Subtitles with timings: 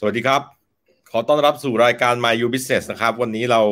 [0.00, 0.42] สวัสดีครับ
[1.10, 3.62] ขอต้อนรับสู่รายการ My You Business นะครับ วันนี้เรา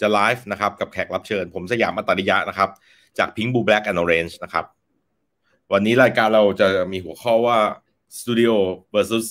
[0.00, 2.70] จะไลฟ์นะครับ กับแขกรับเชิญ ผมสยามอัตริยะนะครับ
[3.18, 4.64] จาก Pink Blue Black and Orange นะครับ
[5.72, 7.58] วันนี้รายการเราจะมีหัวข้อว่า
[8.18, 8.54] Studio
[8.94, 9.26] versus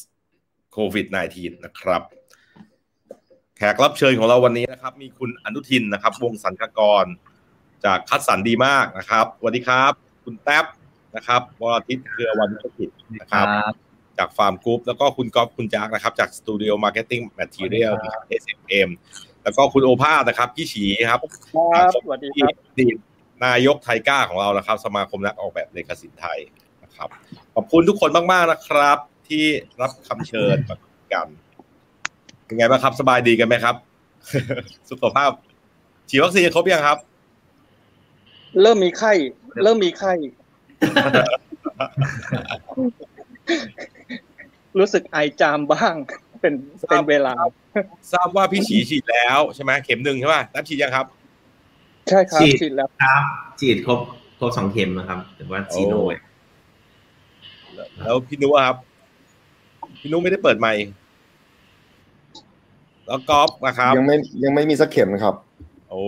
[0.75, 1.05] COVID
[1.35, 2.01] 19นะครับ
[3.57, 7.05] แขกรับเชิญของเราวันนี้นะครับ มีคุณอนุทินนะครับ วงสันกกร
[7.85, 10.65] จากคัดสรรดีมากนะครับสวัสดีครับ คุณแท็บ
[11.15, 12.89] นะครับวรทิตเครือวันธุรกิจ
[13.21, 13.47] นะครับ
[14.19, 18.89] จาก Farmgroup แล้วก็คุณก๊อฟคุณแจ็คนะครับจาก Studio Marketing Material นะครับ SMM
[19.43, 21.19] แล้วก็คุณโอภาสนะครับพี่ฉีครับ
[21.73, 22.85] ครับสวัสดีครับดี
[23.45, 26.39] นายก ThaiGa ของเรานะครับ สมาคมนักออกแบบเลขศิลป์ไทย
[26.83, 27.09] นะครับ
[27.55, 29.45] ขอบคุณทุกคนมากๆนะครับ ที่
[29.81, 30.77] รับคำเชิญมา
[31.13, 31.27] กัน
[32.45, 33.75] เป็นไงบ้างครับ สบายดีกันไหมครับ
[34.89, 35.31] สุขภาพ
[36.09, 36.97] ฉีดวัคซีนครบยังครับ
[38.61, 39.13] เริ่มมีไข้
[39.63, 40.13] เริ่มมีไข้
[44.79, 45.93] รู้สึกไอจามบ้าง
[46.41, 46.53] เป็น
[46.89, 47.33] เป็นเวลา
[48.11, 51.05] ทราบว่าพี่ฉีฉีดแล้วใช่ไหมเข็มหนึ่งใช่ป่ะรับฉีดยังครับ
[52.09, 53.21] ใช่ครับฉีดฉีดแล้วครับ
[53.59, 53.99] ฉีดครบ
[54.39, 56.15] ครบสองเข็มนะครับแต่ว่าซีโนโอ้
[58.03, 58.77] แล้วพี่นุอะครับ
[59.99, 60.83] พี่นุไม่ได้เปิดไมค์
[63.07, 65.35] แล้วกอล์ฟนะครับ ยังไม่ยังไม่มีสักเข็มครับ
[65.89, 66.01] โอ้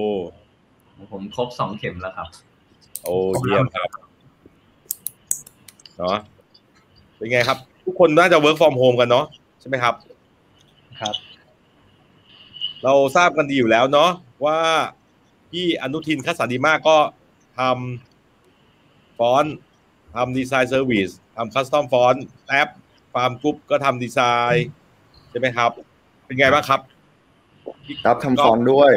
[1.11, 2.27] ผมครบสองเข็มแล้วครับ
[3.03, 3.89] โอ้เยี่ยมครับ
[5.97, 6.17] เนาะ
[7.17, 9.25] เป็นไงครับ ทุกคนน่าจะ work from home กันเนาะ
[9.59, 9.95] ใช่ไหมครับ
[11.01, 11.15] ครับ
[12.83, 14.09] เราทราบกันดีอยู่แล้วเนาะ
[14.45, 14.59] ว่า
[15.51, 16.97] พี่อนุทิน Cadson Demak ก็
[17.59, 19.55] ทำฟอนต์
[20.15, 24.19] ทำ design service ทำ custom font แต๊บ Farmgroup ก็ทำดีไซ
[24.51, 24.67] น์
[25.29, 25.71] ใช่ไหมครับ
[26.25, 26.79] เป็นไงบ้างครับ
[28.05, 28.91] ครับทำฟอนต์ด้วย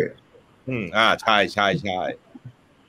[0.68, 2.00] อืม อ่า ใช่ใช่ใช่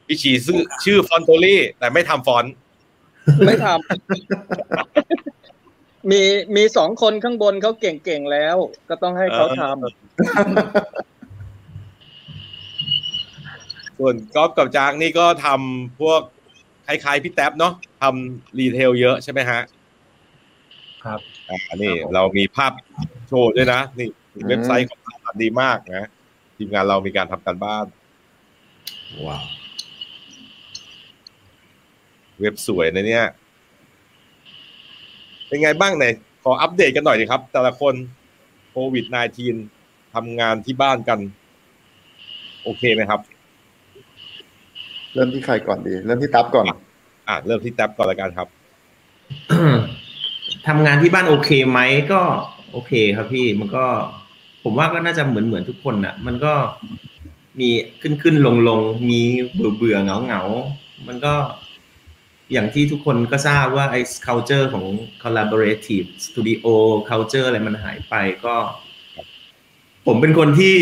[0.06, 2.54] พี่ฉีชื่อชื่อฟอนโตลี่ แต่ไม่ทำฟอนต์
[3.48, 3.80] ไม่ทำ
[6.12, 6.22] มี
[6.56, 8.56] มีสองคนข้างบนเขาเก่งๆแล้ว
[8.90, 9.62] ก็ต้องให้เขาท
[13.98, 16.22] ส่วนกอล์ฟกับจางนี่ก็ทำพวก
[16.88, 19.62] คล้ายๆพี่แท็บเนาะทำรีเทลเยอะใช่ไหมฮะ
[21.04, 22.72] ครับอ่านี่เรามีภาพ
[23.28, 24.10] โชว์ด้วยนะ นี่
[24.48, 26.10] เว็บไซต์ของเราดีมากนะ
[26.56, 27.86] ทีมงานเรามีการทำการบ้าน
[29.28, 29.46] ว้าว
[32.40, 33.26] เว็บสวยนะเนี่ย
[35.50, 37.94] เป็นไงบ้างเนี่ยขออัปเดตกันหน่อยดีครับ แต่ละคน
[38.72, 39.06] โควิด
[39.60, 41.20] -19 ทำงานที่บ้านกัน
[42.64, 43.20] โอเคไหมครับ
[45.14, 48.48] เริ่มที่ใครก่อนดี เริ่มที่ตับก่อน อะเริ่มที่แท็บก่อนละกันครับ
[50.68, 51.80] ทำงานที่บ้านโอเคไหม
[52.12, 52.22] ก็
[52.72, 53.86] โอเคครับพี่มันก็
[54.64, 56.54] ผมว่าก็น่าจะเหมือนเหมือนทุกคนน่ะมันก็
[57.60, 57.70] มี
[58.02, 59.22] ขึ้นขึ้นลงลงมี
[59.54, 60.42] เบื่อเบื่อเหงาเหงา
[61.08, 61.34] มันก็
[62.52, 64.86] อย่างที่ทุกคนก็ทราบว่าไอ้ culture ของ
[65.24, 66.68] collaborative studio
[67.10, 68.16] culture อะไรมันหายไป
[68.46, 68.56] ก็
[70.08, 70.76] ผมเป็นคนที่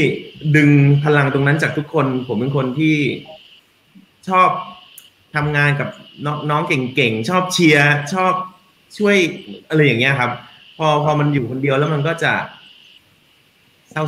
[0.56, 0.69] ดึง
[1.03, 2.97] พลังตรงนั้นจากทุกคน ผมเป็นคนที่
[4.29, 4.50] ชอบ
[5.35, 5.89] ทำงานกับ
[6.50, 8.33] น้องเก่งๆ ชอบเชียร์ ชอบ
[8.97, 9.16] ช่วย
[9.69, 10.31] อะไรอย่างเงี้ยครับ
[10.77, 12.33] พอพอมันอยู่คนเดียวแล้วมันก็จะ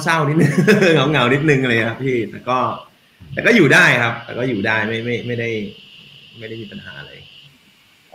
[0.03, 0.52] เศร้าๆนิดนึง
[0.94, 2.59] เหงาๆนิดนึงอะไรครับพี่แต่ก็
[3.34, 5.50] แต่ก็อยู่ได้ครับ แต่ก็อยู่ได้ไม่ไม่ไม่ได้
[6.40, 7.12] ไม่ได้มีปัญหาอะไร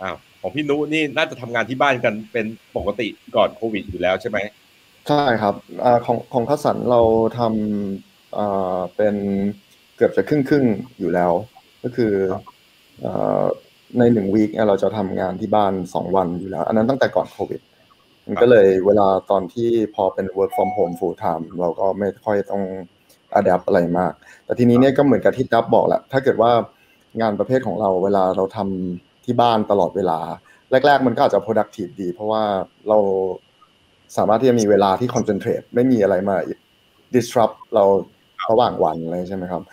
[0.01, 2.45] อ้าวของพี่นุนี่น่าจะทำงานที่บ้านกันเป็น
[2.75, 4.37] ปกติก่อนโควิดอยู่แล้วใช่ไหม
[5.07, 7.01] ใช่ครับอาของของข้าวสันเรา
[7.39, 9.15] ทำอ่าเป็น
[9.95, 11.31] เกือบจะครึ่งครึ่งๆอยู่แล้ว
[11.83, 12.13] ก็คือ
[13.05, 13.45] อ่า
[13.99, 17.61] ในหนึ่งวีคเราจะทำงานที่บ้านสองวันอยู่แล้ว อันนั้นตั้งแต่ก่อนโควิด
[18.27, 22.63] มันก็เลยเวลาตอนที่พอเป็น work from home full time เราก็ไม่ค่อยต้อง
[23.39, 24.13] adapt อะไรมาก
[24.45, 26.51] แต่ทีนี้เนี่ยก็เหมือนกับที่ดับบอกแหละ ถ้าเกิดว่า
[27.21, 30.19] งานประเภทของเราเวลาเราทำ ที่บ้านตลอดเวลา
[30.85, 32.43] แรก ๆ มันก็อาจจะ productive ดี เพราะว่า
[32.89, 32.97] เรา
[34.17, 36.35] สามารถที่จะมีเวลาที่ concentrate ไม่มีอะไรมา
[37.15, 37.83] disrupt เรา
[38.51, 39.63] ระหว่างวันอะไรใช่ไหมครับ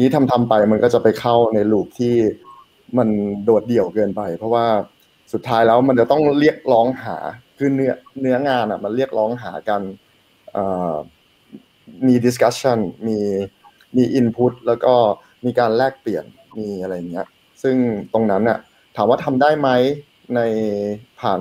[0.00, 2.14] นี้ทำทำไปมันก็จะไปเข้าในลูปที่
[2.98, 3.08] มัน
[3.44, 4.66] โดดเดี่ยวเกินไป เพราะว่า
[5.32, 7.16] สุดท้ายแล้วมันจะต้องเรียกร้องหา
[7.58, 9.82] คือเนื้อเนื้องานอะมันเรียกร้องหากัน
[12.06, 13.18] มี discussion มี
[13.96, 14.94] มี input แล้วก็
[15.44, 16.24] มีการแลกเปลี่ยน
[16.58, 17.26] มีอะไรเงี้ย
[17.62, 17.76] ซึ่ง
[18.12, 18.58] ตรงนั้นน่ะ
[18.98, 19.68] ถามว่าทำได้ไหม
[20.36, 20.40] ใน
[21.20, 21.40] ผ่าน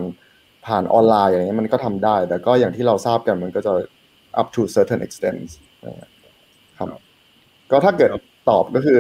[0.65, 3.71] ผ่านออนไลน์อย่างเงี้ยมันก็ทำได้ แต่ก็อย่างที่เราทราบกันมันก็จะ
[4.42, 5.42] up to certain extent
[5.86, 5.95] นะ
[6.77, 6.88] ครับ
[7.71, 8.09] ก็ถ้าเกิด
[8.50, 9.00] ตอบก็คือ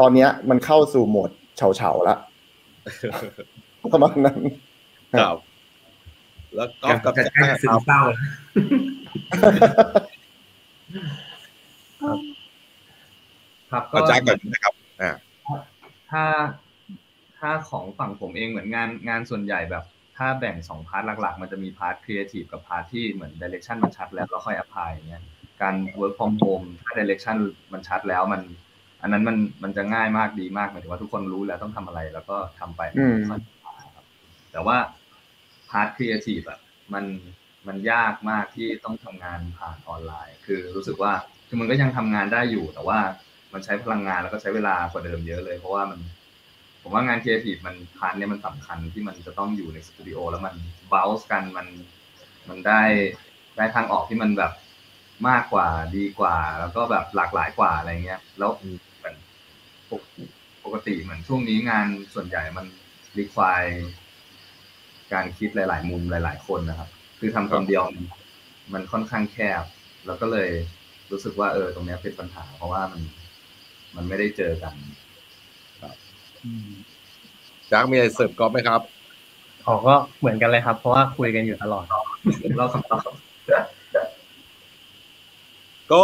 [0.00, 2.16] ตอนเนี้ยมันเข้าสู่โหมดเฉาเฉาๆละ
[3.92, 4.38] ประมาณนั้น
[5.12, 5.36] ครับ
[6.56, 13.22] แล้วกอล์ฟกับจะแจ็คใกล้นะซึคมรับเศร้าแล้ว
[13.70, 15.10] ครับก็กับแจ็คก่อนนะครับอ่า
[16.10, 16.22] ถ้า
[17.42, 19.84] ถ้าของฝั่งผมเองเหมือนงานงานส่วนใหญ่แบบ
[20.16, 25.22] ถ้าแบ่งสอง part หลักๆ มันจะมี part creative กับ part ที่เหมือน direction มันชัดแล้วเราค่อย apply อย่างเงี้ย
[25.62, 27.36] การ work from home ถ้า direction
[27.72, 28.42] มันชัดแล้วมัน
[29.02, 34.04] อันนั้นมันมันจะง่ายมากดีมากหมายถึงว่าทุกคนรู้แล้วต้องทำอะไรแล้วก็ทำไปอืมค่อยๆครับ
[34.52, 34.76] แต่ว่า
[35.70, 36.58] part creative อะ
[36.94, 37.04] มัน
[37.66, 41.12] มันยากมากที่ต้องทำงานผ่านออนไลน์ คือรู้สึกว่า
[41.48, 42.98] คือมันก็ยังทำงานได้อยู่ แต่ว่า
[43.52, 45.98] มันใช้พลังงานแล้วก็ใช้เวลากว่าเดิมเยอะเลย เพราะว่ามัน
[46.82, 50.54] ผมว่างานครีเอทีฟมัน part เนี่ยมันสำคัญที่มันจะต้องอยู่ในสตูดิโอแล้วมัน
[50.92, 51.66] บ o ลส์กันมัน
[52.48, 52.82] มันได้
[53.56, 54.52] ได้ทางออกที่มันแบบ
[55.28, 58.50] มากกว่าดีกว่า แล้วก็แบบหลากหลายกว่าอะไรเงี้ย แล้ว
[58.96, 59.16] เหมือน
[59.90, 60.02] ปก
[60.64, 62.66] ปกติเหมือนช่วงนี้งานส่วนใหญ่มัน
[63.18, 63.64] รีควาย
[65.12, 66.88] การคิดหลาย ๆ มุมหลาย ๆ คนนะครับ
[67.18, 68.04] คือทำคนเดียวมัน
[68.72, 69.64] มันค่อนข้างแคบ
[70.06, 70.50] แล้วก็เลย
[71.10, 73.00] รู้สึกว่าเออ ตรงเนี้ยเป็นปัญหา เพราะว่ามัน
[73.96, 74.74] มันไม่ได้เจอกัน
[77.70, 78.80] จักมีอะไรเสริมก๊อฟไหมครับ
[79.66, 81.84] อ๋อก็เหมือนกันเลยครับ เพราะว่าคุยกันอยู่ตลอด
[82.58, 83.00] เราคำตอบ
[85.92, 86.02] ก็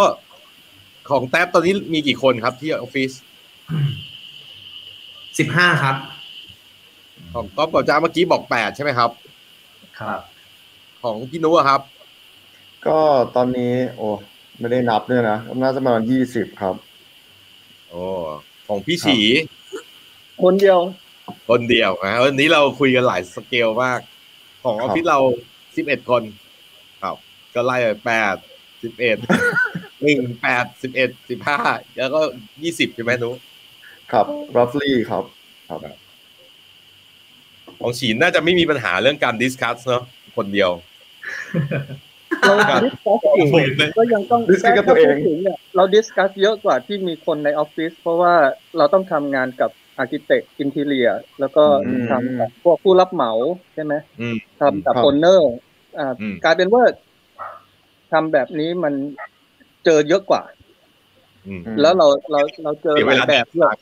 [1.10, 3.10] ของแท็บตอนนี้มีกี่คนครับที่ออฟฟิศ
[5.38, 5.96] สิบห้าครับ
[7.34, 9.10] ของก๊อฟกับจ้าเมื่อกี้บอกแปดใช่ไหมครับ
[10.00, 10.20] ครับ
[11.02, 11.80] ของพี่นุอะครับ
[12.86, 12.98] ก็
[13.36, 14.08] ตอนนี้ โอ้
[14.58, 16.74] ไม่ได้นับด้วยนะน่าจะประมาณยี่สิบครับ
[17.88, 18.02] โอ้
[18.68, 19.18] ของพี่ฉี
[20.44, 20.78] คนเดียว
[21.50, 24.00] คนเดียวนะวันนี้เราคุยกันหลายสเกลมาก
[24.64, 25.18] ของออฟฟิศเรา
[25.76, 26.22] สิบเอ็ดคน
[27.02, 27.16] ครับ
[27.54, 28.36] ก็ไล่ไปแปด
[28.82, 29.16] สิบเอ็ด
[30.02, 31.58] หนึ่งแปดสิบเอ็ดสิบห้า
[31.96, 32.20] แล้วก็
[32.62, 33.30] ยี่สิบใช่ไหมนุ
[34.12, 34.26] ครับ
[34.56, 35.24] roughly ครับ
[35.68, 35.80] ครับ
[37.80, 40.04] ของฉีนน่าจะไม่มีปัญหาเรื่องการ discuss เนาะ
[40.36, 40.70] คนเดียว
[42.42, 48.34] เราครับ discuss เองผมเลยก็ยังต้อง discuss กับตัวเองถ้าพูดถึงเนี่ยเรา discuss เยอะกว่าที่มีคนในออฟฟิศเพราะว่า
[48.76, 51.08] เราต้องทำงานกับ architect interior
[51.40, 53.32] แล้วก็อืมทำกับพวกผู้รับเหมา
[53.74, 55.52] ใช่ไหมอืมทำกับครับ owner
[55.98, 56.82] อ่าอืมกลายเป็นว่า
[58.12, 58.94] ทำแบบนี้มัน
[59.84, 60.42] เจอเยอะกว่า
[61.46, 63.76] อืมอืมแล้วเราเราเราเจอเสียหเวลายลาแบแบบบด้วย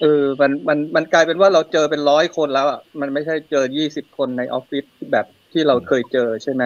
[0.00, 6.62] เออมันมันมันกลายเป็นว่าเราเจอเป็นร้อยคนแล้วอะมันไม่ใช่เจอยี่สิบคนในออฟฟิศแบบที่เราเคยเจอใช่ไหม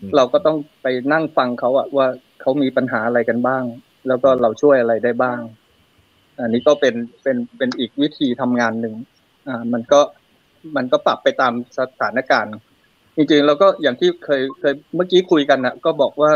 [0.00, 2.06] อืมเราก็ต้องไปนั่งฟังเขาอะว่า
[2.40, 3.62] เขามีปัญหาอะไรกันบ้าง
[4.08, 5.38] แล้วก็เราช่วยอะไรได้บ้าง
[6.40, 8.94] อันนี้ก็เป็นเป็นเป็นอีกวิธีทำงานหนึ่ง
[9.48, 10.00] อ่ามันก็
[10.76, 12.54] มันก็ปรับไปตามสถานการณ์
[13.16, 16.30] จริงๆเราก็อย่างที่เคยเคยเมื่อกี้คุยกันนะก็บอกว่า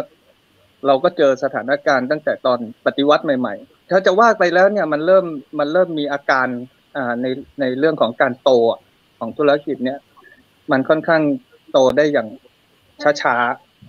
[0.87, 5.27] เราก็เจอสถานการณ์ตั้งแต่ตอนปฏิวัติใหม่ๆ ถ้าจะว่าไปแล้วเนี่ยมันเริ่ม
[5.59, 6.47] มันเริ่มมีอาการ
[6.97, 7.27] อ่าใน
[7.61, 8.51] ในเรื่องของการโต
[9.19, 9.99] ของธุรกิจเนี่ย
[10.71, 11.23] มันค่อนข้าง
[11.73, 12.29] โตได้อย่าง
[13.23, 13.37] ช้า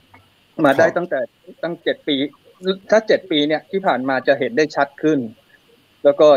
[0.05, 1.19] ๆมาได้ตั้งแต่
[1.63, 2.15] ตั้งเจ็ดปี
[2.89, 5.19] ถ้าเจ็ดปีเนี่ยที่ผ่านมาจะเห็นได้ชัดขึ้น
[6.03, 6.27] แล้วก็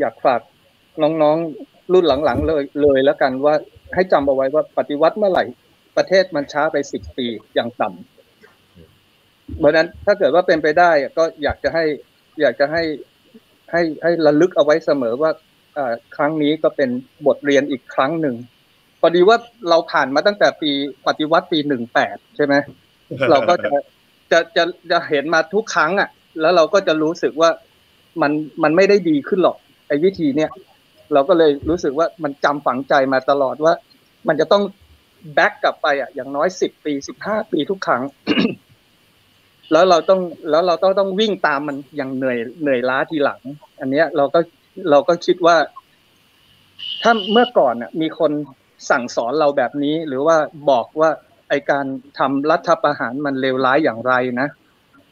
[0.00, 0.40] อยากฝาก
[1.02, 3.54] น้องๆรุ่นหลังๆเลยเลยแล้วกันว่า
[3.94, 5.44] ให้จำเอาไว้ว่าปฏิวัติเมื่อไหร่
[5.96, 11.84] ประเทศมันช้าไปสิบปีอย่างต่ำเพราะนั้นถ้าเกิดว่าเป็นไปได้ก็อยากจะให้
[12.40, 12.82] อยากจะให้
[13.72, 15.30] ให้ให้ระลึกเอาไว้เสมอว่า
[15.76, 16.90] อ่าครั้งนี้ก็เป็น
[17.26, 18.36] บทเรียนอีกครั้งหนึ่ง
[19.00, 19.36] พอดีว่า
[19.68, 20.70] เราผ่านมาตั้งแต่ปี
[21.06, 22.54] ปฏิวัติปีหนึ่งแปดใช่ไหม
[23.30, 23.70] เราก็จะ
[24.32, 26.08] จะจะจะเห็นมาทุกครั้งอะ
[26.40, 27.50] แล้วเราก็จะรู้สึกว่า
[28.22, 28.32] มัน
[28.62, 29.56] มันไม่ได้ดีขึ้นหรอก
[29.88, 30.50] ไอ้วิธีเนี้ย
[31.12, 33.74] เราก็เลยรู้สึกว่ามันจำฝังใจมาตลอดว่า
[34.28, 34.62] มันจะต้อง
[35.34, 38.02] แบ็กกลับไปอะอย่างน้อยสิบปีสิบห้าปีทุกครั้ง
[39.72, 43.40] แล้วเราต้องแล้วเราต้องต้องวิ่งตามมันอย่างเหนื่อยเหนื่อยล้าทีหลัง
[43.80, 44.40] อันเนี้ยเราก็
[44.90, 45.56] เราก็คิดว่า
[47.02, 48.32] ถ้าเมื่อก่อนน่ะ มีคน
[48.90, 50.36] สั่งสอนเราแบบนี้ หรือว่า
[50.70, 51.10] บอกว่า
[51.48, 51.86] ไอการ
[52.18, 54.48] ทำรัฐประหารมันเลวร้ายอย่างไรนะ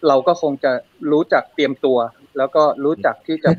[0.08, 0.72] เราก็คงจะ
[1.10, 1.98] รู้จักเตรียมตัว
[2.38, 3.50] แล้วก็รู้จักที่จะ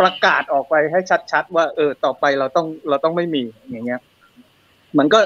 [0.00, 1.00] ประกาศออกไปให้
[1.32, 4.00] ชัด ๆ ว่า เออ ต่อไปเราต้องเราต้องไม่มีอย่างเงี้ย
[4.98, 5.20] มันก็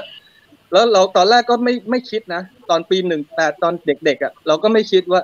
[0.71, 5.21] แล้วเราตอนแรกก็ไม่ไม่คิดนะ ตอนปีหนึ่งแต่ตอนเด็กๆอะ เราก็ไม่คิดว่า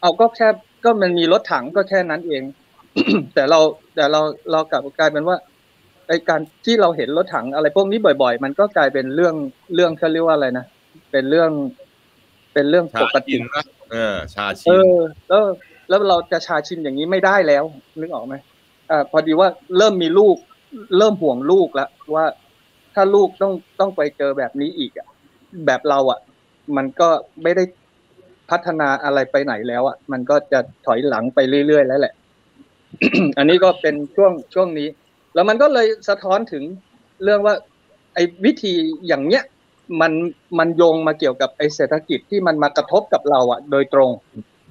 [0.00, 0.48] เอาก็แค่
[0.84, 2.42] ก็มันมีรถถังก็แค่นั้นเอง
[3.34, 3.60] แต่เรา
[3.94, 4.20] แต่เรา
[4.52, 5.36] เรากลับกลายเป็นว่า
[6.08, 9.34] ไอการที่เราเห็นรถถังอะไรพวกนี้บ่อย ๆ มันก็กลายเป็นเรื่อง
[9.74, 10.66] เรื่องเขาเรียกว่าอะไรนะ
[11.12, 11.50] เป็นเรื่อง
[12.54, 14.98] เป็นเรื่องชาปกชิตินนะเออ ชาเอชินอ
[15.28, 15.42] แล้ว
[15.90, 17.64] แล้วเราจะชาชินอย่างนี้ไม่ได้แล้ว
[18.00, 18.34] นึกออกไหม
[18.90, 20.36] อ่าพอดีว่าเริ่มมีลูก
[20.98, 22.24] เริ่มห่วงลูกแล้วว่า
[22.94, 25.06] ถ้าลูกต้องต้องไปเจอแบบนี้อีกอะ
[25.66, 26.18] แบบเราอะ
[26.76, 27.08] มันก็
[27.42, 27.64] ไม่ได้
[28.50, 32.14] พัฒนาอะไรไปไหนแล้วอะมันก็จะถอยหลังไปเรื่อยๆแล้วแหละ
[33.38, 34.88] อันนี้ก็เป็นช่วงช่วงนี้
[35.34, 36.64] แล้วมันก็เลยสะท้อนถึง
[37.24, 37.54] เรื่องว่า
[38.14, 38.74] ไอ้วิธี
[39.06, 39.44] อย่างเนี้ย
[40.00, 40.12] มัน
[40.58, 44.10] มันโยงมาเกี่ยวกับไอ้เศรษฐกิจที่มันมากระทบกับเราอะโดยตรง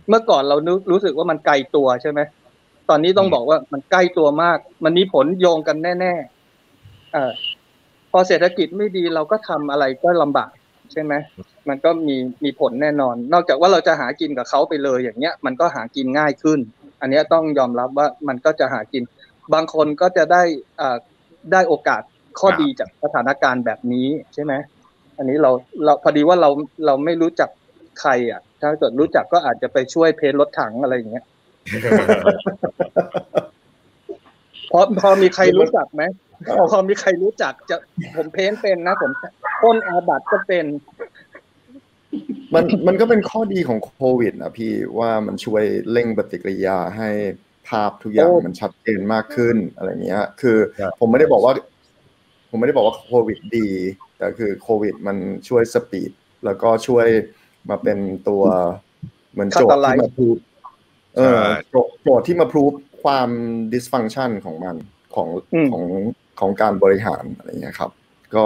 [0.09, 2.19] เมื่อก่อนเรานึกรู้สึกว่ามันไกลตัวใช่ไหม
[2.89, 7.31] ตอนนี้ต้องบอกว่ามันใกล้ตัวมาก มันมีผลโยงกันแน่ๆเออ
[8.11, 10.51] พอเศรษฐกิจไม่ดีเราก็ทำอะไรก็ลำบาก
[10.91, 11.13] ใช่ไหม
[11.69, 16.59] มันก็มีมีผลแน่นอน นอกจากว่าเราจะหากินกับเขาไปเลยอย่างเงี้ย มันก็หากินง่ายขึ้น
[17.01, 19.03] อันนี้ต้องยอมรับว่ามันก็จะหากิน
[19.53, 20.43] บางคนก็จะได้
[20.81, 20.97] อ่า
[21.51, 22.01] ได้โอกาส
[22.39, 24.53] ข้อดีจากสถานการณ์แบบนี้ใช่ไหม
[25.17, 25.51] อันนี้เรา
[25.85, 26.49] เราพอดีว่าเรา
[26.85, 27.49] เราไม่รู้จัก
[28.01, 31.25] ใครอะ ถ้าเกิดรู้จักก็อาจจะไปช่วยเพนรถถังอะไรอย่างเงี้ย
[34.71, 36.03] พอพอมีใครรู้จักไหม
[36.57, 37.75] พอพอมีใครรู้จักจะ
[38.15, 39.11] ผมเพ้นเป็นนะผม
[39.61, 40.65] พ่นอาบัตก็เป็น
[42.53, 47.09] มันมันก็เป็นข้อดีของโควิดนะพี่ว่ามันช่วยเร่งปฏิกิริยาให้
[47.67, 51.53] ภาพทุกอย่างโอ้มันชัดเจนมากขึ้นอะไรเงี้ย คือครับผมไม่ได้บอกว่า
[52.49, 53.67] ผมไม่ได้บอกว่าโควิดดี
[54.17, 55.17] แต่คือโควิด มัน
[55.49, 56.11] ช่วยสปีด
[56.45, 57.07] แล้วก็ช่วย
[57.69, 57.97] มาเป็น
[58.27, 58.43] ตัว
[59.31, 60.35] เหมือนโจทย์ที่มาพูด
[61.17, 62.71] เออโจทย์โจทย์ที่มาพูด
[63.03, 63.29] ความ
[63.73, 64.75] dysfunction ของมัน
[65.15, 65.83] ของอืมของ
[66.39, 67.91] ของการบริหารอะไรเงี้ยครับ
[68.35, 68.45] ก็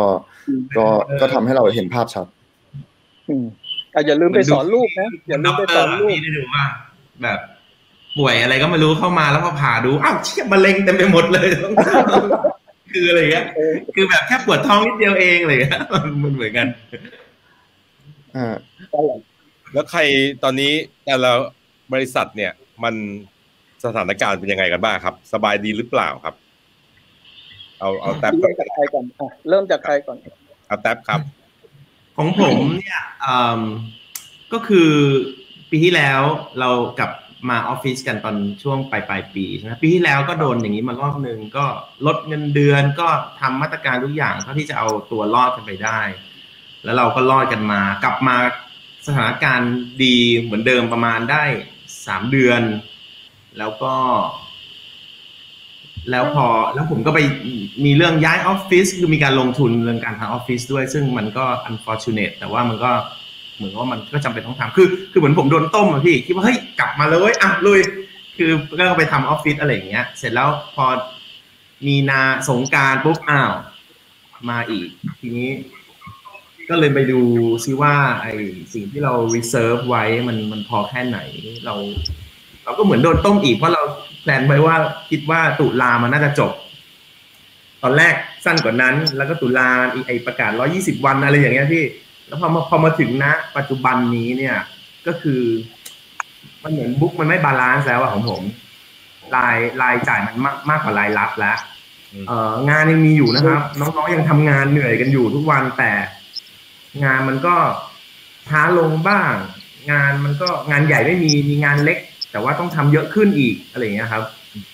[0.77, 0.85] ก็
[1.21, 2.27] ก็ทำให้เราเห็นภาพชัด
[3.29, 3.45] อืม
[3.93, 6.63] อะอย่าลืมไปสอนลูกนะอย่าลืมไปสอนลูกพี่ได้ดูว่า
[7.23, 7.39] แบบ
[8.17, 11.47] ป่วยอะไรก็ไม่รู้เข้ามาแล้วพอผ่าดูอ้าวเชี่ยมะเร็งเต็มไปหมดเลย
[12.91, 15.79] คืออะไรเงี้ยเออคือแบบแค่ปวดท้องนิดเดียวเองอะไรเงี้ย
[16.23, 17.22] มันเหมือนกันอ่า
[19.73, 20.01] แล้วใคร
[20.43, 20.71] ตอนนี้
[21.05, 21.31] แต่ละ
[21.93, 22.51] บริษัทเนี่ย
[22.83, 22.95] มัน
[23.85, 26.35] สถานการณ์เป็นยังไงกันบ้างครับ สบายดีหรือเปล่าครับ
[27.79, 30.17] เอาเอาแท็บก่เริ่อนมจากใครก่อนอะเริ่มจากใครก่อน
[30.67, 31.19] เอาแท็บครับ
[32.17, 33.61] ของผมเนี่ยอืม
[34.53, 34.91] ก็คือ
[35.69, 36.21] ปีที่แล้ว
[36.59, 37.11] เรากลับ
[37.49, 41.65] มาออฟฟิศกันตอนช่วงปลายปลายๆปีใช่ไหมปีที่แล้วก็โดนอย่างนี้มารอบหนึ่งก็
[42.05, 43.07] ลดเงินเดือนก็
[43.41, 45.99] ทำมาตรการทุกอย่างเท่าที่จะเอาตัวรอดกันไปได้
[46.83, 48.35] แล้วเราก็รอดกันมา กลับมา
[49.07, 49.73] สถานการณ์
[50.03, 51.43] ดีเหมือนเดิมประมาณได้
[52.07, 52.61] สามเดือน
[53.57, 53.93] แล้วก็
[56.11, 57.19] แล้วพอแล้วผมก็ไป
[57.85, 62.91] มีเรื่องย้ายออฟฟิศคือมีการลงทุนเรื่องการทำออฟฟิศด้วย ซึ่งมันก็ unfortunate แต่ว่ามันก็
[63.55, 67.79] เหมือนว่ามันก็จำเป็นต้องทำคือ คือเหมือนผมโดนต้มอะพี่คิดว่าเฮ้ยกลับมาเลยอะลุย
[68.37, 70.85] คือก็ไปทำออฟฟิศอะไรอย่างเงี้ย เสร็จแล้วพอ
[71.87, 73.53] มีนาสงกรานต์ปุ๊บอ้าว
[74.49, 74.87] มาอีก
[75.19, 75.49] ทีนี้
[76.69, 77.19] ก็เลยไปดู
[77.65, 78.27] ซิว่าไอ
[78.73, 81.19] สิ่งที่เรา reserve ไว้มันมันพอแค่ไหน
[81.65, 81.75] เรา
[82.63, 83.81] เราก็เหมือนโดนต้มอีกเพราะเรา
[84.21, 84.75] plan ไว้ว่า
[85.09, 86.51] คิดว่าตุลามันน่าจะจบ
[87.83, 88.13] ตอนแรก
[88.45, 91.85] สั้นกว่านั้น แล้วก็ตุลาอีกไอประกาศ 120 วันอะไรอย่างเงี้ยพี่
[92.27, 94.55] แล้วพอมาพอมาถึงนะ ปัจจุบันนี้เนี่ย
[95.07, 95.41] ก็คือ
[96.63, 98.41] มันเหมือน book มันไม่ balance แล้วอะของผม
[99.35, 101.57] รายรายจ่ายมันมากมากกว่ารายรับแล้ว
[102.13, 105.91] อืมเอ่องานยังมีอยู่นะครับ น้องๆยังทำงานเหนื่อยกันอยู่ทุกวันแต่
[107.03, 107.55] งานมันก็
[108.47, 109.33] ช้าลงบ้าง
[109.91, 111.97] งานมันก็งานใหญ่ไม่มีมีงานเล็ก
[112.31, 114.23] แต่ว่าต้องทำเยอะขึ้นอีกอะไรอย่างเงี้ยครับ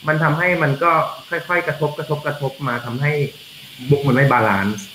[0.08, 0.92] มันทำให้มันก็
[1.30, 3.12] ค่อยๆกระทบกระทบกระทบมาทำให้
[3.90, 4.86] book มันไม่ balance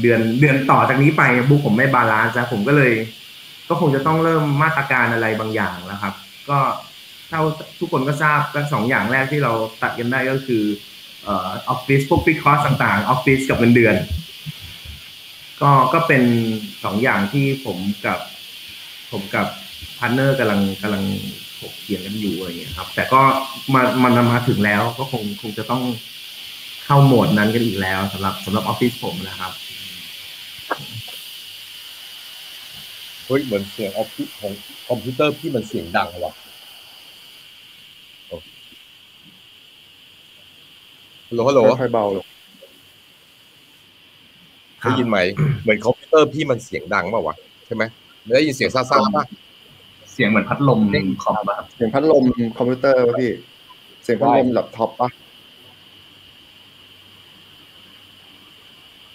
[0.00, 2.92] เดือนเดือนต่อจากนี้ไป book ผมไม่ balance แล้วผมก็เลย
[3.68, 6.14] ก็คงจะต้องเริ่มมาตรการอะไรบางอย่างแล้วครับ
[6.48, 6.58] ก็
[7.28, 7.42] เท่า
[7.80, 10.62] ทุกคนก็ทราบก็สองอย่างแรกที่เราตัดกันได้ก็คือ
[11.24, 11.28] อ
[11.68, 13.94] อฟฟิศพวก fixed costต่างๆออฟฟิศกับเงินเดือน
[15.62, 16.22] ก็ก็เป็น
[16.84, 18.20] สองอย่างที่ผมกับ
[19.12, 19.46] ผมกับ
[19.98, 21.04] partner กำลังกำลัง
[21.58, 23.20] ถกเถียงกันอยู่อะไรอย่างเงี้ยครับ แต่ก็
[23.74, 25.82] มามันมาถึงแล้วก็คงคงจะต้อง
[26.84, 29.52] เข้าโหมดนั้นกันอีกแล้วสำหรับสำหรับออฟฟิศผมนะครับ
[33.26, 34.52] เฮ้ยเหมือนเสียงออฟฟิศของ
[34.88, 36.32] คอมพิวเตอร์พี่มันเสียงดังว่ะ
[41.28, 42.26] ฮัลโหลฮัลโหล ค่อยๆเบาลง
[44.86, 45.18] ได้ยินไหม
[45.62, 47.82] เหมือนคอมพิวเตอร์พี่มันเสียงดังเปล่าวะใช่ไหม
[48.24, 49.24] ไม่ได้ยินเสียงซ่าๆป่ะ
[50.12, 50.80] เสียงเหมือนพัดลม
[51.22, 52.24] คอมอะครับเสียงพัดลม
[52.58, 53.30] คอมพิวเตอร์ป่ะพี่
[54.02, 55.10] เสียงพัดลมแล็ปท็อปปะ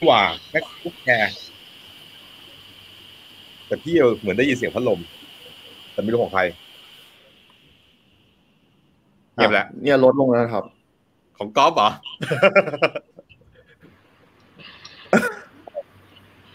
[0.09, 1.33] ว่าแม็กบุ๊กแอร์
[3.67, 4.99] แต่พี่เหมือนได้ยินเสียงพัดลม
[5.93, 6.41] แต่ไม่รู้ของใคร
[9.35, 10.63] เงียบแล้วเนี่ยลดลงแล้วนะครับ
[11.37, 11.89] ของก๊อฟเหรอ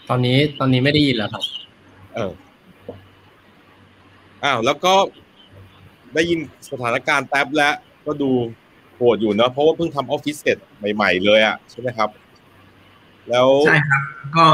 [0.09, 1.43] ตอนนี้ตอนนี้ไม่ได้ยินแล้วครับ
[2.15, 2.33] เออ
[4.45, 4.95] อ้าวแล้วก็
[6.15, 6.39] ได้ยิน
[6.71, 7.75] สถานการณ์แท็บแล้ว
[8.07, 8.31] ก็ดู
[8.97, 10.59] โหดอยู่เนอะเพราะว่าเพิ่งทำออฟฟิศเสร็จ
[10.95, 12.09] ใหม่ๆเลยอะใช่ไหมครับ
[13.31, 14.03] แล้วใช่ครับ
[14.37, 14.47] ก็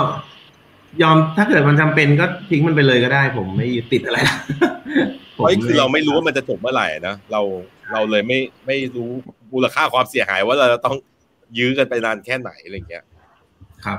[1.03, 4.39] ยอมถ้าเกิดมันจำเป็นก็ทิ้งมันไปเลยก็ได้ ผมไม่ยึดติดอะไรนะ
[5.37, 7.41] ผมเฮ้ยคือเราไม่รู้ว่ามันจะจบเมื่อไหร่นะเรา
[7.93, 9.11] เราเลยไม่ไม่รู้
[9.53, 10.97] มูลค่าความเสียหายว่าเราจะต้อง
[11.59, 13.05] ยื้อกันไปนานแค่ไหนอะไรอย่างเงี้ย
[13.85, 13.99] ครับ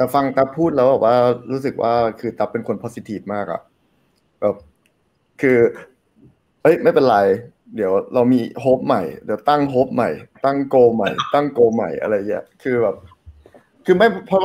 [0.00, 1.16] แต่ฟังตับพูดแล้วแบบว่า
[1.52, 3.60] รู้สึกว่าคือตับเป็นคน positive มากอะ
[4.40, 4.56] แบบ
[5.40, 5.58] คือ
[6.62, 7.18] เอ้ยไม่เป็นไร
[7.76, 10.10] เดี๋ยวเรามีโฮปใหม่เดี๋ยวตั้งโฮปใหม่
[10.44, 12.96] ตั้งโกใหม่ ตั้งโกใหม่อะไรเงี้ยคือแบบ
[13.86, 14.38] คือไม่พอ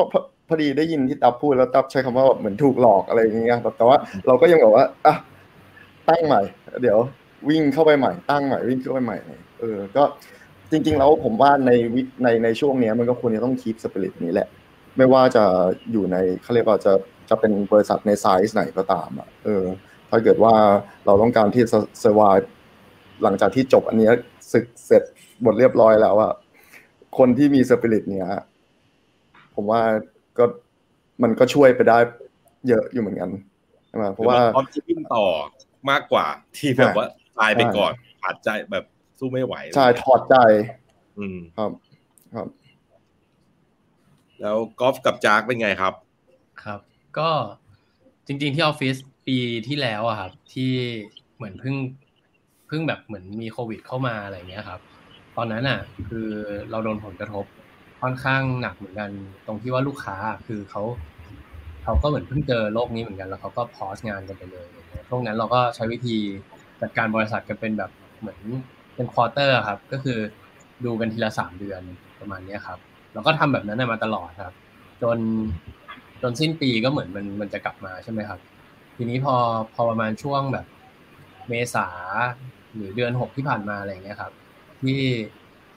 [0.48, 3.98] พอดีได้ยินที่ตับพูดแล้วตับใช้คำว่าแบบเหมือนถูกหลอกอะไรอย่างเงี้ยแต่ว่า
[4.28, 5.16] เราก็ยังบอกว่าอะ
[6.10, 6.42] ตั้งใหม่
[6.82, 6.98] เดี๋ยว
[7.50, 9.18] วิ่งเข้าไปใหม่ ตั้งใหม่วิ่งเข้าไปใหม่
[9.60, 10.04] เออ ก็
[10.72, 11.72] จริง ๆ แล้วผมว่าใน
[12.24, 14.50] ในในช่วงเนี้ยมันก็ควรจะต้องคีปสปิริตนี้แหละ
[14.98, 15.44] ไม่ว่าจะ
[15.92, 16.94] อยู่ในเขาเรียกว่าจะ
[17.30, 19.64] จะเป็นบริษัทในไซส์ไหนก็ตามอะเออ
[20.10, 20.54] ถ้าเกิดว่า
[21.06, 22.22] เราต้องการที่จะเซอร์ไว
[23.24, 24.10] หลังจากที่จบอันนี้
[24.52, 25.04] ศึกเสร็จ
[25.42, 26.34] หมดเรียบร้อยแล้วอะ
[27.18, 28.28] คนที่มีสปิริตเนี้ย
[29.56, 29.82] ผมว่า
[30.38, 30.46] ก็
[31.24, 31.98] มันก็ช่วยไปได้
[32.68, 33.30] เยอะอยู่เหมือนกัน
[33.88, 35.26] ใช่ไหมเพราะว่าพร้อมจะวิ่งต่อ
[35.90, 36.26] มากกว่า
[36.58, 37.08] ที่แบบว่า
[37.40, 38.86] ตายไปก่อนขาดใจแบบ
[39.20, 40.36] สู้ไม่ไหว ใช่ถอดใจ
[41.18, 41.72] อืมครับ
[42.36, 42.48] ครับ
[44.46, 45.94] แล้วกอล์ฟกับจากเป็นไงครับ
[46.64, 46.80] ครับ
[47.18, 47.30] ก็
[48.28, 48.96] จริง ๆ ที่ออฟฟิศ
[49.28, 49.38] ปี
[49.68, 50.72] ที่แล้วอะครับ ที่
[51.36, 51.76] เหมือนเพิ่ง
[52.68, 54.80] เพิ่งแบบเหมือนมีโควิดเข้ามาอะไรเงี้ยครับ
[55.38, 56.28] ตอนนั้นอะคือ
[56.72, 57.46] เราโดนผลกระทบ
[58.02, 59.10] ค่อนข้างหนักเหมือนกัน
[59.48, 60.16] ตรงที่ว่าลูกค้า
[60.48, 60.84] คือเขา
[61.84, 64.68] เขาก็เหมือนเพิ่งเจอโรคนี้เหมือนกันแล้วเขาก็พอสงานกันไปเลย
[65.10, 66.18] ช่วงนั้นเราก็ใช้วิธี
[66.82, 68.40] จัดการบริษัทกันเป็นแบบเหมือน
[68.96, 70.20] เป็น quarter ครับ ก็คือ
[70.86, 71.82] ดูกันทีละสามเดือน
[72.20, 72.80] ประมาณนี้ครับ
[73.16, 74.56] เราก็ทำแบบนั้นมาตลอดครับ
[75.02, 75.18] จน
[76.22, 78.40] จนสิ้นปีก็เหมือนมันมันจะกลับมาใช่ไหมครับ
[78.98, 79.36] ทีนี้พอ
[79.74, 80.66] พอประมาณช่วงแบบ
[81.50, 81.88] เมษา
[82.76, 84.32] หรือเดือนหกที่ผ่านมาอะไรเงี้ยครับ
[84.82, 85.02] ที่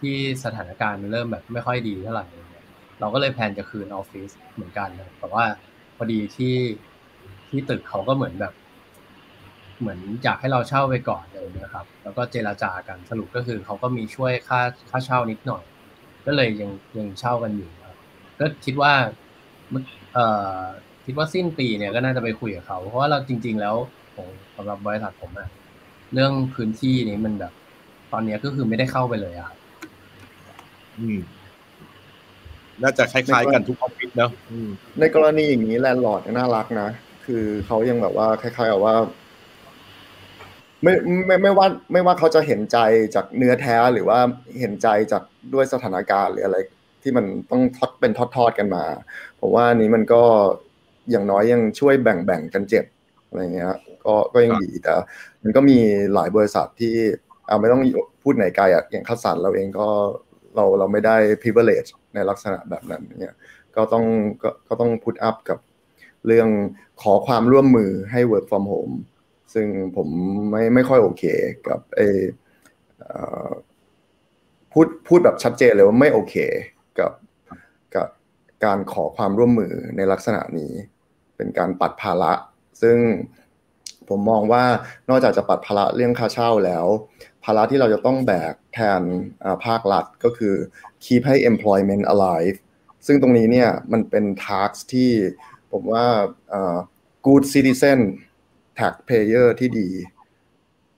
[0.00, 0.14] ที่
[0.44, 2.26] สถานการณ์มันเริ่มแบบไม่ค่อยดีเท่าไหร่
[3.00, 5.44] เราก็เลย plan จะคืนออฟฟิศเหมือนกันนะแต่ว่า
[5.96, 6.56] พอดีที่
[7.48, 8.54] ที่ตึกเขาก็เหมือนแบบ
[9.80, 15.64] เหมือนอยากให้เราเช่าไปก่อนเลยนะครับ แล้วก็เจราจากันสรุปก็คือเขาก็มีช่วยค่าค่าเช่านิดหน่อย
[16.26, 17.96] ก็เลยยังยังเช่ากันอยู่ครับ
[18.40, 18.92] ก็คิดว่า
[20.14, 20.26] เอ่
[20.58, 20.60] อ
[21.04, 23.74] คิดว่าสิ้นปีเนี่ยก็น่าจะไปคุยกับเขา เพราะว่าเราจริง ๆ แล้ว
[24.14, 25.48] ของสำหรับบริษัทผมอะ
[26.14, 27.52] เรื่องพื้นที่นี้มันแบบ
[28.12, 29.50] ตอนนี้ก็คือไม่ได้เข้าไปเลยอะ
[30.98, 31.18] อืม
[32.82, 34.30] น่าจะคล้ายๆกันทุกออฟฟิศเนาะ
[35.00, 36.90] ในกรณีอย่างนี้แลนด์ลอร์ดน่ารักนะ
[37.26, 38.94] คือเขายังแบบว่าคล้ายๆกับว่า
[40.82, 40.92] ไม่
[41.26, 42.78] ไม่ไม่ว่าไม่ว่าเขาจะเห็นใจ
[43.14, 44.18] จากเนื้อแท้หรือว่า
[44.60, 45.22] เห็นใจจาก
[45.54, 46.58] ด้วยสถานการณ์หรืออะไร
[47.02, 48.84] ที่มันต้องทอดเป็นทอดๆกันมา
[49.40, 50.22] ผมว่านี้มันก็
[51.10, 52.84] อย่างน้อยยังช่วยแบ่งๆกันเจ็บ
[53.28, 53.68] อะไรเงี้ย
[54.04, 54.92] ก็ก็ยังดีแต่
[55.42, 55.78] มันก็มี
[56.14, 56.94] หลายบริษัทที่
[57.46, 57.82] เอาไม่ต้อง
[58.22, 59.88] พูดไหนไกลอะอย่างคัสสันเราเองก็
[60.54, 63.34] เราเราไม่ได้ privilege ในลักษณะแบบนั้นเนี่ย
[63.76, 64.04] ก็ต้อง
[64.42, 65.58] ก็ก็ต้องพุทอัพกับ
[66.26, 66.48] เรื่อง
[67.02, 68.94] ขอความร่วมมือให้ work from home
[69.54, 70.08] ซึ่งผม
[70.50, 71.24] ไม่ไม่ค่อยโอเค
[71.68, 72.02] กับเอ
[74.72, 76.34] พูดพูดแบบชัดเจนเลยว่าไม่โอเค
[76.98, 77.12] กับ
[77.94, 78.08] กับ
[78.64, 80.72] การขอความร่วมมือในลักษณะนี้
[81.36, 82.32] เป็นการปัดภาระ
[82.82, 82.98] ซึ่ง
[84.08, 84.64] ผมมองว่า
[85.08, 86.86] นอกจากจะปัดภาระเรื่องค่าเช่าแล้ว
[87.44, 89.02] ภาระที่เราจะต้องแบกแทน
[89.66, 90.54] ภาครัฐก็คือ
[91.04, 92.56] keep ให้ employment alive
[93.06, 95.10] ซึ่งตรงนี้เนี่ยมันเป็น task ที่
[95.72, 96.04] ผมว่า
[97.26, 98.00] good citizen
[98.80, 99.88] taxpayer ที่ดี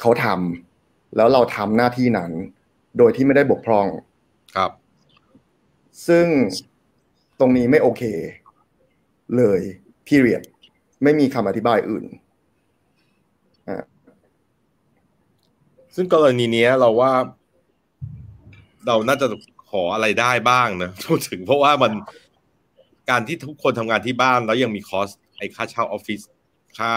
[0.01, 2.31] เขาทำแล้วเราทำหน้าที่นั้น
[2.99, 3.87] โดยที่ไม่ได้บกพร่อง
[4.57, 4.71] ครับ
[6.07, 6.27] ซึ่ง
[7.41, 8.03] ตรงนี้ไม่โอเค
[9.37, 9.61] เลย
[10.09, 10.43] period
[11.03, 12.05] ไม่มีคำอธิบายอื่น
[15.95, 17.13] ซึ่งกรณีนี้เราว่า
[18.87, 19.27] เราน่าจะ
[19.71, 21.93] ขออะไรได้บ้างนะพูดถึงเพราะว่ามัน
[23.11, 26.21] การที่ทุกคนทำงานที่บ้านแล้วยังมีคอสไอ้ค่าเช่าออฟฟิศ
[26.79, 26.93] ค่า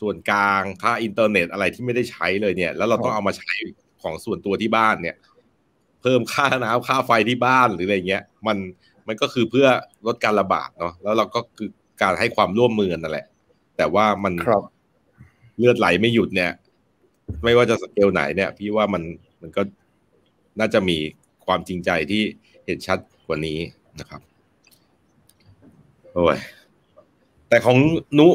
[0.00, 3.54] ส่วนกลางค่าอินเทอร์เน็ตอะไรที่ไม่ได้ใช้เลยเนี่ย แล้วเราต้องเอามาใช้
[4.02, 5.16] ของส่วนตัวที่บ้านเนี่ย
[6.02, 8.56] เพิ่มค่าน้ำค่าไฟที่บ้านหรืออะไรเงี้ย มัน
[9.06, 9.68] มันก็คือเพื่อ
[10.06, 11.68] ลดการระบาดเนาะแล้วเราก็คือ
[12.02, 13.26] การให้ความร่วมมือนั่นแหละ
[13.76, 14.34] แต่ว่ามัน
[15.58, 16.50] เลือดไหลไม่หยุดเนี่ย
[17.44, 19.02] ไม่ว่าจะสเกลไหนเนี่ย พี่ว่ามัน
[19.40, 19.62] มันก็
[20.60, 20.98] น่าจะมี
[21.46, 22.22] ความจริงใจที่
[22.64, 23.58] เห็นชัดกว่านี้
[24.00, 24.20] นะครับ
[26.12, 26.38] โอ้ย
[27.48, 27.78] แต่ของ
[28.18, 28.28] นุ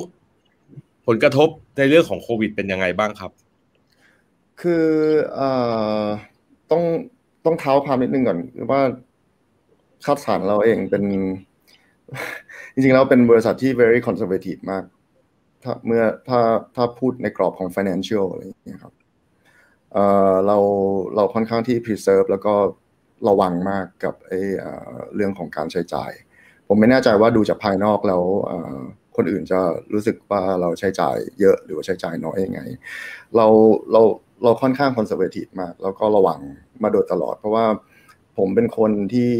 [1.11, 3.31] ผลกระทบในเรื่องของโควิดเป็นยังไงบ้างครับ
[4.61, 4.85] คือ
[5.39, 5.41] อ
[6.71, 6.83] ต้อง
[7.45, 8.39] ต้องเท้าความนิดนึงก่อน
[8.71, 8.81] ว่า
[10.05, 11.03] คาดสารเราเองเป็น
[12.73, 14.83] จริงๆแล้วเป็นบริษัทที่ very conservative มาก
[15.63, 16.39] ถ้าเมื่อถ้า
[16.75, 18.93] ถ้าพูดในกรอบของ financial อะไรอย่างเงี้ยครับ
[19.93, 20.57] เอ่อเรา
[21.15, 22.53] เราค่อนข้างที่ preserve แล้วก็
[23.27, 24.39] ระวังมากกับไอ้
[25.15, 26.11] เรื่องของการใช้จ่าย
[26.67, 28.21] ผมไม่แน่ใจว่าดูจากภายนอกแล้ว
[29.19, 29.59] คนอื่นจะ
[29.93, 32.61] รู้สึกว่าเราใช้จ่ายเยอะหรือว่าใช้จ่ายน้อยยังไง
[33.35, 33.47] เรา
[33.91, 34.01] เรา
[34.43, 36.39] เราค่อนข้างคอนเซอร์เวทีฟมาก แล้วก็ระวัง
[36.83, 37.65] มาโดยตลอด เพราะว่า
[38.37, 39.31] ผมเป็นคนที่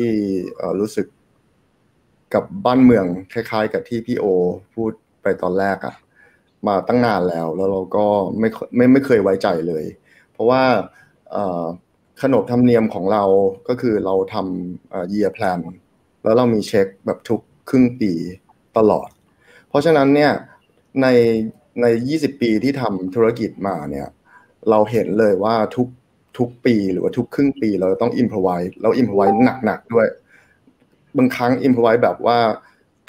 [0.80, 1.08] รู้สึก
[2.34, 4.26] กับบ้านเมืองคล้าย ๆ กับที่พี่โอ
[4.76, 5.96] พูดไปตอนแรกอะ
[6.68, 8.06] มาตั้งนานแล้ว แล้วเราก็
[8.40, 9.86] ไม่ไม่ไม่เคยไว้ใจเลย
[10.32, 10.62] เพราะว่า
[12.22, 13.24] ขนบธรรมเนียมของเรา
[13.68, 15.60] ก็คือเราทำ year plan
[16.24, 18.12] แล้วเรามีเช็คแบบทุกครึ่งปี
[18.78, 19.10] ตลอด
[19.70, 20.32] เพราะฉะนั้นเนี่ย
[21.02, 21.08] ใน
[21.82, 24.08] ใน 20 ปีที่ทำธุรกิจมาเนี่ย
[24.70, 25.88] เราเห็นเลยว่าทุก
[26.38, 28.48] ทุกปีหรือว่าทุกครึ่งปีเราต้อง improvise
[28.82, 29.22] แล้ว improvise
[29.66, 30.08] หนักๆด้วย
[31.18, 32.38] บางครั้ง improvise แบบว่า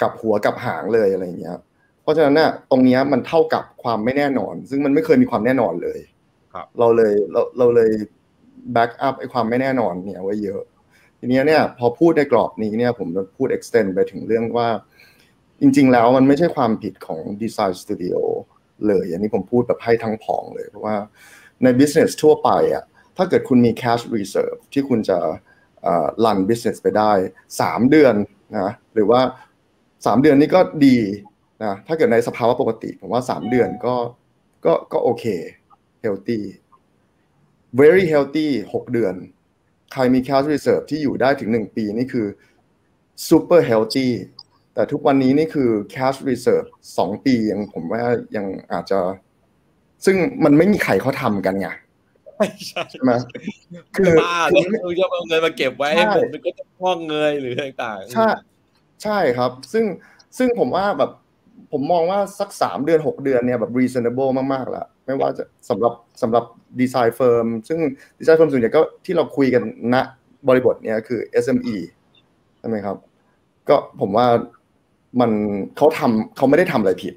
[0.01, 1.57] กับหัวกับหางเลยอะไรเงี้ย
[2.01, 5.99] เพราะฉะนั้นเนี่ยตรงนี้มันเท่ากับความไม่แน่นอน ซึ่งมันไม่เคยมีความแน่นอนเลย
[6.79, 7.91] เราเลยเราเราเลย
[8.73, 10.61] backup ไอ้ความไม่แน่นอนเนี่ยไว้เยอะ
[11.19, 14.67] ทีนี้เนี่ยพอพูดในกรอบนี้เนี่ยผมจะพูด extend ไปถึงเรื่องว่า
[15.61, 18.15] จริง ๆ แล้วมันไม่ใช่ความผิดของดีไซน์สตูดิโอ
[18.87, 20.95] เลยอันนี้ผมพูดแบบให้ทั้งผองเลย เพราะว่า
[21.63, 22.83] ใน business ทั่วไปอะ
[23.17, 25.17] ถ้าเกิดคุณมี cash reserve ที่คุณจะ
[26.25, 27.11] รัน business ไปได้
[27.51, 28.15] 3 เดือน
[28.59, 29.21] นะหรือว่า
[29.73, 30.97] 3 เดือนนี้ก็ดี
[31.63, 33.95] นะถ้าเกิดในสภาวะปกติ ผมว่า 3 เดือนก็
[34.65, 35.25] ก็ก็โอเค
[36.03, 36.41] healthy
[37.81, 39.13] very healthy 6 เดือน
[39.93, 42.27] ใครมี cash reserve ที่อยู่ได้ถึง 1 ปีนี่คือ
[43.29, 44.07] super healthy
[44.73, 48.03] แต่ทุกวันนี้นี่คือ cash reserve 2ปียังผมว่า
[48.35, 48.99] ยังอาจจะ
[50.05, 51.67] ซึ่งมันไม่มีใครเขาทำกันไง
[52.91, 53.11] ใช่ไหม
[53.95, 58.29] คือบ้าแล้วคุณจะเอาเงินมาเก็บไว้ให้ผมมันก็จะพ้องเงยหรือต่างใช่
[59.03, 59.85] ใช่ครับ ซึ่ง
[60.37, 61.11] ซึ่งผมว่าแบบ
[61.71, 66.45] ผมมองว่าสักสามเดือนหกเดือนเนี่ยแบบ reasonable มากๆแล้วไม่ว่าจะสำหรับสำหรับ
[66.79, 67.79] design firm ซึ่ง
[68.19, 69.95] design firm ส่วนใหญ่ก็ที่เราคุยกันณ
[70.47, 71.75] บริบทเนี้ยคือ SME
[72.59, 72.97] ใช่ไหมครับ
[73.69, 74.27] ก็ผมว่า
[75.19, 75.31] มัน
[75.77, 77.13] เขาทำเขาไม่ได้ทำอะไรผิด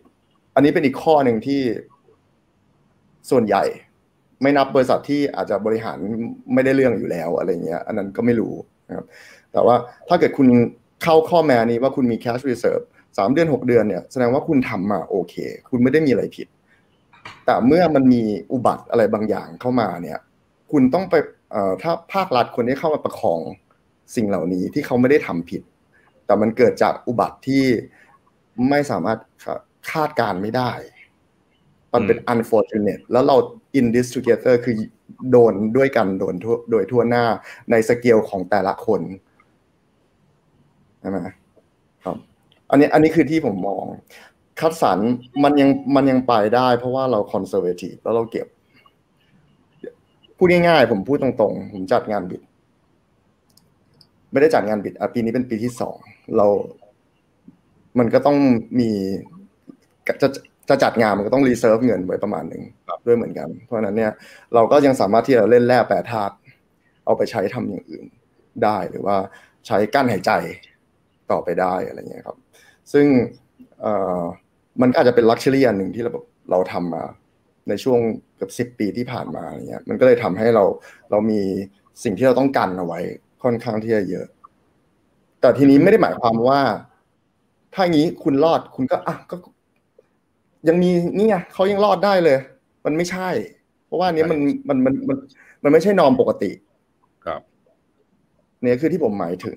[0.55, 1.61] อันนี้เป็นอีกข้อหนึ่งที่
[3.31, 3.63] ส่วนใหญ่
[4.43, 5.99] ไม่นับบริษัทที่อาจจะบริหาร
[6.55, 8.55] ไม่ได้เรื่องอยู่แล้วอะไรเงี้ย อันนั้นก็ไม่รู้
[8.89, 9.07] นะครับ
[9.53, 9.77] แต่ว่า
[10.09, 10.49] ถ้าเกิดคุณ
[11.03, 12.85] เข้าข้อแม้นี้ว่าคุณมี cash reserve
[13.19, 15.35] สามเดือนหกเดือนเนี่ยแสดงว่าคุณทำมาโอเค
[15.71, 16.49] คุณไม่ได้มีอะไรผิด
[17.45, 20.19] แต่เมื่อมันมีอุบัติอะไรบางอย่างเข้ามาเนี่ย
[20.73, 21.15] คุณต้องไป
[21.83, 23.41] ถ้าภาครัฐคนที่เข้ามาประคอง
[24.17, 25.63] สิ่งเหล่านี้ที่เขาไม่ได้ทำผิด
[26.27, 27.65] แต่มันเกิดจากอุบัติที่
[28.71, 29.19] ไม่สามารถ
[29.93, 30.73] คาดการไม่ได้
[31.93, 33.37] มันเป็น unfortunate แล้วเรา
[33.79, 34.75] in this together คือ
[35.31, 36.35] โดนด้วยกันโดน
[36.71, 37.25] โดยทั่วหน้า
[37.71, 39.01] ในสเกลของแต่ละคน
[41.01, 41.19] ใช่ไหม
[42.05, 42.17] ครับ
[42.71, 43.85] อันนี้อันนี้คือที่ผมมอง
[44.61, 44.99] คัดสรร
[45.45, 48.47] มันยังมันยังไปได้ เพราะว่าเรา conservative แล้วเราเก็บ
[50.37, 52.43] พูดง่ายๆ ผมพูดตรงๆ ผมจัดงาน BITS
[54.35, 55.97] ไม่ได้จัดงาน BITS อะปีนี้เป็นปีที่สอง
[56.37, 56.47] เรา
[57.99, 58.39] มันก็ต้อง
[58.79, 58.91] มี
[60.23, 60.29] จะ
[60.69, 62.63] จะจัดงานมันก็ต้อง reserve เงินไว้ประมาณหนึ่ง
[63.07, 64.13] ด้วยเหมือนกัน เพราะนั้นเนี่ย
[64.55, 66.35] เราก็ยังสามารถที่จะเล่นแร่แปรธาตุ
[67.05, 68.07] เอาไปใช้ทำอย่างอื่น
[68.65, 69.17] ได้หรือว่า
[69.67, 70.33] ใช้กั้นหายใจ
[71.31, 72.39] ต่อไปได้อะไรเงี้ยครับ
[72.93, 73.07] ซึ่ง
[74.81, 76.13] มันอาจจะเป็นลักชัวรี่อันหนึ่งที่เรา
[76.51, 77.05] เราทำมา
[77.69, 78.01] ในช่วง
[78.37, 80.65] เกือบสิบปีที่ผ่านมาอย่างเงี้ยมันก็เลยทำให้เรา
[81.11, 81.41] เรามี
[82.05, 83.01] สิ่งที่เราต้องกันเอาไว้
[83.45, 84.27] ค่อนข้างที่จะเยอะ
[85.41, 86.61] แต่ทีนี้ไม่ได้หมายความว่า
[87.75, 89.37] ถ้าอย่างนี้คุณรอดคุณก็อะก็
[90.69, 92.39] ยังมีนี่ไงเขายังรอดได้เลย
[92.85, 93.29] มันไม่ใช่
[93.87, 95.17] เพราะว่านี้มันมันมันมัน
[95.63, 96.51] มันไม่ใช่ norm ปกติ
[97.27, 97.41] ครับ
[98.63, 99.57] เนี่ยคือที่ผมหมายถึง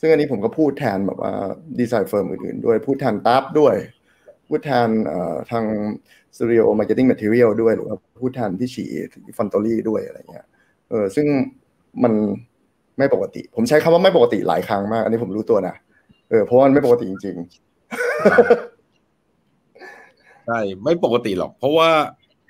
[0.00, 1.32] ซึ่งอันนี้ผมก็พูดแทนแบบว่า
[1.80, 3.74] design firm อื่นๆ ด้วยพูดแทนแต๊บด้วย
[4.48, 4.88] พูดแทน
[5.50, 5.64] ทาง
[6.36, 8.84] Studio Marketing Material ด้วยหรือว่าพูดแทนพี่ฉี
[9.36, 10.46] ฟันตอรี่ด้วยอะไรเงี้ย
[10.90, 11.26] เออซึ่ง
[12.02, 12.12] มัน
[12.98, 15.74] ไม่ปกติ ผมใช้คำว่าไม่ปกติหลายครั้งมาก อันนี้ผมรู้ตัวนะ
[16.30, 17.66] เออเพราะว่ามันไม่ปกติจริงๆ
[20.46, 21.90] ใช่ไม่ปกติหรอก เพราะว่า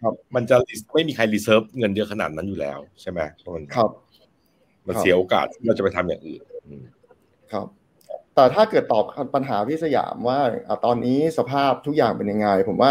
[0.02, 0.56] ครับมันจะ
[0.94, 3.20] ไม่มีใครรีเซิร์ฟเงินเยอะขนาดนั้นอยู่แล้ว ใช่ไหม
[3.54, 3.90] มันครับ
[4.86, 6.42] มันเสียโอกาสที่เราจะไปทำอย่างอื่น
[7.52, 7.66] ครับ
[8.34, 9.04] แต่ถ้าเกิดตอบ
[9.34, 10.38] ปัญหาพี่สยามว่า
[10.84, 12.90] ตอนนี้สภาพทุกอย่างเป็นยังไง ผมว่า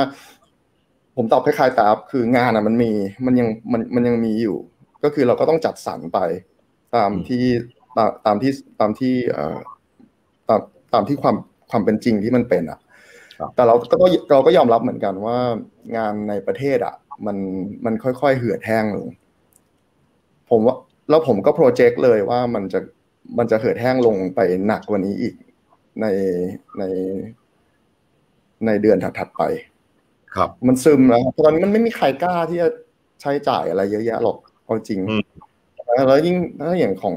[1.18, 2.92] ผมตอบคล้ายๆแต่คืองานอะ มันมี
[3.26, 4.58] มันยังมันมันยังมีอยู่
[5.04, 6.20] ก็คือเราก็ต้องจัดสรรไป
[6.96, 7.44] ตามที่
[7.98, 9.58] ตามตามที่ตามที่เอ่อ
[10.50, 10.62] ตาม
[10.94, 11.36] ตามที่ความ
[11.70, 12.80] ความเป็นจริงที่มันเป็นอะ
[13.56, 13.96] แต่เราก็
[14.32, 15.38] เราก็ยอมรับเหมือนกันว่า
[15.98, 17.38] งานในประเทศอะ มัน
[17.86, 19.08] มันค่อยๆเหือดแห้งลง
[20.50, 20.76] ผมว่า
[21.10, 22.80] แล้วผมก็โปรเจกต์เลยว่ามันจะ
[23.38, 25.36] มันจะเหือดแห้งลงไปหนักกว่านี้อีก
[26.02, 26.06] ใน
[26.80, 26.84] ใน
[28.66, 29.44] ในเดือนถัดๆไป
[30.36, 32.70] ครับ มันซึมแล้วตอนนี้มันไม่มีใครกล้าที่จะ
[33.22, 35.00] ใช้จ่ายอะไรเยอะแยะหรอกเอาจริง
[36.08, 37.16] แล้วยิ่งถ้าอย่างของ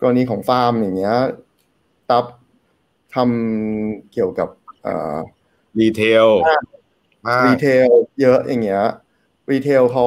[0.00, 1.16] กรณีของฟาร์มอย่างเงี้ย
[2.10, 2.24] แต๊บ
[3.14, 4.48] ทำเกี่ยวกับ
[5.80, 6.28] retail
[7.46, 7.88] retail
[8.20, 8.84] เยอะอย่างเงี้ย
[9.50, 10.06] retail เขา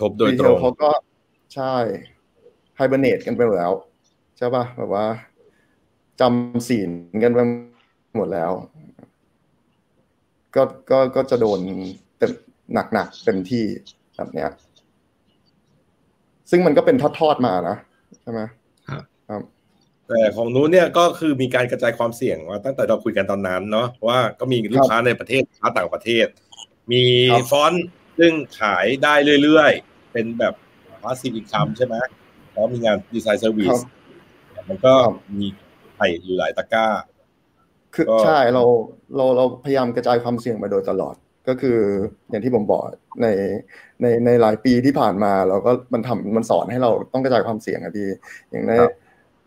[0.00, 0.90] ทบโดยตรงเขาก็
[1.54, 1.74] ใช่
[2.76, 3.72] hibernate กันไปหมดแล้ว
[4.36, 5.06] ใช่ป่ะแบบว่า
[6.20, 6.90] จำศีล
[7.22, 7.38] กันไป
[8.16, 8.52] หมดแล้ว
[10.54, 11.60] ก็ก็ก็จะโดน
[12.18, 12.32] เต็ม
[12.92, 13.64] หนักๆเต็มที่
[14.16, 14.50] แบบเนี้ย
[16.50, 17.76] ซึ่งมันก็เป็นทอดๆมานะ
[18.22, 18.40] ใช่ไหม
[18.88, 19.42] ครับครับ
[20.08, 26.26] แต่ของนู้นเนี่ยก็คือมีการกระจายความเสี่ยงว่าตั้งแต่เราคุยกันตอนนั้นเนาะว่าก็มีลูกค้าในประเทศลูกค้าต่างประเทศ
[26.92, 27.86] มีครับฟอนต์
[28.18, 30.54] ซึ่งขายได้เรื่อยๆ เป็นแบบ
[31.02, 31.94] passive income ใช่ไหม
[32.52, 33.78] แล้วมีงาน design service ค
[34.56, 35.46] รับมันก็ครับมี
[35.96, 36.86] ไข่อยู่หลายตะกร้า
[37.94, 38.62] คือก็ใช่เรา
[39.16, 41.14] เราเราพยายามกระจายความเสี่ยงมาโดยตลอด
[41.48, 41.78] ก็คือ
[42.30, 42.82] อย่างที่ผมบอก
[43.22, 43.26] ใน
[44.02, 48.08] ในในหลายปีที่ผ่านมาเราก็มันทำมันสอนให้เราต้องกระจายความเสี่ยงอะพี่
[48.50, 48.72] อย่างใน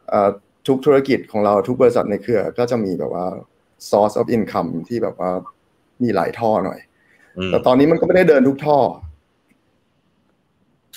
[0.09, 0.29] เอ่อ
[0.67, 3.25] ทุกธุรกิจของเราทุกบริษัทในเครือ ก็จะมีแบบว่า
[3.89, 5.31] source of income ที่แบบว่า
[6.03, 6.79] มีหลายท่อหน่อย
[7.37, 8.79] อืมแต่ตอนนี้มันก็ไม่ได้เดินทุกท่อ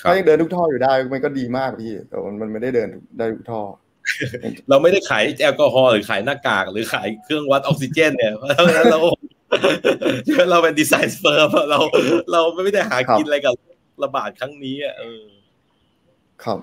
[0.01, 3.61] ครับถ้ายังเดินทุกท่ออยู่ได้มันก็ดีมากพี่แต่มันมันไม่ได้เดินได้ทุกท่อ
[4.69, 8.99] เราไม่ได้ขายแอลกอฮอล์หรือขายหน้ากากหรือขายเครื่องวัดออกซิเจนเนี่ยเพราะฉะนั้นเรา
[10.51, 11.79] เราเป็นดีไซน์เฟิร์มเรา
[12.31, 13.55] เราไม่ได้หากินอะไรกับ
[14.03, 15.23] ระบาดครั้งนี้อะเออ
[16.43, 16.59] ครับ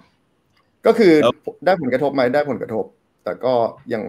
[0.86, 2.84] ก็คือแล้วได้ผลกระทบไหมได้ผลกระทบ
[3.24, 3.54] แต่ก็
[3.92, 4.02] ยัง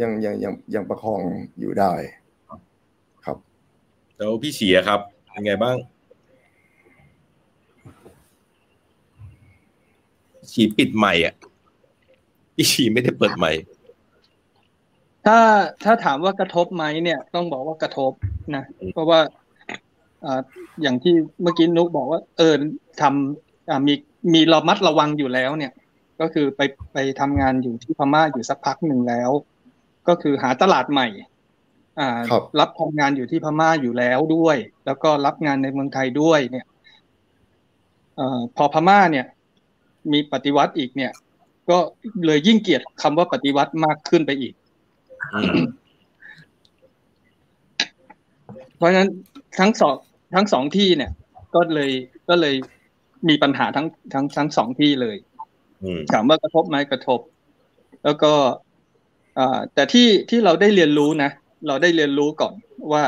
[0.00, 1.20] ยังยังยังยังประคอง
[1.60, 1.92] อยู่ได้
[3.24, 3.36] ครับ
[4.16, 5.00] แล้วพี่เฉียครับ
[5.32, 5.76] เป็นไงบ้าง
[10.52, 11.34] ฉีปิดใหม่อะ
[12.56, 13.52] พี่ฉีไม่ได้เปิดใหม่
[15.26, 15.38] ถ้า
[15.84, 18.12] ถ้าถามว่ากระทบไหมเนี่ยต้องบอกว่ากระทบ
[18.54, 19.20] นะเพราะว่า
[20.24, 20.40] อ่า
[20.82, 22.54] อย่างที่เมื่อกี้นุกบอกว่า เออ
[23.00, 23.94] ทำอ่ามี
[24.34, 25.72] มีระมัดระวังอยู่แล้วเนี่ย
[26.20, 26.60] ก็คือไป
[26.92, 29.30] ไปทำงานอยู่ที่พม่าอยู่สักพักหนึ่งแล้ว
[30.08, 31.08] ก็คือหาตลาดใหม่
[32.00, 36.66] อ่าครับรับทำงานอยู่ที่พม่าอยู่แล้วด้วย แล้วก็รับงานในเมืองไทยด้วย เนี่ย
[38.16, 39.26] เอ่อพอพม่าเนี่ย
[40.12, 41.12] มีปฏิวัติอีกเนี่ย
[41.70, 41.78] ก็
[42.26, 44.65] เลยยิ่งเกลียดคำว่าปฏิวัติมากขึ้นไปอีกอืม
[48.76, 49.10] เพราะฉะนั้น
[49.60, 49.94] ทั้งสอง
[50.34, 51.12] ทั้งสองที่เนี่ย
[51.54, 51.90] ก็เลย
[52.28, 52.54] ก็เลย
[53.28, 55.16] มีปัญหาทั้งทั้งทั้งสองที่เลย
[55.82, 57.20] อืมถามว่ากระทบไหมกระทบ
[58.04, 58.32] แล้วก็
[59.38, 61.30] อ่าแต่ที่ที่เราได้เรียนรู้นะ
[61.66, 62.54] เราได้เรียนรู้ก่อน
[62.92, 63.04] ว่า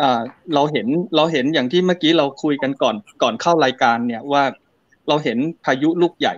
[0.00, 0.20] อ่า
[0.54, 4.44] เราเห็นเราเห็นอย่างที่เมื่อกี้เราคุยกันก่อนก่อนเข้ารายการเนี่ยว่า
[5.08, 6.34] เราเห็นพายุลูกใหญ่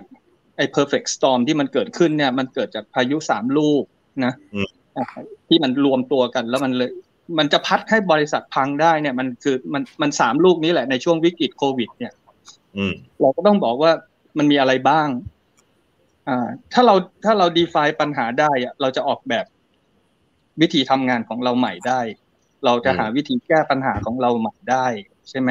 [0.57, 3.83] ไอ้ perfect storm ที่มันเกิดขึ้นเนี่ย มันเกิดจากพายุสามลูก
[4.25, 5.05] นะอืมอ่า
[5.47, 6.91] ที่มันรวมตัวกันแล้วมันเลย
[7.39, 12.13] มันจะพัดให้บริษัทพังได้เนี่ย มันคือมันมันสามลูกนี้แหละในช่วงวิกฤตโควิด เนี่ย
[12.77, 13.91] อืมเราก็ต้องบอกว่า
[14.37, 15.07] มันมีอะไรบ้าง
[16.27, 19.45] อ่า ถ้าเราถ้าเรา define ปัญหาได้อะเราจะออกแบบ
[20.61, 22.01] วิธีทำงานของเราใหม่ได้
[22.65, 24.85] เราจะหาวิธีแก้ปัญหาของเราใหม่ได้
[25.29, 25.49] ใช่ไหม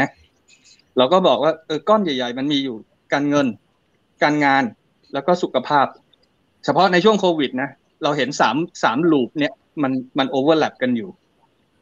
[0.97, 2.77] เราก็บอกว่าเออก้อนใหญ่ ๆ มันมีอยู่
[3.13, 3.47] การเงิน
[4.23, 4.63] การงาน
[5.13, 5.87] แล้วก็สุขภาพ
[6.65, 7.71] เฉพาะในช่วงโควิด นะ
[8.03, 11.11] เราเห็นสามสามลูปเนี่ยมันมันโอเวอร์แลปกันอยู่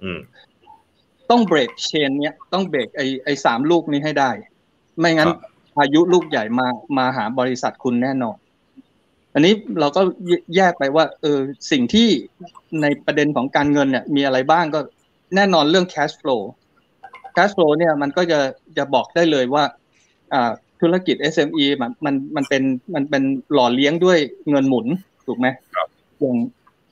[0.02, 0.18] อืม
[1.31, 4.31] ต้องเบรกเชน เนี่ยต้องเบรกไอไอสามลูกนี้ให้ได้
[4.98, 5.38] ไม่งั้นครับ
[5.76, 6.66] พายุลูกใหญ่มา
[6.98, 8.37] มาหาบริษัทคุณแน่นอน
[9.35, 10.00] อันนี้เราก็
[10.57, 11.38] แยกไปว่า เออ
[11.70, 12.09] สิ่งที่
[12.83, 14.81] ในประเด็นของการเงินเนี่ย มีอะไรบ้างก็
[15.35, 16.42] แน่นอนเรื่อง cash flow
[17.37, 18.38] cash flow เนี่ยมันก็จะ
[18.79, 19.64] จะบอกได้เลยว่า
[20.33, 20.50] อ่า
[20.81, 22.62] ธุรกิจ SME มันมันมันเป็น
[22.94, 24.18] มันเป็นหล่อเลี้ยงด้วย
[24.50, 24.87] เงินหมุน
[25.26, 25.88] ถูกไหมครับ
[26.20, 26.37] อย่าง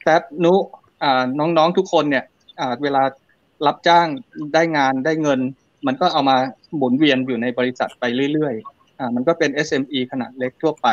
[0.02, 0.54] แซบนุ
[1.38, 2.24] น้องๆทุกคนเนี่ย
[2.82, 3.02] เวลา
[3.66, 4.06] รับจ้าง
[4.54, 5.40] ได้งานได้เงิน
[5.86, 6.36] มันก็เอามา
[6.76, 10.88] หมุนเวียนอยู่ในบริษัทไปเรื่อยๆอมันก็เป็น SME ขนาดเล็กทั่วไป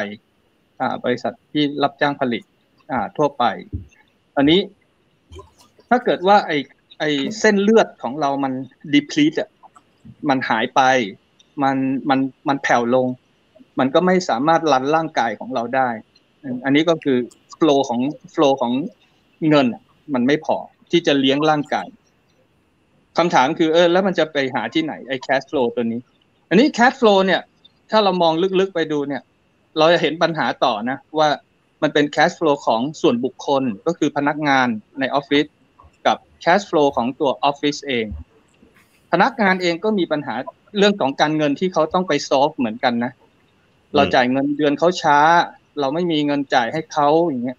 [1.06, 2.44] บริษัทที่รับจ้างผลิต
[3.17, 3.44] ทั่วไป
[4.38, 4.60] อันนี้
[5.89, 6.52] ถ้าเกิดว่าไอ
[7.00, 7.04] ไอ
[7.39, 8.54] เส้นเลือดของเรามัน
[8.94, 9.50] deplete อะ
[10.30, 10.82] มันหายไป
[11.63, 11.78] มัน
[12.10, 13.08] มันมันแผ่วลง
[13.80, 15.89] มันก็ไม่สามารถรันร่างกายของเราได้
[16.65, 17.17] อันนี้ก็คือ
[17.62, 18.02] flow ของ
[18.34, 18.74] flow ของ
[19.50, 20.58] เงินอะมันไม่พอ
[20.91, 21.88] ที่จะเลี้ยงร่างกาย
[23.17, 26.02] คำถามคือเออแล้วมันจะไปหาที่ไหนไอ้ cash flow ตัวนี้
[26.50, 27.41] อันนี้ cash flow เนี่ย
[27.91, 29.21] ถ้าเรามองลึกๆไปดูเนี่ย
[29.78, 31.28] เราจะเห็นปัญหาต่อนะ ว่า
[31.82, 34.67] มันเป็น cash flow ของส่วนบุคคลก็คือพนักงาน
[35.00, 35.45] ในออฟฟิศ
[36.06, 38.06] กับ cash flow ของตัวออฟฟิศเอง
[39.12, 40.36] พนักงานเองก็มีปัญหา
[40.78, 43.12] เรื่องของการเงินที่เขาต้องไป solve เหมือนกันนะ
[43.95, 45.17] เราจ่ายเงินเดือนเขาช้า
[45.79, 47.57] เราไม่มีเงินจ่ายให้เขาอย่างเงี้ย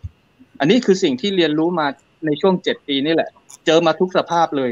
[0.61, 1.87] อันนี้คือสิ่งที่เรียนรู้มา
[2.27, 3.31] ในช่วงเจ็ดปีนี่แหละ
[3.67, 4.71] เจอมาทุกสภาพเลย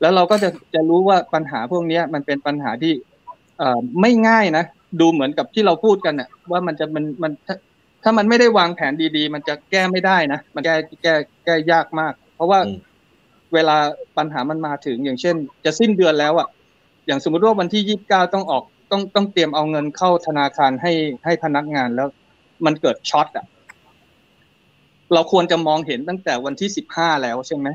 [0.00, 2.92] แล้วเราก็จะจะรู้ว่าปัญหาพวกเนี้ยมันเป็นปัญหาที่
[3.58, 4.64] เอ่อไม่ง่ายนะ
[5.00, 7.56] ดูเหมือนกับที่เราพูดกันน่ะว่ามันจะมันมันถ้า
[8.02, 12.78] ถ้ามันไม่ได้วางแผนดีๆ มันจะแก้ไม่ได้นะ มันแก้แก้แก้ยากมาก เพราะว่าอืม
[13.54, 13.76] เวลา
[14.18, 16.48] ปัญหามันมาถึงอย่างเช่น จะสิ้นเดือนแล้วอะ
[17.06, 20.92] อย่างสมมติว่าวันที่ยี่สิบเก้าต้องออกต้องต้องเตรียมเอาเงินเข้าธนาคารให้
[21.24, 22.08] ให้พนักงานแล้ว
[22.66, 23.46] มันเกิดช็อตอะ
[25.14, 27.68] เราควรจะมองเห็นตั้งแต่วันที่สิบห้าแล้วใช่ไหม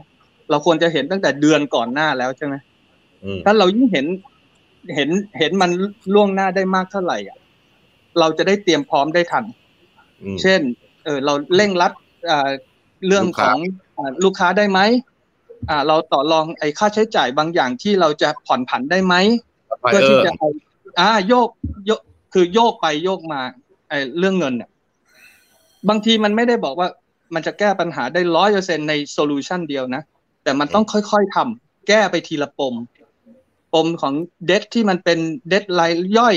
[0.50, 2.56] เราควรจะเห็นตั้งแต่เดือนก่อนหน้าแล้วใช่ไหม
[3.24, 4.06] อืมถ้าเรายิ่งเห็น
[4.96, 5.72] เห็นเห็นมัน
[6.14, 7.38] ล่วงหน้าได้มากเท่าไหร่อะ
[8.20, 9.44] เราจะได้เตรียมพร้อมได้ทัน
[10.24, 10.62] อืมเช่น
[11.04, 11.92] เออเราเร่งรัด
[12.30, 12.50] อ่า
[13.08, 13.60] เรื่องลูกขค้าอง
[13.98, 14.80] อ่าลูกค้าได้ไหม
[15.70, 19.16] อ่า เราต่อรองไอ้ค่าใช้จ่ายบางอย่างที่เราจะผ่อนผันได้ไหม
[19.82, 20.48] ไปเพื่อเอที่อจะเอา
[21.00, 21.48] อ่าโยก
[21.88, 22.00] โยก
[22.34, 23.42] คือโยกไปโยกมา
[23.90, 24.70] ไอ้เรื่องเงินเนี่ย
[25.90, 26.88] บางทีมันไม่ได้บอกว่า
[27.34, 30.04] มันจะแก้ปัญหาได้ร้อยเปอร์เซ็นใน solution เดียวนะ
[30.44, 32.76] แต่มันต้องค่อยๆทำแก้ไปทีละปม
[33.74, 34.14] ปมของ
[34.48, 35.20] เดทที่มันเป็น
[35.50, 36.36] เดทรายย่อย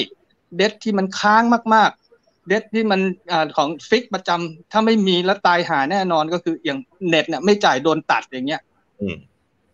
[0.56, 1.42] เดทที่มันค้าง
[1.74, 3.00] มากๆ debt ที่มัน
[3.32, 8.62] อ่าของ fix ประจำถ้าไม่มีแล้วตายหาแน่นอนก็คืออย่างเน็ตเนี่ยไม่จ่ายโดนตัดอย่างเงี้ย
[9.00, 9.16] อืม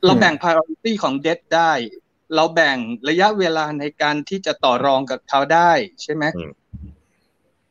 [0.04, 1.72] เราแบ่ง priority ของ debt ได้
[2.34, 2.76] เราแบ่ง
[3.08, 6.65] ระยะเวลาในการที่จะต่อรองกับเขาได้ใช่ไหมอืมเพ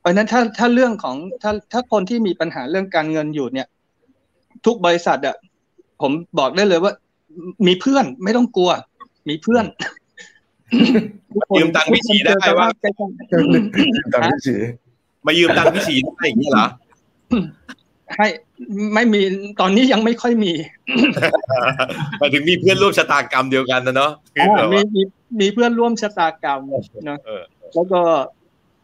[0.05, 3.67] ราะฉะนั้นถ้าถ้าเรื่องของถ้าถ้าคนที่มีปัญหาเรื่องการเงินอยู่เนี่ย
[4.65, 5.35] ทุกบริษัทอะ
[6.01, 6.93] ผมบอกได้เลยว่า
[7.67, 8.71] มีเพื่อนไม่ต้องกลัว
[9.29, 9.65] มีเพื่อน
[11.33, 14.55] ทุกคนยืมตังค์พี่ชีได้ว่าใกล้ตามพี่ชี
[15.25, 18.27] มายืมตังค์พี่ฉีได้อย่างนี้เหรอๆให้
[18.93, 19.21] ไม่มี
[19.59, 20.53] ตอนนี้ยังไม่ค่อยมี
[22.19, 25.01] หมายถึงมีเพื่อนร่วมชะตากรรมเดียวกันนะเนาะคือแบบมีว่ามี
[25.39, 26.59] มีเพื่อนร่วมชะตากรรม
[27.05, 28.01] เนอะเออแล้วก็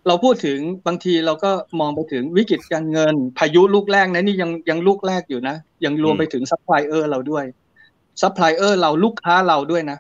[0.07, 7.45] เราพูดถึงบางทีเราก็มองไปถึงวิกฤตการเงิน พายุลูกแรกนะนี่ยังยังลูกแรกอยู่นะ ยังรวมไปถึงซัพพลายเออร์เราด้วย
[8.21, 9.97] ซัพพลายเออร์เราลูกค้าเราด้วยนะ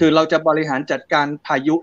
[0.00, 1.76] คือเราจะบริหารจัดการพายุ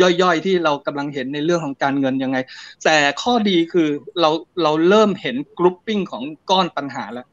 [0.00, 2.38] ย่อยๆ ที่เรากำลังเห็นในเรื่องของการเงินยังไง
[2.84, 3.88] แต่ข้อดีคือ
[4.20, 4.30] เรา
[4.62, 7.26] เราเริ่มเห็นกรุ๊ปปิ้งของก้อนปัญหาแล้ว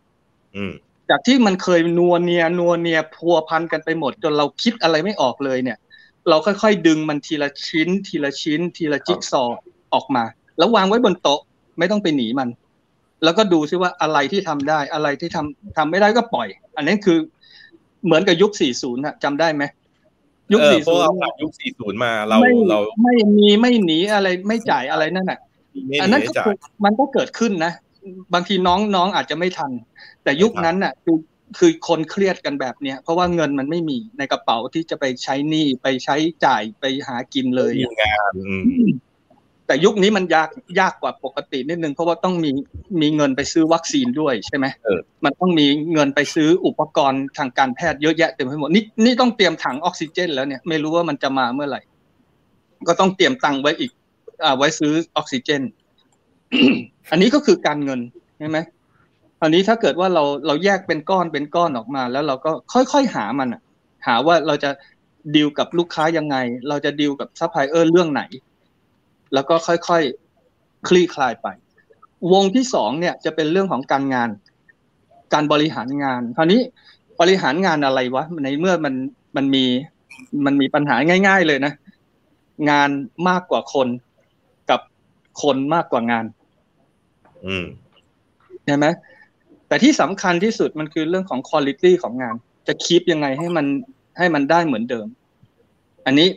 [0.56, 0.74] อืม
[1.10, 5.78] จากที่มันเคยนัวเนียนัวเนียพัวพันกันไปหมด จนเราคิดอะไรไม่ออกเลยเนี่ย
[6.30, 9.60] เราค่อยๆ ดึงมันทีละชิ้น ทีละชิ้น ทีละจิ๊กซอว์
[9.94, 10.24] ออกมา
[10.58, 11.40] แล้ววางไว้บนโต๊ะ
[11.80, 12.50] ไม่ต้องไปหนีมัน
[13.24, 17.18] แล้วก็ดูซิว่าอะไรที่ทำได้อะไรที่ทำทำไม่ได้ก็ปล่อย อันนี้คือ
[18.06, 19.64] เหมือนกับยุค 40นะจำได้ไหม
[20.54, 25.40] ยุคเออเพราะเรา40ผ่านยุค 40 มาเราไม่เราไม่มีไม่หนีอะไรไม่จ่ายอะไรนั่นน่ะ
[25.88, 27.74] ไม่อันนั้นได้ก็จ่าคืยอมันก็เกิดขึ้นนะ
[28.34, 29.72] บางทีน้องน้องอาจจะไม่ทัน
[30.24, 31.16] แต่ยุคนั้นน่ะคือ
[31.58, 38.54] คือคนเครียดกันแบบเนี้ยเพราะว่าเงินมันไม่มีในกระเป๋าที่จะไปใช้หนี้ไปใช้จ่ายไปหากินเลยมีอะงานอื
[38.86, 38.88] ม
[39.70, 42.52] แต่ยุคนี้มันยากยากกว่าปกตินิดนึงเพราะว่าต้องมี
[43.02, 51.82] มีเงินไปซื้อวัคซีนด้วยใช่ไหมเออมันต้องมีเงินไปซื้ออุปกรณ์ทางการแพทย์เยอะแยะเต็มไปหมดนี่นี่ต้องเตรียมถังออกซิเจน แล้วเนี่ยไม่รู้ว่ามันจะมาเมื่อไหร่
[52.88, 53.92] ก็ต้องเตรียมตังค์ไว้อีก
[54.44, 55.62] อ่าไว้ซื้อออกซิเจน
[57.12, 58.00] อันนี้ก็คือการเงิน
[58.40, 58.58] ใช่ไหม
[59.42, 63.62] อันนี้ถ้าเกิดว่าเราเราแยกเป็นก้อนเป็นก้อนออกมา แล้วเราก็ค่อยๆหามันอะ
[64.08, 64.70] หาว่าเราจะ
[65.36, 66.38] ดีลกับลูกค้ายังไง
[66.70, 68.24] เราจะดีลกับซัพพลายเออร์เรื่องไหน
[69.34, 71.48] แล้วก็ค่อยๆคลี่คลายไป
[72.32, 74.30] วงที่สองเนี่ยจะเป็นเรื่องของการงาน
[75.34, 76.62] การบริหารงาน คราวนี้
[77.20, 78.94] บริหารงานอะไรวะในเมื่อมัน
[79.36, 79.66] มันมี
[80.46, 80.96] มันมีปัญหา
[81.28, 81.74] ง่าย ๆ เลยนะ
[82.70, 82.90] งาน
[83.30, 83.88] มากกว่าคน
[84.70, 84.80] กับ
[85.42, 86.26] คนมากกว่างาน
[87.46, 87.66] อืม
[88.66, 88.86] ใช่ไหม
[89.70, 92.36] แต่ที่สำคัญที่สุดมันคือเรื่องของคุณ i t y ของงาน
[92.68, 93.66] จะคีปยังไงให้มัน
[94.18, 95.08] ให้มันได้เหมือนเดิม
[96.06, 96.28] อันนี้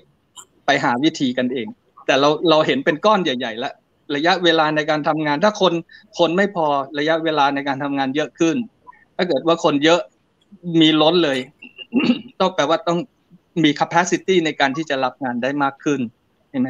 [0.67, 1.67] ไปหาวิธีกันเอง
[2.07, 3.75] แต่เราเราเห็นเป็นก้อนใหญ่ๆแล้ว
[4.15, 5.73] ระยะเวลาในการทำงาน ถ้าคน
[6.19, 6.67] คนไม่พอ
[6.99, 8.57] ระยะเวลาในการทำงานเยอะขึ้น
[9.17, 10.01] ถ้าเกิดว่าคนเยอะ
[10.81, 11.39] มีล้นเลย
[12.41, 12.99] ต้องแปลว่าต้อง
[13.65, 16.01] มี capacity ในการที่จะรับงานได้มากขึ้น
[16.51, 16.69] เห็นไหม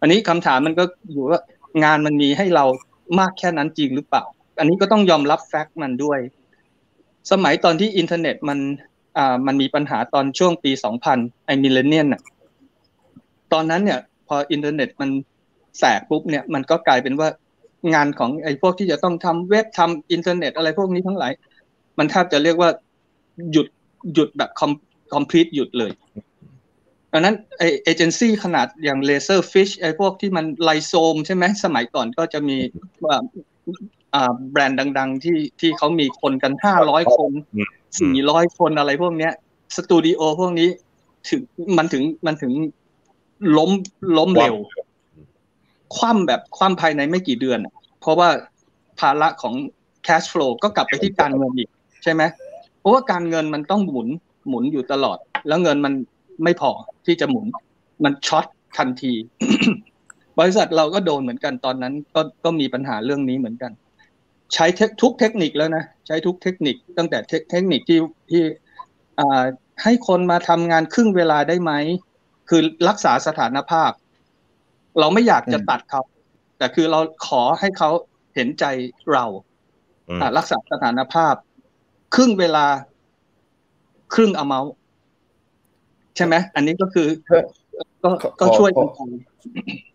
[0.00, 1.40] อันนี้คำถามมันก็อยู่ว่า
[1.84, 2.64] งานมันมีให้เรา
[3.20, 4.24] มากแค่นั้นจริงหรือเปล่า
[4.58, 6.18] อันนี้ก็ต้องยอมรับแฟกต์มันด้วย
[7.30, 8.58] สมัยตอนที่อินเทอร์เน็ตมัน
[9.16, 10.70] อ่ามันมีปัญหาตอนช่วงปี
[11.08, 12.22] 2000 ไอ millennium น่ะ
[13.52, 15.10] ตอนนั้นเนี่ย พออินเทอร์เน็ตมัน
[15.78, 17.28] แสกปุ๊บเนี่ยมันก็กลายเป็นว่า
[17.94, 21.32] งานของไอ้พวกที่จะต้องทำเว็บทำอินเทอร์เน็ตอะไรพวกนี้ทั้งหลาย
[21.98, 22.70] มันแทบจะเรียกว่า
[23.52, 23.66] หยุด
[24.14, 24.72] หยุดแบบ com
[25.14, 25.92] complete หยุดเลย
[27.12, 32.56] ดังนั้นไอเอเจนซี่ขนาดอย่าง Razorfish ไอพวกที่มันไลโซมใช่ไหมสมัยก่อนก็จะมี
[34.50, 37.68] แบรนด์ดัง ๆ ที่ที่เขามีคนกันห้าร้อยคนอืม
[38.00, 39.32] สี่ร้อยคนอะไรพวกเนี้ย
[39.76, 40.68] สตูดิโอพวกนี้
[41.28, 41.42] ถึง
[41.76, 42.52] มันถึงมันถึง
[43.56, 43.70] ล้ม
[44.18, 44.56] ล้มเร็ว
[45.96, 48.28] คว่ำแบบคว่ำภายในไม่กี่เดือนอะเพราะว่า
[49.00, 49.54] ภาระของ
[50.06, 51.68] cash flow ก็กลับไปที่การเงินอีก
[52.02, 52.22] ใช่ไหม
[52.80, 54.08] เพราะว่าการเงินมันต้องหมุน
[54.48, 55.92] หมุนอยู่ตลอด แล้วเงินมัน
[56.44, 56.70] ไม่พอ
[57.06, 57.46] ที่จะหมุน
[58.04, 58.44] มันช็อต
[58.78, 59.12] ทันที
[60.38, 63.72] บริษัทเราก็โดนเหมือนกันตอนนั้น ก็ก็มีปัญหาเรื่องนี้เหมือนกัน
[64.54, 68.00] ใช้เทคทุกเทคนิคแล้วนะใช้ทุกเทคนิคตั้งแต่เทคเทคนิคที่
[68.30, 68.42] ที่
[69.18, 69.44] อ่า
[69.82, 71.72] ให้คนมาทำงานครึ่งเวลาได้ไหม
[72.48, 73.90] คือรักษาสถานภาพ
[74.98, 76.02] เราไม่อยากจะอืมตัดเขา
[76.58, 77.90] แต่คือเราขอให้เขา
[78.34, 78.64] เห็นใจ
[79.12, 79.24] เรา
[80.08, 81.34] อืมอ่ารักษาสถานภาพ
[82.14, 82.66] ครึ่งเวลา
[84.14, 84.60] ครึ่งอเมา
[86.16, 87.08] ใช่ไหมอันนี้ก็คือ
[88.02, 89.00] ก็ขอก็ช่วยขกัอนไป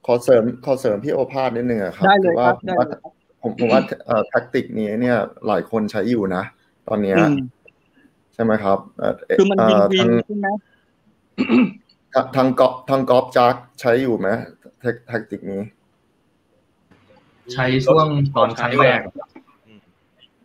[0.05, 2.47] ขอเสริมขอเสริมพี่โอภาสนิดนึงอะครับได้เลยว่า
[2.79, 5.17] ครับ ผมได้ว่าเลยครับผมผมว่าเอ่อแท็กติกนี้เนี่ย
[5.47, 6.43] หลายคนใช้อยู่นะ
[6.87, 7.37] ตอนเนี้ยอืม
[8.33, 10.47] ใช่ไหมครับเอ่อคือมันวินเอ่อวิทานงใช่ไหม
[12.13, 14.29] ทางทางกอทางกอล์ฟจักใช้อยู่ไหม
[14.79, 15.61] แท็กแท็กติกนี้
[17.53, 18.99] ใช้ช่วงตอนครั้งแรก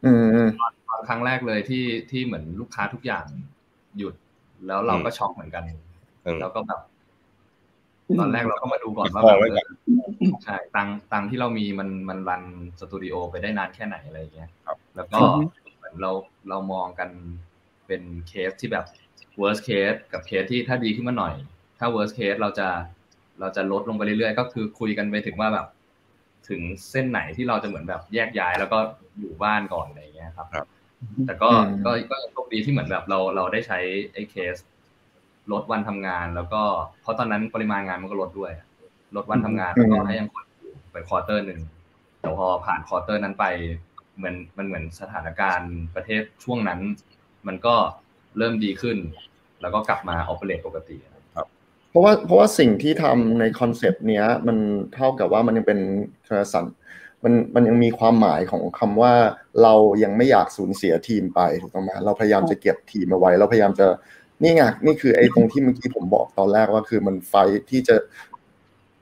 [0.04, 0.48] อืมอืม
[0.90, 3.24] ตอนครั้งแรกเลยที่ที่เหมือนลูกค้าทุกอย่าง
[3.98, 4.14] หยุด
[4.66, 5.62] แล้วเราก็ช็อกเหมือนกัน
[6.24, 6.80] อืมแล้วก็แบบ
[8.20, 9.66] ตอนแรกเราก็มาดูก่อนว่าพแบอบไว้ก่อน
[10.44, 12.42] ใช่ตังค์ตังค์ที่เรามีมันมัน run
[12.80, 15.18] สตูดิโอไปได้นานแค่ไหนอะไรอย่างเงี้ยครับแล้วก็
[15.76, 16.10] เหมือนเรา
[16.48, 17.10] เรามองกัน
[17.86, 18.84] เป็นเคสที่แบบ
[19.40, 21.34] worst case กับเคสที่ถ้าดีขึ้นมาหน่อย
[21.78, 22.68] ถ้า worst case เราจะ
[23.40, 25.66] เราจะลดลงไปเรื่อยๆ ก็คือคุยกันไปถึงว่าแบบ
[26.48, 28.78] ถึงเส้นไหนที่เราจะเหมือนแบบแยกย้ายแล้วก็
[29.18, 30.66] อยู่บ้านก่อนอะไรอย่างเงี้ยครับครับ
[31.26, 33.78] แต่ก็อืมก็ก็โชคดีที่เหมือนแบบเราเราได้ใช้
[34.12, 34.56] ไอ้เคส
[35.52, 36.62] ลดวันทำงาน แล้วก็
[37.02, 38.52] เพราะตอนนั้นปริมาณงานมันก็ลดด้วย
[39.16, 41.60] ลดวันทำงานแล้วก็ให้ยังคนอยู่ไป quarter หนึ่ง
[42.20, 43.44] แต่พอผ่าน quarter นั้นไป
[44.16, 46.80] เหมือนมันเหมือนสถานการณ์ประเทศช่วงนั้น
[47.46, 47.74] มันก็
[48.38, 48.96] เริ่มดีขึ้น
[49.60, 50.96] แล้วก็กลับมา operate ปกติ
[51.90, 54.58] เพราะว่าเพราะว่าสิ่งที่ทำในคอนเซปต์เนี้ย มัน
[54.94, 55.78] เท่ากับว่ามันยังเป็น
[56.52, 56.64] สัน
[57.24, 59.12] มันมันยังมีความหมายของคำว่า
[59.62, 63.86] เรายังไม่อยากสูญเสียทีมไปถูกต้องไหมเราพยายามจะเก็บทีมเอาไว้ เราพยายามจะ
[64.42, 67.34] นี่ไงนี่คือไอ้ตรงที่เมื่อกี้ผมบอกตอนแรกว่าคือมันไฟ
[67.70, 67.96] ที่จะ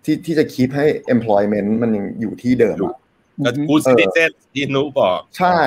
[0.05, 2.97] ที่ที่จะคีปให้ employment มันยังอยู่ที่เดิมอะ
[3.45, 5.59] ก็กูซิติเซนที่นุบอก ใช่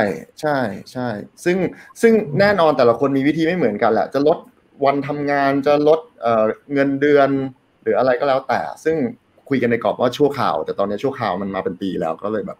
[0.41, 0.57] ใช่
[0.91, 1.07] ใช่
[1.43, 1.57] ซึ่ง
[2.01, 4.37] ซึ่งแน่นอนแต่ละคนมีวิธีไม่เหมือนกันแหละ จะลด
[4.85, 7.29] วันทำงานจะลดเอ่อเงินเดือน
[7.81, 8.95] หรืออะไรก็แล้วแต่ ซึ่ง
[9.49, 12.57] คุยกันในกรอบว่าชั่วข่าว แต่ตอนนี้ชั่วข่าวมันมาเป็นปีแล้วก็เลยแบบ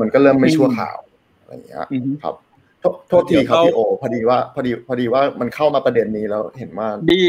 [0.00, 0.98] มันก็เริ่มไม่ชั่วข่าว
[1.40, 2.34] อะไรอย่างเงี้ยอืมครับ
[2.82, 7.20] โทษโทษทีครับพี่โอพอดีว่าพอดีพอดีว่ามันเข้ามาประเด็นนี้แล้วเห็นว่าดี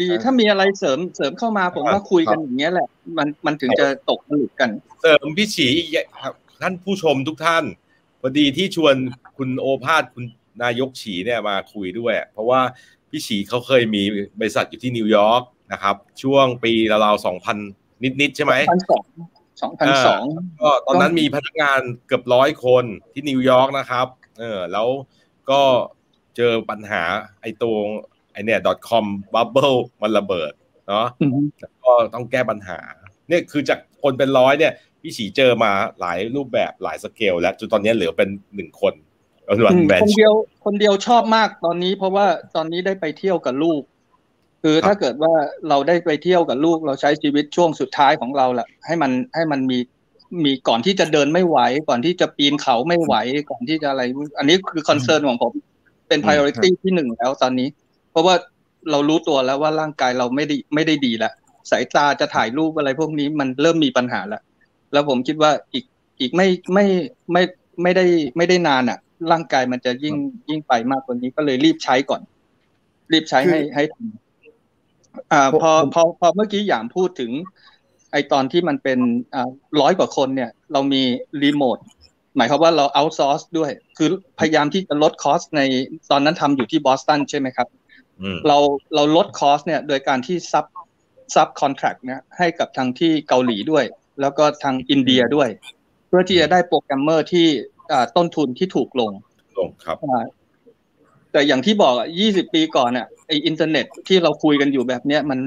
[0.00, 2.88] ดีอ่าถ้ามีอะไรเสริมเสริมเข้ามาผมว่าคุยกันอย่างเงี้ยแหละ
[3.18, 4.70] มันมันถึงจะตกผลึกกัน
[5.02, 7.64] เสริมพี่ฉีอีกอย่างครับท่านผู้ชมทุกท่าน
[8.20, 8.94] พอดีที่ชวน
[9.36, 10.24] คุณโอภาสคุณ
[10.62, 12.60] นายกฉีเนี่ยมาคุยด้วย เพราะว่า
[13.10, 14.02] พี่ฉีเขาเคยมี
[14.40, 15.42] บริษัทอยู่ที่นิวยอร์ก
[15.72, 17.56] นะครับ ช่วงปีราวๆสองพัน
[18.20, 19.04] นิดๆใช่ไหมพันสอง
[19.62, 20.22] สองพันสอง
[20.60, 24.06] ก็ตอนนั้นมีพนักงานเกือบร้อยคนที่นิวยอร์กนะครับ
[24.38, 24.88] เออแล้ว
[25.50, 25.60] ก็
[26.36, 27.02] เจอปัญหา
[27.40, 27.76] ไอ้ตัว
[28.32, 29.04] ไอเนี่ย .com
[29.34, 30.52] bubble มันระเบิด
[30.88, 31.06] เนาะ
[31.60, 32.78] แล้วก็ต้องแก้ปัญหา
[33.28, 38.94] เนี่ยคือจากคนเป็นร้อยเนี่ยพี่ฉีเจอมาหลายรูปแบบหลายสเกลแล้วจนตอนนี้เหลือเป็นหนึ่งคน
[39.64, 42.26] วันอืมแบนคนเดียวคนเดียวชอบมากตอนนี้ เพราะว่า
[42.56, 43.82] ตอนนี้ได้ไปเที่ยวกับลูก
[44.62, 45.32] คือถ้าเกิดว่า
[45.68, 49.78] เราได้ไปเที่ยวกับลูก เราใช้ชีวิตช่วงสุดท้ายของเราแหละให้มันให้มันมี
[50.44, 51.58] มีก่อนที่จะเดินไม่ไหว
[51.88, 53.14] ก่อนที่จะปีนเขาไม่ไหว
[53.50, 54.02] ก่อนที่จะอะไร
[54.38, 55.52] อันนี้คือคอนเซิร์นของผม
[56.08, 57.68] เป็น priority ที่หนึ่งแล้วตอนนี้
[58.10, 58.34] เพราะว่า
[58.90, 61.32] เรารู้ตัวแล้วว่าร่างกายเราไม่ได้ไม่ได้ดีแล้ว
[61.70, 64.42] สายตาจะถ่ายรูปอะไรพวกนี้มันเริ่มมีปัญหาแล้ว
[64.92, 65.84] แล้วผมคิดว่าอีก
[66.20, 66.86] อีกไม่ไม่
[67.32, 67.42] ไม่
[67.82, 68.06] ไม่ได้
[68.36, 68.98] ไม่ได้นานอะ
[69.30, 70.16] ร่างกายมันจะยิ่ง
[70.48, 72.20] ยิ่งไปมากกว่านี้ก็เลยรีบใช้ก่อน
[73.12, 74.04] รีบใช้ให้ให้ทัน
[75.32, 77.30] อ่าพอพอพอเมื่อกี้อย่างพูดถึง
[78.14, 78.98] ไอตอนที่มันเป็น
[79.34, 79.50] อ่า
[79.80, 81.02] ร้อยกว่าคนเนี่ย เรามี
[81.42, 81.78] รีโมท
[82.36, 84.08] หมายความว่าเราเอาซอร์สด้วย คือ
[84.38, 85.60] พยายามที่จะลด cost ใน
[86.10, 87.68] ตอนนั้นทำอยู่ที่บอสตันใช่ไหมครับ
[88.22, 88.58] อืมเรา
[88.94, 90.64] เราลด cost เนี่ยโดยการที่ซับ
[91.34, 93.84] ซับคอนแท c t เนี่ยให้กับทางที่เกาหลีด้วย
[94.20, 95.48] แล้วก็ทางอินเดียด้วย
[96.08, 97.46] เพื่อที่จะได้โปรแกรมเมอร์ที่
[97.92, 99.12] อ่าต้นทุนที่ถูกลง
[99.58, 100.24] ลงครับอ่า
[101.32, 105.38] แต่อย่างที่บอกอะยี่สิบปีก่อนอะไออินเทอร์เน็ตที่เราคุยกันอยู่แบบเนี้ยมัน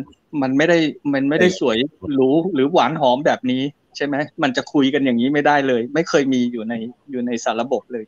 [0.41, 0.77] มันไม่ได้
[1.13, 1.77] มันไม่ได้สวย
[2.13, 3.61] หรูหรือหวานหอมแบบนี้
[3.95, 6.73] ใช่ไหมมันจะคุยกันอย่างนี้ไม่ได้เลย ไม่เคยมีอยู่ใน
[7.11, 8.03] อยู่ในสารระบบเลย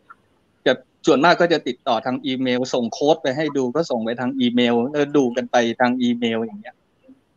[0.65, 0.73] จะ
[1.05, 6.75] ส่วนมากก็จะติดต่อทางอีเมล ส่งโค้ดไปให้ดูก็ส่งไปทางอีเมลแล้วดูกันไปทางอีเมลอย่างเงี้ย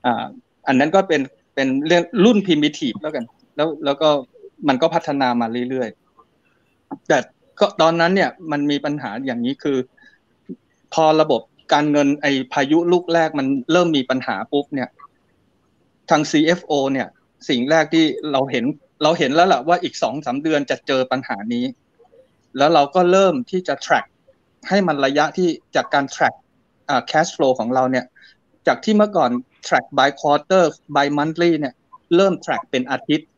[0.07, 0.25] อ่า
[0.67, 1.21] อันนั้นก็เป็น
[1.55, 3.25] เป็นเรื่องรุ่นพิมิทีฟแล้วกัน
[3.57, 4.09] แล้วแล้วก็
[4.69, 7.19] มันก็พัฒนามาเรื่อยๆแต่
[7.61, 9.77] ก็ตอนนั้นเนี่ยมันมีปัญหาอย่างนี้คือ
[10.95, 11.41] พอระบบ
[11.73, 14.89] การเงินไอพายุลูกแรกมันเริ่มมีปัญหาปุ๊บเนี่ย
[16.11, 17.09] ทาง CFO เนี่ย
[17.49, 18.65] สิ่งแรกที่เราเห็น
[19.03, 21.65] เราเห็นแล้วแหละว่าอีกสองสาเดือนจะเจอปัญหานี้
[22.59, 24.07] แล้วเราก็เริ่มที่จะ track
[24.69, 26.35] ให้มันระยะที่จากการ track
[26.89, 28.05] อ่า cash flow ของเราเนี่ย
[28.67, 29.31] จากที่เมื่อก่อน
[29.67, 30.65] track by quarter
[30.97, 31.75] by monthly เนี่ย
[32.17, 33.29] เริ่ม track เป็นอาทิตย์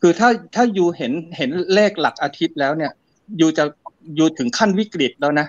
[0.00, 2.92] คือถ้าถ้ายูเห็นเห็นเลขหลักอาทิตย์แล้วเนี่ย
[3.40, 3.64] ยูจะ
[4.18, 5.46] อยู่ถึงขั้นวิกฤตแล้วนะ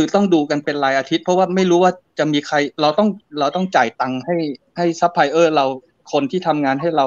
[0.00, 3.08] คือต้องดูกันเป็นรายอาทิตย์ เพราะว่าไม่รู้ว่าจะมีใคร เราต้อง
[3.40, 4.36] เราต้องจ่ายตังค์ให้
[4.76, 5.66] ให้ซัพพลายเออร์เรา
[6.12, 7.06] คนที่ทำงานให้เรา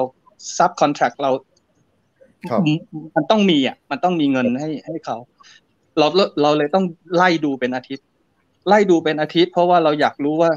[0.58, 1.30] ซับคอนแท c t เรา
[2.50, 2.60] ครับ
[3.16, 5.16] มันต้องมีอะ มันต้องมีเงินให้ให้เขา
[5.98, 6.06] เรา
[6.42, 6.84] เราเลยต้อง
[7.16, 8.06] ไล่ดูเป็นอาทิตย์
[8.68, 10.50] ไล่ดูเป็นอาทิตย์ เพราะว่าเราอยากรู้ว่า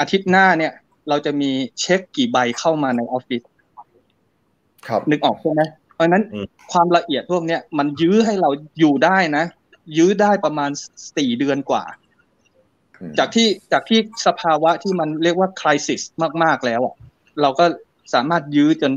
[0.00, 0.72] อาทิตย์หน้าเนี่ย
[1.08, 3.42] เราจะมีเช็คกี่ใบเข้ามาในออฟฟิศ
[4.86, 5.62] ครับนึกออกใช่ไหม
[5.94, 9.44] เพราะฉะนั้นอืมความละเอียดพวกเนี้ยมันยื้อให้เราอยู่ได้นะ
[9.96, 10.70] ยื้อได้ประมาณ
[11.16, 11.84] สี่เดือนกว่า
[13.00, 16.00] อืมจากที่จากที่สภาวะที่มันเรียกว่าคริสิส
[16.42, 16.94] มาก ๆ แล้วอะ
[17.40, 17.64] เราก็
[18.14, 18.92] สามารถยื้อจน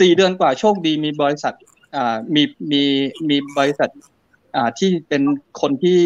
[0.00, 1.54] สี่เดือนกว่าโชคดีมีบริษัท
[1.96, 2.82] อ่ามีมี
[3.28, 3.90] มีบริษัท
[4.56, 5.22] อ่าที่เป็น
[5.60, 6.00] คนที่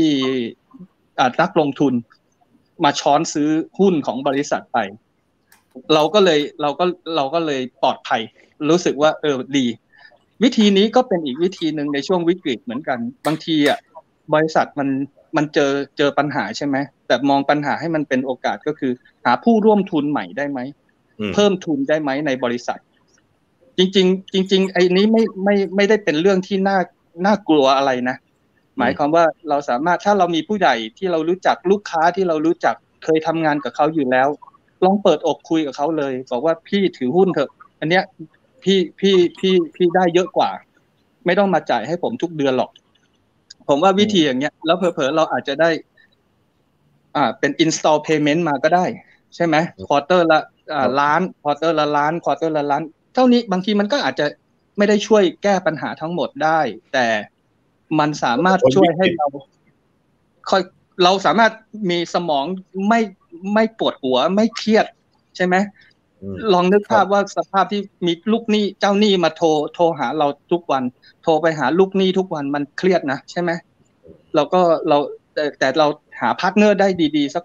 [1.19, 1.93] อ่านักลงทุน
[2.85, 3.49] มาช้อนซื้อ
[3.79, 4.79] หุ้นของบริษัทไป
[5.95, 6.85] เราก็เลยเราก็
[7.17, 8.23] เราก็เลยปลอดภัย
[8.71, 9.67] รู้สึกว่าเออดี
[10.43, 13.79] วิธีนี้ก็เป็นอีกวิธีหนึ่งในช่วงวิกฤตเหมือนกัน บางทีอะ
[14.35, 14.89] บริษัทมัน
[15.37, 16.77] มันเจอเจอปัญหาใช่ไหม
[17.07, 18.93] แต่มองปัญหาให้มันเป็นโอกาสก็คือ
[19.25, 20.61] หาผู้ร่วมทุนใหม่ได้ไหม
[21.21, 22.79] อืมเพิ่มทุนได้ไหมในบริษัท
[23.79, 26.79] จริง ๆ จริง ๆ ไอ้นี้ไม่ไม่ไม่ได้เป็นเรื่องที่น่า
[27.27, 28.17] น่ากลัวอะไรนะ
[28.79, 32.75] หมายความว่าเราสามารถถ้าเรามีผู้ใหญ่ที่เรารู้จักลูกค้าที่เรารู้จัก
[33.05, 34.29] เคยทำงานกับเขาอยู่แล้ว
[34.85, 37.51] ลองเปิดอกคุยกับเขาเลย บอกว่าพี่ถือหุ้นเถอะ
[37.81, 38.05] อันเนี้ย
[38.63, 40.51] พี่พี่พี่พี่ได้เยอะกว่า
[41.27, 42.71] ไม่ต้องมาจ่ายให้ผมทุกเดือนหรอก
[43.69, 45.71] ผมว่าวิธีอย่างเงี้ย แล้วเผลอๆเราอาจจะได้
[47.17, 48.85] อ่า เป็น installment payment มาก็ได้
[49.35, 49.57] ใช่ไหม
[49.89, 50.41] quarter ละ
[50.73, 52.83] อ่าล้าน quarter ละล้าน quarter ละล้าน
[53.15, 54.27] เท่านี้บางทีมันก็อาจจะ
[54.79, 56.61] ไม่ได้ช่วยแก้ปัญหาทั้งหมดได้
[56.93, 57.07] แต่
[57.99, 59.27] มันสามารถช่วยให้เรา
[60.51, 60.63] ค่อย
[61.05, 61.53] เราสามารถ
[61.91, 62.45] มีสมอง
[62.89, 63.01] ไม่
[63.55, 64.87] ไม่ปวดหัวไม่เครียด
[65.37, 65.57] ใช่ไหม
[66.23, 73.51] อืมลองนึกภาพว่าสภาพที่มีลูกหนี้เจ้าหนี้มาโทรโทรหาเราทุกวันโทรไปหาลูกหนี้ทุกวันมันเครียดนะใช่ไหม
[74.35, 74.99] เราก็เรา
[75.35, 75.87] แต่แต่เรา
[76.21, 77.45] หา partner ได้ดีๆ สัก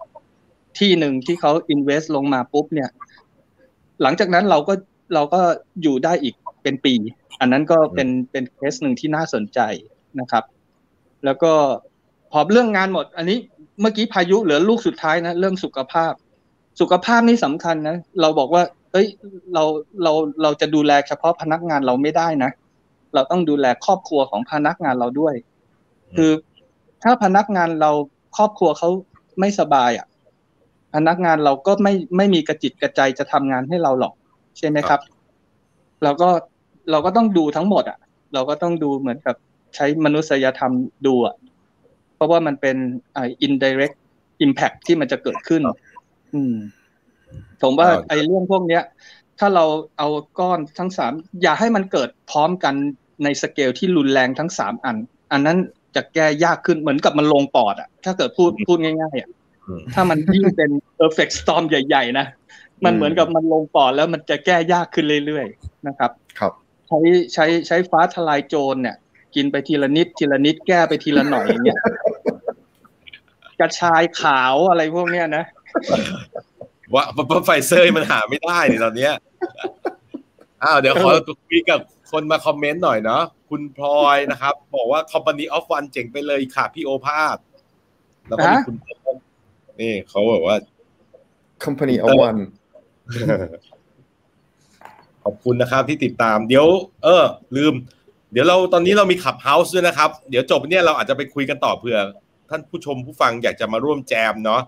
[0.79, 2.89] ที่หนึ่งที่เขา invest ลงมาปุ๊บเนี่ย
[4.01, 4.73] หลังจากนั้นเราก็
[5.13, 5.41] เราก็
[5.81, 6.93] อยู่ได้อีกเป็นปี
[7.39, 9.59] อันนั้นก็เป็นเป็นเคสหนึ่งที่น่าสนใจ
[10.19, 10.43] นะครับ
[11.25, 11.53] แล้วก็
[12.31, 13.37] พอเรื่องงานหมด อันนี้
[13.81, 16.13] เมื่อกี้พายุเหลือลูกสุดท้ายนะเรื่องสุขภาพ
[16.79, 19.07] สุขภาพนี่สำคัญนะเราบอกว่า เอ้ย
[19.53, 19.63] เรา
[20.03, 20.11] เรา
[20.41, 22.51] เราจะดูแลเฉพาะพนักงานเราไม่ได้นะ
[23.13, 25.35] เราต้องดูแลครอบครัวของพนักงานเราด้วย
[26.15, 26.31] คือ
[27.03, 27.91] ถ้าพนักงานเรา
[28.37, 28.89] ครอบครัวเขา
[29.39, 30.07] ไม่สบายอะ
[30.95, 34.13] พนักงานเราก็ไม่ไม่มีกระจิตกระใจจะทำงานให้เราหรอก
[34.57, 34.99] ใช่ไหมครับ
[36.03, 36.29] เราก็
[36.91, 37.97] เราก็ต้องดูทั้งหมด อะ
[38.33, 39.35] เราก็ต้องดูเหมือนกับ
[39.75, 40.73] ใช้มนุษยธรรม
[41.07, 41.35] ดูอะ
[42.15, 42.77] เพราะว่ามันเป็น
[43.15, 43.95] อ่า indirect
[44.45, 45.61] impact ที่มันจะเกิดขึ้น
[46.33, 46.55] อืม
[47.61, 48.83] ผมว่าอ่าไอ้เรื่องพวกเนี้ย
[49.39, 49.65] ถ้าเรา
[49.97, 50.07] เอา
[50.39, 52.75] ก้อนทั้งสามอย่าให้มันเกิดพร้อมกัน
[53.23, 54.95] ในสเกลที่รุนแรงทั้งสามอัน
[55.31, 55.57] อันนั้น
[55.95, 59.29] จะแก้ยากขึ้นเหมือนกับมันลงปอดอะถ้าเกิดพูดพูดง่ายๆอะ
[59.67, 60.69] อืมถ้ามันยิ่งเป็น
[60.99, 62.25] perfect storm ใหญ่ ๆ นะ
[62.85, 66.53] มันเหมือนกับมันลงปอดแล้วมันจะแก้ยากขึ้นเรื่อยๆนะครับ ครับ
[66.87, 66.99] ใช้
[67.33, 68.95] ใช้ใช้ฟ้าทลายโจรเนี่ย
[69.35, 71.79] กินไปทีละนิดทีละนิดแก้ไปทีละหน่อยอย่างเงี้ย
[73.59, 75.43] กระชายขาวอะไรพวกเนี้ยนะ
[76.93, 79.13] ว่าเพราะไฟเซอร์มันหาไม่ได้ในตอนเนี้ย
[80.63, 81.11] อ้าวเดี๋ยวขอ
[81.47, 81.79] คุยกับ
[82.13, 87.37] คนมาคอมเมนต์หน่อยเนาะคุณพลอยนะครับ บอกว่า Company of One เจ๋งไปเลยค่ะพี่โอภาส
[88.27, 89.17] แล้วก็มีฮะคุณเพิ่ม
[89.79, 90.57] นี่เขาบอกว่า
[91.63, 92.39] company of one
[95.23, 96.67] ขอบคุณนะครับที่ติดตามเดี๋ยว
[97.03, 97.23] เออ
[97.57, 97.73] ลืม
[98.31, 101.97] เดี๋ยวเราตอนนี้เรามีขับเฮาส์ด้วยนะครับ เดี๋ยวจบเนี่ยเราอาจจะไปคุยกันต่อเผื่อ
[102.49, 104.61] ท่านผู้ชมผู้ฟังอยากจะมาร่วมแจมเนาะ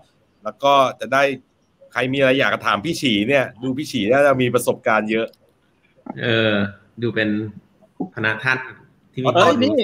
[0.44, 1.22] แล้วก็จะได้
[1.92, 5.26] ใครมีอะไรอยากจะถามพี่ฉีเนี่ย ดูพี่ฉีน่าจะมีประสบการณ์เยอะ
[6.22, 6.54] เออ
[7.02, 7.28] ดูเป็น
[8.14, 8.58] พนักท่าน
[9.12, 9.78] ที่มีเอ้ควายมรู้นี่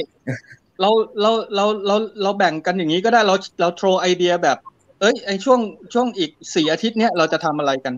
[0.81, 0.91] เรา
[1.21, 4.59] เราเราเราเราแบ่งกันอย่างนี้ก็ได้เราเราโทรไอเดียแบบ
[5.01, 5.61] เอ้ยไอช่วง
[5.93, 7.95] ช่วงอีกสี่อาทิตย์เนี้ยเราจะทำอะไรกัน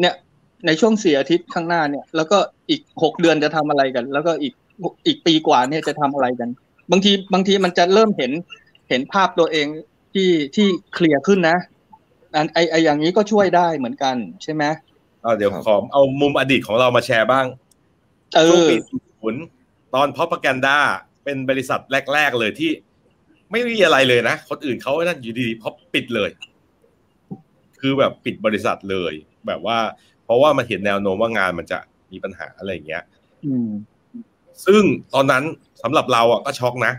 [0.00, 0.14] เนี่ย
[0.66, 2.38] ในช่วงสี่อาทิตย์ข้างหน้าเนี่ย แล้วก็
[2.70, 4.54] อีกหกเดือนจะทำอะไรกัน แล้วก็อีก
[5.06, 6.48] อีกปีกว่าเนี่ยจะทำอะไรกัน
[6.90, 8.32] บางทีบางทีมันจะเริ่มเห็น
[8.88, 9.66] เห็นภาพตัวเอง
[10.14, 11.58] ที่ที่เคลียร์ขึ้นนะ
[12.34, 14.64] อันไอไออย่างนี้ก็ช่วยได้เหมือนกันใช่ไหม
[15.24, 17.63] อ่าเดี๋ยวครับขอเอามุมอดีตของเรามาแชร์บ้างเอ
[18.48, 19.42] ช่วงอปีศูนย์
[19.94, 20.78] ตอน Propaganda
[21.24, 21.80] เป็นบริษัท
[22.12, 22.70] แรก ๆ เลยที่
[23.50, 26.30] ไม่มีอะไรเลยนะ คนอื่นเขานั่นอยู่ดีๆพอปิดเลย
[27.80, 29.12] คือแบบปิดบริษัทเลย
[29.46, 29.78] แบบว่า
[30.24, 31.78] เพราะว่ามันเห็นแนวโน้มว่างานมันจะ
[32.12, 33.02] มีปัญหาอะไรอย่างเงี้ย
[33.44, 33.70] อืม
[34.66, 34.82] ซึ่ง
[35.14, 35.44] ตอนนั้น
[35.82, 36.92] สำหรับเราอะก็ช็อกนะ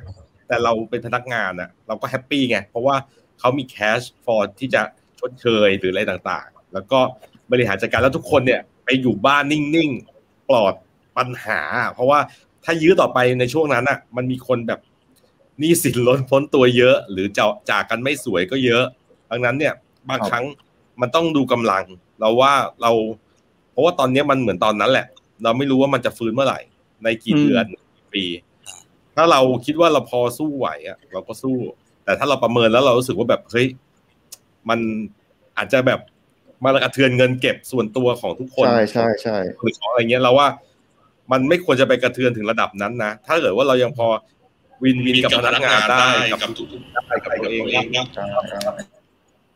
[0.48, 2.96] แต่เราเป็นพนักงานอะ เราก็ happy ไง เพราะว่า
[3.40, 4.82] เขามี cash flow ที่จะ
[5.20, 7.00] ชดเชยหรืออะไรต่างๆ แล้วก็
[7.52, 10.74] บริหารจัดการแล้วทุกคนเนี่ย ไปอยู่บ้านนิ่งๆ ปลอด
[11.18, 11.60] ปัญหา
[11.94, 12.20] เพราะว่า
[12.64, 14.80] ถ้ายื้อต่อไปในช่วงนั้นอะ มันมีคนแบบ
[15.60, 18.84] หนี้สินล้นพ้นตัวเยอะ หรือจะจากกันไม่สวยก็เยอะ
[19.32, 19.74] ดังนั้นเนี่ย
[20.10, 20.46] บางครับครั้ง
[21.02, 21.84] มันต้องดูกำลัง
[22.20, 22.92] เราว่าเรา
[23.72, 25.08] เพราะว่าตอนเนี้ยมันเหมือนตอนนั้นแหละ
[25.44, 26.60] เราไม่รู้ว่ามันจะฟื้นเมื่อไหร่
[27.04, 28.26] ในกี่อืมเดือนกี่ปี
[29.16, 31.58] ถ้าเราคิดว่าเราพอสู้ไหวอะเราก็สู้
[32.06, 33.68] แต่ถ้าเราประเมินแล้วเรารู้สึกว่าแบบเฮ้ย
[34.70, 34.80] มัน
[35.58, 36.00] อาจจะแบบ
[36.64, 40.48] มากระเทือนเงินเก็บส่วนตัวของทุกคนใช่ใช่ใช่หรือของอะไรเงี้ยเราว่า
[41.32, 44.08] มันไม่ควรจะไปกระเทือนถึงระดับนั้นนะ ถ้าเกิดว่าเรายังพอ
[44.84, 47.82] วินวินกับพนักงานได้กับทุกๆได้กับตัวเองได้
[48.16, 48.60] ใช่ใช่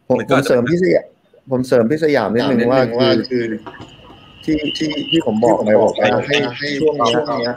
[0.08, 1.06] ผมผมเสริมพี่สยาม
[1.52, 3.44] ผมเสริมพี่สยามนิดนึงว่าคือคือ
[4.46, 7.56] ที่ที่ที่ผมบอกไปบอกว่าให้ให้ช่วงเนี้ย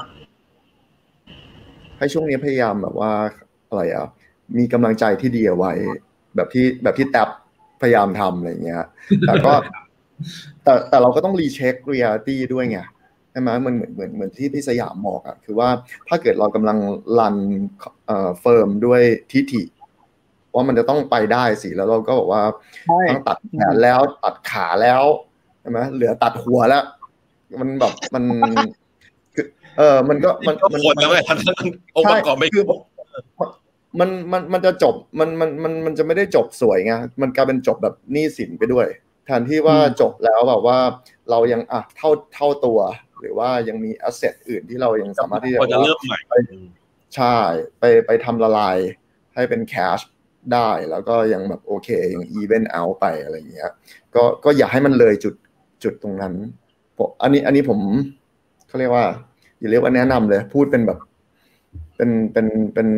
[1.98, 3.12] ให้ช่วงนี้พยายามแบบว่า
[3.68, 4.06] อะไรอะ
[4.58, 5.72] มีกำลังใจที่ดีเอาไว้
[6.36, 7.28] แบบที่แบบที่แท็บ
[7.80, 8.84] พยายามทำอะไรเงี้ย
[9.26, 9.52] แต่ก็
[10.64, 12.78] แต่แต่เราก็ต้อง recheck reality ด้วยไง
[13.32, 15.68] ใช่ไหมมันเหมือนเหมือนเหมือนที่พี่สยามบอกอะคือว่า
[16.08, 16.78] ถ้าเกิดเรากำลัง
[17.18, 17.36] run
[18.06, 19.62] เอ่อ firm ด้วยทิฐิ
[20.54, 22.42] ว่ามันจะต้องไปได้สิแล้วเราก็บอกว่า
[22.86, 25.02] ใช่ต้องตัดแขนแล้วตัดขาแล้ว
[25.60, 26.84] ใช่ไหมเหลือตัดหัวแล้ว
[27.60, 28.24] มันแบบมัน
[29.34, 29.46] คือ
[29.78, 31.38] เออมันก็มันก็มันคนแล้วไงทั้ง
[31.96, 32.64] องค์ประกอบไม่คือ
[34.00, 38.86] มันมันมันจะจบมันมันมันมันจะไม่ได้จบสวยไงมันกลายเป็นจบแบบหนี้สินไปด้วย
[39.24, 40.78] แทนที่ว่าจบแล้วแบบว่า
[41.30, 42.78] เรายังอะเท่าเท่าตัว
[43.22, 46.18] หรือว่ายังมี asset อื่นที่เรายังสามารถที่จะพอจะเริ่มใหม่
[47.16, 47.36] ใช่
[47.78, 48.78] ไปไปทำละลาย
[49.34, 49.98] ให้เป็น cash
[50.52, 53.70] ได้แล้วก็ยังแบบโอเคยังอีเวนต์เอาไปอะไรอย่างเงี้ย
[54.14, 55.34] ก็ก็อย่าให้มันเลยจุด
[55.82, 56.34] จุดตรงนั้น
[56.96, 57.78] ผมอันนี้อันนี้ผม
[58.68, 59.06] เขาเรียกว่า
[59.58, 60.98] อย่าเรียกว่าแนะนำเลย พูดเป็นแบบ
[61.96, 62.88] เป็นเป็นเป็น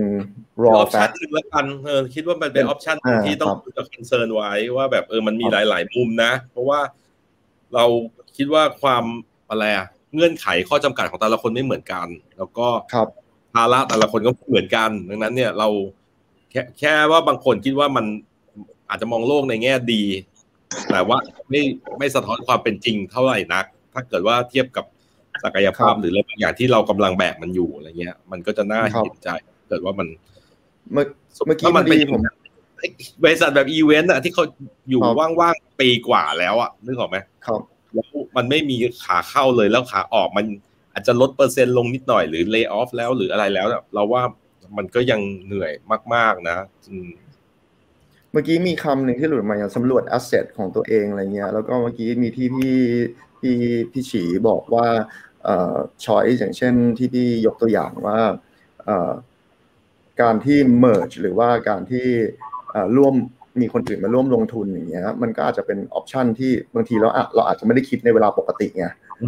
[0.58, 6.80] อ raw option fact หนึ่งแล้วกันเออคิดว่ามันเป็น option อ่าที่ต้องครับ concern ไว้ว่าแบบเออมันมีหลาย ๆ มุมนะ เพราะว่า
[7.74, 7.84] เรา
[8.36, 9.04] คิดว่าความ
[9.50, 12.06] อะไรอะ เงื่อนไขข้อจำกัดของแต่ละคนไม่เหมือนกัน
[12.38, 13.08] แล้วก็ครับ
[13.54, 15.68] ภาระแต่ละคนก็ไม่เหมือนกัน ดังนั้นเนี่ยเรา
[16.50, 18.04] แค่แค่ว่าบางคนคิดว่ามัน
[18.90, 20.02] อาจจะมองโลกในแง่ดี
[20.90, 21.18] แต่ว่า
[21.50, 21.62] ไม่
[21.98, 24.84] ไม่สะท้อนความเป็นจริงเท่าไหร่นัก ถ้าเกิดว่าเทียบกับ
[25.44, 29.28] ศักยภาพครับหรืออะไรบางอย่างที่เรากำลังแบกมันอยู่อะไรเงี้ย มันก็จะน่าครับเห็นใจ
[29.68, 30.08] เกิดว่ามัน
[30.92, 31.04] เมื่อ
[31.46, 32.22] เมื่อกี้ถ้ามันพอดีเป็นผม
[33.24, 34.44] บริษัทแบบอีเวนต์อะที่เขา
[34.90, 37.60] อยู่ครับว่างๆปีกว่าแล้วอะนึกออกไหมครับ
[37.94, 40.46] แล้วมันไม่มีขาเข้าเลยแล้วขาออกมัน
[40.92, 44.22] อาจจะลดเปอร์เซ็นต์ลงนิดหน่อยหรือเลิกออฟแล้วหรืออะไรแล้ว เราว่า
[44.76, 45.72] มันก็ยังเหนื่อย
[46.14, 46.56] มาก ๆนะ
[48.32, 52.76] เมื่อกี้มีคำหนึ่งที่หลุดมาอย่างสำรวจ asset ของตัวเองอะไรเงี้ยแล้วก็เมื่อกี้มีที่พี่
[53.40, 53.56] พี่
[53.92, 54.86] พี่ฉีบอกว่า
[55.44, 58.18] เอ่อ choice อย่างเช่นที่พี่ยกตัวอย่างว่า
[58.84, 59.12] เอ่อ
[60.20, 62.06] การที่ merge หรือว่าการที่
[62.96, 63.14] ร่วม
[63.60, 68.86] มีคนอื่นมาร่วมลงทุนอย่างเงี้ยมันก็อาจจะเป็น option ที่บางทีเราอะเราอาจจะไม่ได้คิดในเวลาปกติไง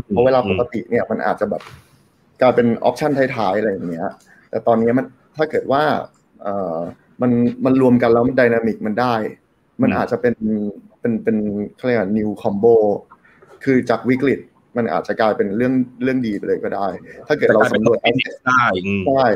[0.09, 1.63] เพราะเวลาปกติเนี่ยมันอาจจะแบบ
[2.41, 4.09] กลายเป็นออปชันท้ายๆอะไรอย่างเงี้ย
[4.51, 5.07] แต่ตอนนี้มัน
[5.37, 5.83] ถ้าเกิดว่า
[6.43, 6.79] เอ่อ
[7.23, 7.31] มัน
[7.65, 9.15] มันรวมกันแล้วมันดินามิกมันได้
[9.83, 10.35] มันอาจจะเป็น
[11.01, 11.37] เป็นเป็น
[11.77, 12.77] เขาเรียกว่า new combo
[13.65, 14.41] คือจากวิกฤต
[14.77, 15.73] มันอาจจะกลายเป็นเรื่อง
[16.03, 16.87] เรื่องดีไปเลยก็ได้
[17.29, 19.27] ถ้าเกิดเราสำรวจ asset ได้อืมใช่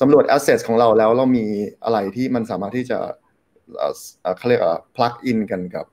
[0.00, 1.46] สำรวจ assets ของเราแล้วเรามี
[1.84, 2.98] อะไรที่มันสามารถที่จะ
[3.78, 5.86] เอ่อเอ่อเขาเรียกว่า plug in กันกับ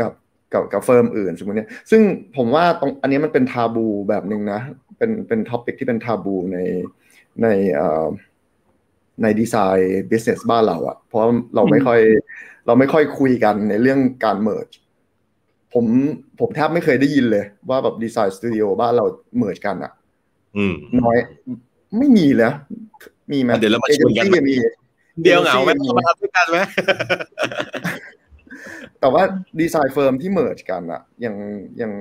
[0.00, 0.12] กับ
[0.52, 2.02] กับกับ firm อื่นสมมติเนี่ยซึ่ง
[2.36, 4.60] ผมว่าตรงอันนี้มันเป็น taboo แบบหนึ่งนะ
[4.98, 6.58] เป็นเป็น topic ที่เป็น taboo ใน
[7.42, 8.06] ในเอ่อ
[9.22, 11.22] ใน design business บ้านเราอะเพราะ
[11.54, 12.00] เราไม่ค่อย
[12.66, 14.68] เราไม่ค่อยคุยกันในเรื่องการ merge
[15.74, 15.84] ผม
[16.40, 19.04] ผมแทบไม่เคยได้ยินเลย ว่าแบบ design studio บ้านเรา
[19.38, 19.92] merge กันอะ
[20.56, 21.16] อืมน้อย
[21.98, 22.52] ไม่มีเลย
[23.32, 24.54] มีไหมเดี๋ยวเรามาชวนกันเอเจซี่มี
[25.22, 26.58] เดียวเหงาไหม agency มาทำด้วยกันไหม
[29.00, 29.22] แต่ว่า
[29.60, 31.34] design firm ที่ merge กันอะยัง
[31.80, 31.92] ยัง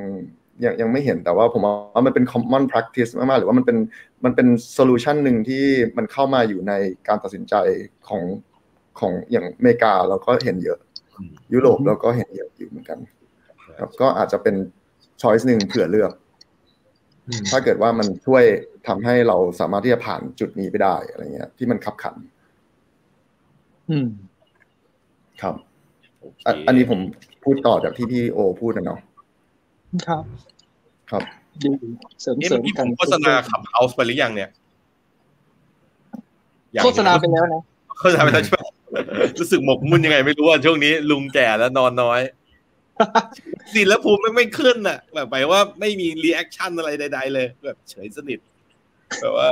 [0.63, 3.77] ยังยังไม่เห็นแต่ว่าผมว่ามันเป็น common practice มากๆหรือว่ามันเป็น
[4.25, 5.63] มันเป็น solution หนึ่งที่
[5.97, 6.73] มันเข้ามาอยู่ใน
[7.07, 7.55] การตัดสินใจ
[8.07, 8.23] ของ
[8.99, 10.79] ของอย่างอเมริกาเราก็เห็นเยอะ
[11.17, 12.99] อืมยุโรปเราก็เห็นเยอะอยู่เหมือนกัน
[13.79, 14.55] ครับก็อาจจะเป็น
[15.21, 16.11] choice หนึ่งเผื่อเลือก
[17.27, 18.43] อืมถ้าเกิดว่ามันช่วย
[18.87, 22.15] ทำให้เราสามารถที่จะผ่านจุดนี้ไปได้อะไรเงี้ย ที่มันคับขัน
[23.89, 24.07] อืม
[25.41, 25.55] ครับ
[26.45, 26.99] อะอันนี้ผม
[27.43, 28.99] พูดต่อจากที่พี่โอพูดนะเนาะ
[30.07, 30.23] ครับ
[31.11, 31.23] ครับ
[31.63, 31.69] ดี
[32.21, 34.49] เสริมเอ๊ะเสริเมื่อกี้มกัผนมโฆษณาข Clubhouse ไปหรือยังเนี่ย
[36.75, 37.61] ยังโฆษณาไปแล้วนะ
[37.99, 38.59] โฆษณาไปแล้วใช่ไหม
[39.39, 42.21] รู้สึกหมกมุ่นยังไงไม่รู้ว่าช่วงนี้ลุงแก่แล้วนอนน้อย
[43.73, 48.39] สิแล้วภูมิไม่ไม่ขึ้นอะ แบบหมายว่าไม่มี reaction อะไรใด ๆ เลย แบบเฉยสนิท
[49.21, 49.49] แบบว่า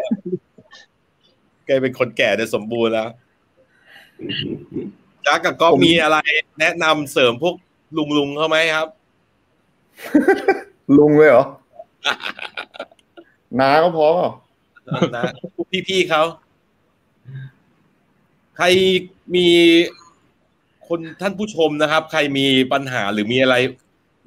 [1.65, 3.09] แกลายเป็นคนแก่โดยสมบูรณ์แล้ว
[5.25, 6.17] จ้ากับก็มีอะไร
[6.59, 7.55] แนะนำเสริมพวก
[7.97, 8.87] ลุงลุงๆเขาไหมครับ
[10.97, 11.45] ลุงเลยเหรอ
[13.59, 14.29] น้าก็พอเปล่า
[15.15, 15.23] นะ
[15.55, 16.23] พวกพี่ๆเขา
[18.57, 18.65] ใคร
[19.35, 19.47] มี
[20.87, 23.55] คนท่านผู้ชมนะครับ ใครมีปัญหาหรือมีอะไร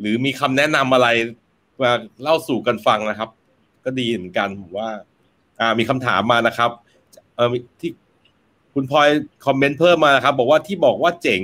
[0.00, 1.08] หรือมีคำแนะนำอะไร
[1.82, 3.30] มาเล่าสู่กันฟังนะครับ
[3.84, 4.90] ก็ดีเหมือนกันผมว่า
[5.60, 6.70] อ่ามีคำถามมานะครับ
[7.36, 7.48] เออ
[7.80, 7.90] ที่
[8.76, 9.08] คุณพลอย
[9.46, 11.42] คอมเมนต์เพิ่มมานะครับ บอกว่าที่บอกว่าเจ๋ง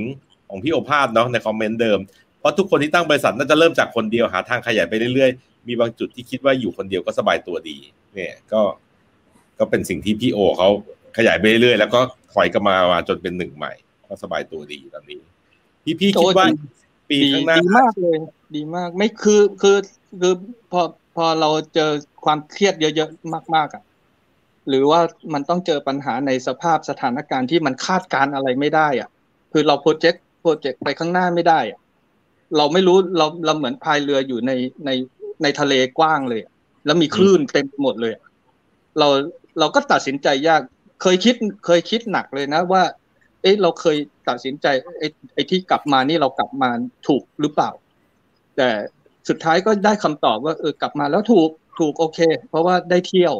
[0.48, 1.98] ของพี่โอภาสเนาะในคอมเมนต์เดิม
[2.40, 7.76] เพราะทุกคนที่ตั้งบริษัทน่าจะเริ่มจากคนเดียวหาทางขยายไปเรื่อยๆ มีบางจุดที่คิดว่าอยู่คนเดียวก็สบายตัวดี
[8.14, 8.60] เนี่ยก็
[9.58, 10.68] ก็เป็นสิ่งที่พี่โอเขา
[11.16, 12.00] ขยายไปเรื่อยๆแล้วก็
[12.32, 13.72] ถอยกลับมามาจนเป็นหนึ่งใหม่
[14.08, 15.20] ก็สบายตัวดีตอนนี้
[15.84, 16.46] พี่พี่คิดว่า
[17.08, 18.18] ปีดีข้างหน้าดีมากเลย
[18.56, 19.76] ดีมาก ไม่คือคือ
[20.20, 20.34] คือ
[20.72, 20.82] พอ
[21.16, 21.90] พอเราเจอ
[22.24, 23.82] ความเครียดเยอะๆมากๆอะ
[24.68, 25.00] หรือว่า
[25.34, 29.08] มันต้องเจอปัญหาในสภาพสถานการณ์ที่มันคาดการณ์อะไรไม่ได้อะ
[29.52, 31.80] คือเราโปรเจกต์โปรเจกต์ไปข้างหน้าไม่ได้อะ
[32.56, 34.52] เราไม่รู้เราเราเหมือนพายเรืออยู่ใน
[34.86, 34.90] ใน
[35.42, 36.40] ในทะเลกว้างเลย
[36.86, 38.22] แล้วมีคลื่นเต็มหมดเลยอะ
[38.98, 39.08] เรา
[39.58, 40.62] เราก็ตัดสินใจยาก
[41.02, 41.34] เคยคิด
[41.66, 42.82] เคยคิดหนักเลยนะว่า
[43.42, 43.96] เอ๊ะเราเคย
[44.28, 44.66] ตัดสินใจ
[44.98, 46.70] ไอ้ไอ้ที่กลับมานี่เรากลับมา
[47.08, 47.70] ถูกหรือเปล่า
[48.56, 48.68] แต่
[49.28, 53.34] สุดท้ายก็ได้คำตอบว่าเออกลับมาแล้วถูกถูกโอเค เพราะว่าได้เที่ยว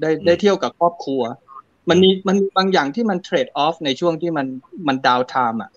[0.00, 1.22] ได้ได้เที่ยวกับครอบครัว
[1.88, 4.46] มันมีมันมีบางอย่างที่มันเทรดออฟในช่วงที่มัน
[4.88, 5.70] มันดาวไทม์อะ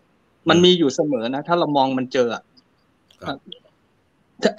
[0.49, 2.43] มันมีอยู่เสมอนะ ถ้าเรามองมันเจออะ
[3.25, 3.37] ครับ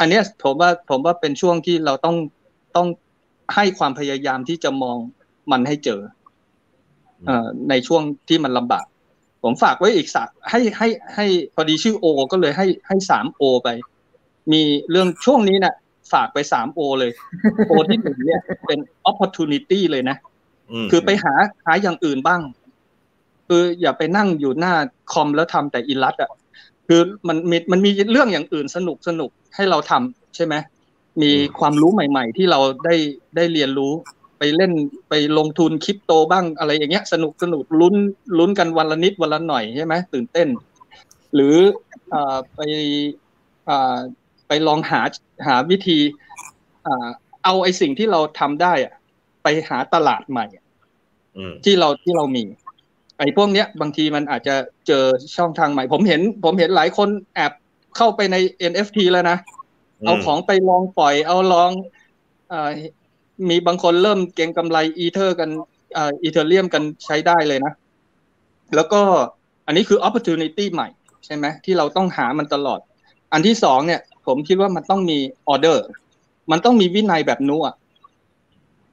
[0.00, 2.16] อันเนี้ยผมว่าผมว่าเป็นช่วงที่เราต้อง
[2.76, 2.88] ต้อง
[3.54, 4.96] ให้ความพยายามที่จะมอง
[5.50, 6.00] มันให้เจอ
[7.26, 8.86] เอ่อในช่วงที่มันลำบาก
[9.42, 13.68] ผมฝากไว้อีกสักให้ให้ให้พอดีชื่อโอ ก็เลยให้ให้สามโอไป
[14.52, 15.74] มีเรื่องช่วงนี้นะ่ะ
[16.12, 17.12] ฝากไปสามโอเลย
[17.68, 18.78] โอที่หนึ่งเนี่ยเป็น
[19.10, 20.16] opportunity เลยนะ
[20.84, 21.34] มคือไปหา
[21.66, 22.40] หาอย่างอื่นบ้าง
[23.48, 24.74] คืออย่าไปนั่งอยู่หน้า
[25.12, 26.30] คอมแล้วทำแต่อิลัดอะ
[26.88, 30.54] คือมันมีมันมีเรื่องอย่างอื่นสนุกสนุกให้เราทำใช่ไหม
[31.22, 32.94] มีความรู้ใหม่ๆ ที่เราได้
[33.36, 33.92] ได้เรียนรู้
[34.38, 34.72] ไปเล่น
[35.08, 37.94] ไปลงทุนคริปโตบ้างอะไรอย่างเงี้ย สนุกสนุกลุ้น
[38.38, 40.48] ลุ้นกันวันละนิดวันละหน่อยใช่ไหมตื่นเต้น
[41.34, 41.56] หรือ
[42.12, 42.60] อ่าไป
[43.68, 43.96] อ่า
[44.52, 45.00] ไปลองหา
[45.46, 45.98] หาวิธี
[46.86, 47.08] อ่า
[47.44, 48.92] เอาไอ้สิ่งที่เราทำได้อะ
[49.42, 50.46] ไปหาตลาดใหม่
[51.36, 52.44] อืมที่เราที่เรามี
[53.18, 54.54] ไอ้พวกเนี้ยบางทีมันอาจจะ
[54.86, 55.04] เจอ
[55.36, 57.52] ช่องทางใหม่ ผมเห็น ผมเห็นหลายคนแอบ
[57.96, 58.36] เข้าไปใน
[58.72, 59.38] NFT แล้วนะ
[60.06, 61.70] เอาของไปลองปล่อย เอาลอง
[62.48, 62.70] เอ่อ
[63.48, 65.50] มีบางคนเริ่มเก็งกำไรอีเทอร์กัน
[65.94, 67.72] เอ่อ Ethereum กันใช้ได้เลยนะ
[68.74, 69.00] แล้วก็
[69.66, 70.88] อันนี้คือ opportunity ใหม่
[71.24, 72.80] ใช่ไหมที่เราต้องหามันตลอด
[73.32, 75.18] อันที่สองเนี่ย ผมคิดว่ามันต้องมี
[75.48, 75.84] ออเดอร์
[76.50, 77.74] มันต้องมีวินัยแบบนู้อะ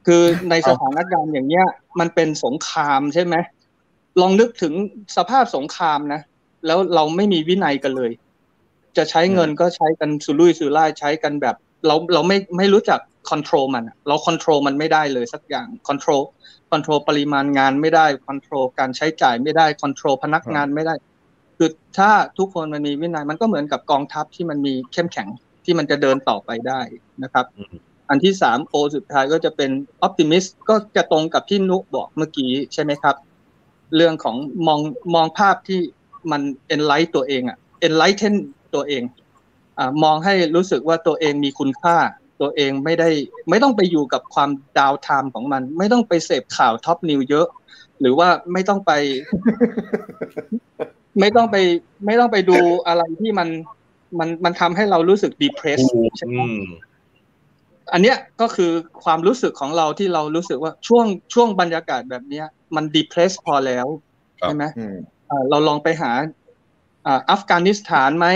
[0.06, 1.66] คือในสถานการณ์อย่างเงี้ย
[2.00, 3.36] มันเป็นสงครามใช่ไหม
[4.22, 4.74] ลองนึกถึง
[5.18, 6.22] สภาพสงครามนะ
[6.66, 8.12] แล้วเราไม่มีวินัยกันเลย
[8.98, 11.56] จะใช้เงินก็ใช้กันสุรุ่ยสุร่ายใช้กันแบบ
[11.88, 16.22] เราเราไม่ไม่รู้จัก control มันอะเรา control มันไม่ได้เลยสักอย่าง control
[16.72, 20.94] control ปริมาณงานไม่ได้ control การใช้จ่ายไม่ได้ control พนักงานไม่ได้
[21.62, 25.28] คือถ้าทุกคนมันมีวินัยมันก็เหมือนกับกองทัพที่มันมีเข้มแข็ง
[25.66, 26.82] ที่มันจะเดินต่อไปได้
[27.24, 27.76] นะครับอืม
[28.10, 33.16] อันที่สามโอสุดท้ายก็จะเป็นออ t ติมิสก็จะตรงกับที่นุบอกเมื่อกี้ใช่ไหมครับ
[33.96, 34.36] เรื่องของ
[34.68, 34.80] มอง
[35.16, 35.82] มองภาพที่
[36.32, 38.34] มัน enlight ตัวเองอะ enlighten
[38.76, 39.04] ตัวเอง
[39.78, 41.98] อ่ามองให้รู้สึกว่าตัวเองมีคุณค่า
[42.42, 43.10] ตัวเองไม่ได้
[43.50, 47.48] ไม่ต้องไปอยู่กับความ downtime ของมัน ไม่ต้องไปเสพข่าว top news เยอะ
[48.00, 48.92] หรือว่าไม่ต้องไป
[51.20, 51.58] ไม่ต้องไป
[52.06, 52.58] ไม่ต้องไปดู
[52.88, 53.50] อะไรที่มัน
[54.20, 56.62] มันมันทำให้เรารู้สึก depressed ใช่ไหมอืม
[57.94, 58.72] อันเนี้ยก็คือ
[59.04, 62.46] ความรู้สึกของเราที่เรารู้สึกว่าช่วงช่วงบรรยากาศแบบเนี้ย
[62.76, 63.88] มัน depress พอแล้ว
[64.42, 64.98] ครับใช่ไหมอืม
[65.30, 66.12] อ่าเราลองไปหา
[67.06, 68.28] อ่าอัฟกานิสถานไหม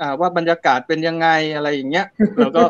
[0.00, 2.06] อ่าว่าบรรยากาศเป็นยังไงอะไรอย่างเงี้ย
[2.38, 2.62] แล้วก็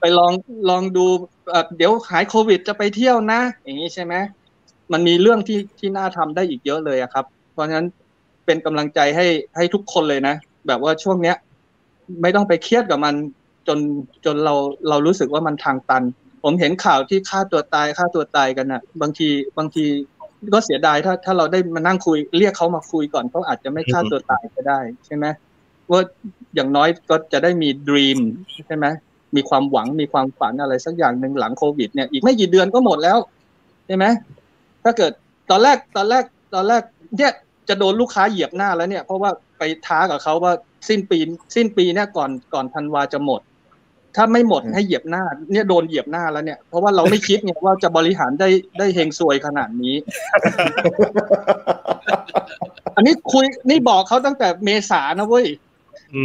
[0.00, 0.32] ไปลอง
[0.70, 1.06] ลองดู
[1.52, 4.14] อ่าเดี๋ยวหายโควิดจะไปเที่ยวนะ อย่างนี้ใช่ไหม
[4.92, 7.86] มันมีเรื่องที่ที่น่าทำได้อีกเยอะเลยอะครับ เพราะฉะนั้น
[8.44, 9.26] เป็นกำลังใจให้
[9.56, 10.34] ให้ทุกคนเลยนะ
[10.66, 11.36] แบบว่าช่วงเนี้ย
[12.22, 13.14] ไม่ต้องไปเครียดกับมัน
[13.68, 13.78] จน
[14.24, 14.54] จนเรา
[14.88, 16.02] เรารู้สึกว่ามันทางตัน
[16.42, 19.28] ผมเห็นข่าวที่ฆ่าตัวตายฆ่าตัวตายกันอะบางที
[19.58, 19.84] บางที
[20.54, 25.26] ก็เสียดายถ้าถ้าเราได้มานั่งคุยเรียกเขามาคุยก่อนเขาอาจจะไม่ฆ่าตัวตายก็ได้ใช่ไหม
[25.90, 26.00] ว่า
[26.54, 28.18] อย่างน้อยก็จะได้มีด e ีม
[28.66, 28.86] ใช่ไหม
[29.36, 33.18] มีความหวังมีความฝันอะไรสักอย่างหนึ่งหลังโควิดเนี่ยอีกไม่กี่เดือนก็หมดแล้ว
[33.86, 34.04] ใช่ไหม
[34.84, 35.12] ถ้าเกิด
[35.50, 36.24] ตอนแรกตอนแรก
[36.54, 36.82] ตอนแรก
[37.16, 37.32] เนี่ย
[37.68, 40.52] จะโดนลูกค้าเหยียบหน้าแล้วเนี่ยเพราะว่าไปท้ากับเขาว่า
[40.88, 41.18] สิ้นปี
[41.56, 43.40] สิ้นปีเนี่ยก่อนก่อนธันวาจะหมด
[44.16, 48.48] ถ้าไม่หมดอืมให้เหยียบหน้า เนี่ยโดนเหยียบหน้าแล้วเนี่ย เพราะว่าเราไม่คิดไงว่าจะบริหารได้
[48.78, 49.94] ได้เฮงซวยขนาดนี้
[52.96, 55.73] อันนี้คุยนี่บอกเขาตั้งแต่เมษานะเว้ยม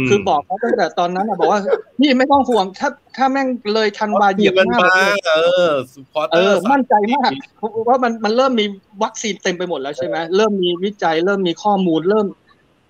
[0.08, 1.60] คือบอกเขาตั้งแต่ตอนนั้นนะบอกว่า
[1.98, 5.32] พี่ไม่ต้องห่วงถ้าถ้าแม่งเลยธันวาเหเหยียียยบบมันหน้ามาเลยเอ
[5.66, 8.66] อสุพอร์เตเอออร์มั่นใจมากเพราะว่ามันมันเริ่มมี
[9.02, 12.26] วัคซีนเต็มไปหมดแล้วใช่ไหมเริ่มมีวิจัย เริ่มมีข้อมูลเริ่ม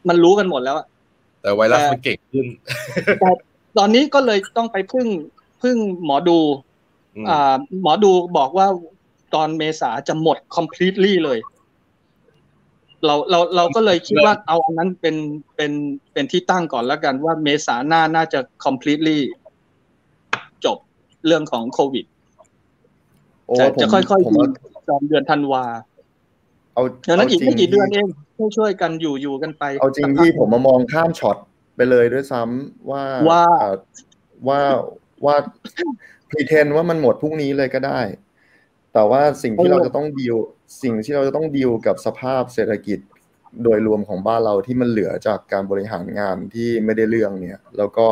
[0.08, 0.86] มันรู้กันหมดแล้วอะ
[1.42, 2.46] แต่ไวรัสมันเก่งขึ้น
[3.20, 3.30] แต่
[3.78, 5.06] ตอนนี้ก็เลยต้องไปพึ่ง
[5.62, 6.38] พึ่งหมอดู
[7.16, 8.66] อืมอ่า หมอดูบอกว่า
[9.34, 11.38] ตอนเมษาจะหมด completely เลย
[13.06, 15.16] เราเราเราก็เลยคิดว่าเอาอันนั้นเป็น
[15.56, 15.72] เป็น
[16.12, 19.18] เป็นที่ตั้งก่อนแล้วกันว่าเมษาหน้าน่าจะ completely
[20.64, 20.78] จบ
[21.26, 22.04] เรื่องของโควิด
[23.46, 24.48] โอ้จะผมจะค่อยผๆมดีว่า
[24.88, 25.64] ตอนเดือนธันวา
[26.74, 31.36] เอาดังนั้นอีกาจริไม่กี่เดือนพี่เองช่วยช่วยๆกันอยู่อยู่กันไป เอาจริงที่ผมมามองข้ามช็อต
[31.76, 33.74] ไปเลยด้วยซ้ำว่าว่าเอ่อ
[34.48, 34.60] ว่า
[35.24, 35.36] ว่า
[36.30, 38.00] พรีเทนว่ามันหมดพรุ่งนี้เลยก็ได้
[38.94, 40.36] แต่ว่าสิ่งที่เราจะต้องดีล
[40.82, 42.98] สิ่งที่เราจะต้องดีลกับสภาพเศรษฐกิจ
[43.64, 48.06] โดยรวมของบ้านเราที่มันเหลือจากการบริหารงานที่ไม่ได้เรื่องเนี่ย แล้วก็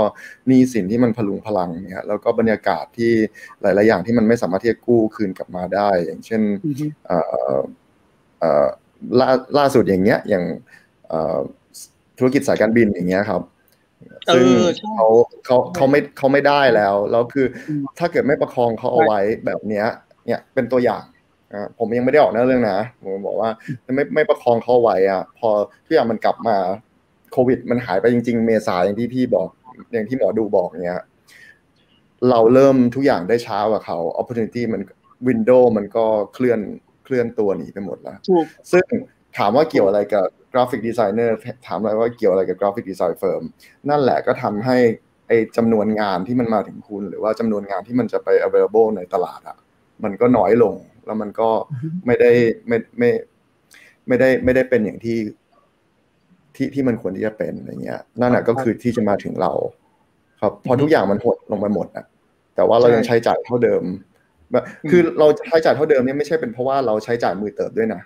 [0.46, 3.12] หนี้สินที่มันพลุงพลังเนี่ย แล้วก็บรรยากาศที่
[3.62, 7.18] หลาย ๆ อย่างที่มันไม่สามารถที่จะกู้คืนกลับมาได้ อย่างเช่นอือฮึเอ่
[7.54, 7.58] อ
[8.40, 8.66] เอ่อ
[9.20, 10.44] ล่าล่าสุดอย่างเงี้ย อย่าง
[11.08, 11.38] เอ่อ
[12.18, 13.42] ธุรกิจสายการบินอย่างเงี้ยครับ
[14.26, 15.08] เอซึ่งอใช่เขา
[15.44, 19.86] เขาเขาไม่เขาไม่ได้แล้วแล้วคืออมถ้าเกิดไม่ประคองเขาเอาไว้แบบเนี้ย
[20.28, 21.04] เนี่ยเป็นตัวอย่าง
[21.52, 23.50] อ่าผมยังไม่ได้ออกหน้าเรื่องนะผมบอกว่า
[23.94, 25.50] ไม่ไม่ประคองเขาเอาไว้อะ พอ
[25.86, 26.56] ทุกอย่างมันกลับมา
[27.32, 29.48] โควิด มันหายไปจริง ๆ เมษาอย่างที่พี่บอก
[29.92, 31.00] อย่างที่หมอดูบอกเนี้ย
[32.30, 34.82] เราเริ่มทุกอย่างได้ช้ากว่าเขา opportunity มัน
[35.26, 36.04] window มันก็
[36.34, 36.60] เคลื่อน
[37.04, 38.84] เคลื่อนตัวหนีไปหมดแล้วถูกซึ่ง
[39.38, 43.42] ถามว่าเกี่ยวอะไรกับกราฟิกดีไซเนอร์ถามอะไรว่าเกี่ยวอะไรกับ graphic design firm
[43.88, 44.76] นั่นแหละก็ทำให้
[45.28, 49.56] ไอจำนวนงานที่มันมาถึงคุณ หรือว่าจำนวนงานที่มันจะไป available ในตลาดอะ
[50.04, 50.74] มันก็น้อยลง
[51.06, 51.48] แล้วมันก็
[52.06, 52.30] ไม่ได้
[52.66, 53.10] ไม่ไม่
[54.08, 55.18] ไม่ได้ไม่ได้เป็นอย่างที่
[56.56, 59.52] ที่ที่มันควรที่จะเป็นอะไรเงี้ยนั่นแหะก็คือที่จะมาถึงเรา
[60.40, 62.04] ครับพอทุกอย่างมันหดลงไปหมดอะ
[62.54, 63.82] แต่ว่าเรายังใช้จ่ายเท่าเดิม
[64.52, 68.02] แบบคือเราใช้จ่ายเท่าเดิมเนี่ยไม่ใช่เป็นเพราะว่าเราใช้จ่ายมือเติบด้วยนะ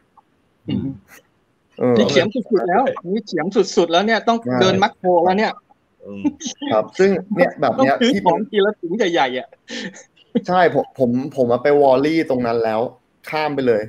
[0.69, 0.87] อืม
[1.79, 2.83] เออนี่เขียมสุดๆแล้ว
[3.15, 5.53] นี่เขียมสุดๆแล้วเนี่ยต้องใช่เดินมัคโครแล้วเนี่ย
[6.07, 6.23] อืม
[6.73, 9.49] ครับ ซึ่งเนี่ยแบบต้องเนี้ยซื้อที่ขผองมทีละถุงใหญ่ๆอะ
[10.49, 12.81] ใช่ผมผมผมมาไปวอลลี่ตรงนั้นแล้ว
[13.31, 13.83] ข้ามไปเลย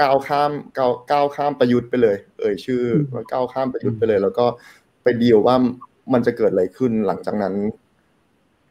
[0.00, 4.46] ก้าวข้ามก้าวก้าวข้ามประยุทธ์ไปเลย เอ่ยชื่อว่าก้าวข้ามประยุทธ์ไปเลย แล้วก็
[5.02, 5.56] ไปดีลว่า
[6.12, 7.54] มันจะเกิดอะไรขึ้นหลังจากนั้น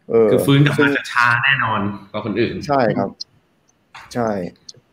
[0.09, 1.81] เออคือฟื้นกลับซึ่มางจะช้าแน่นอน
[2.11, 3.09] กว่าคนอื่น ใช่ครับ
[4.13, 4.29] ใช่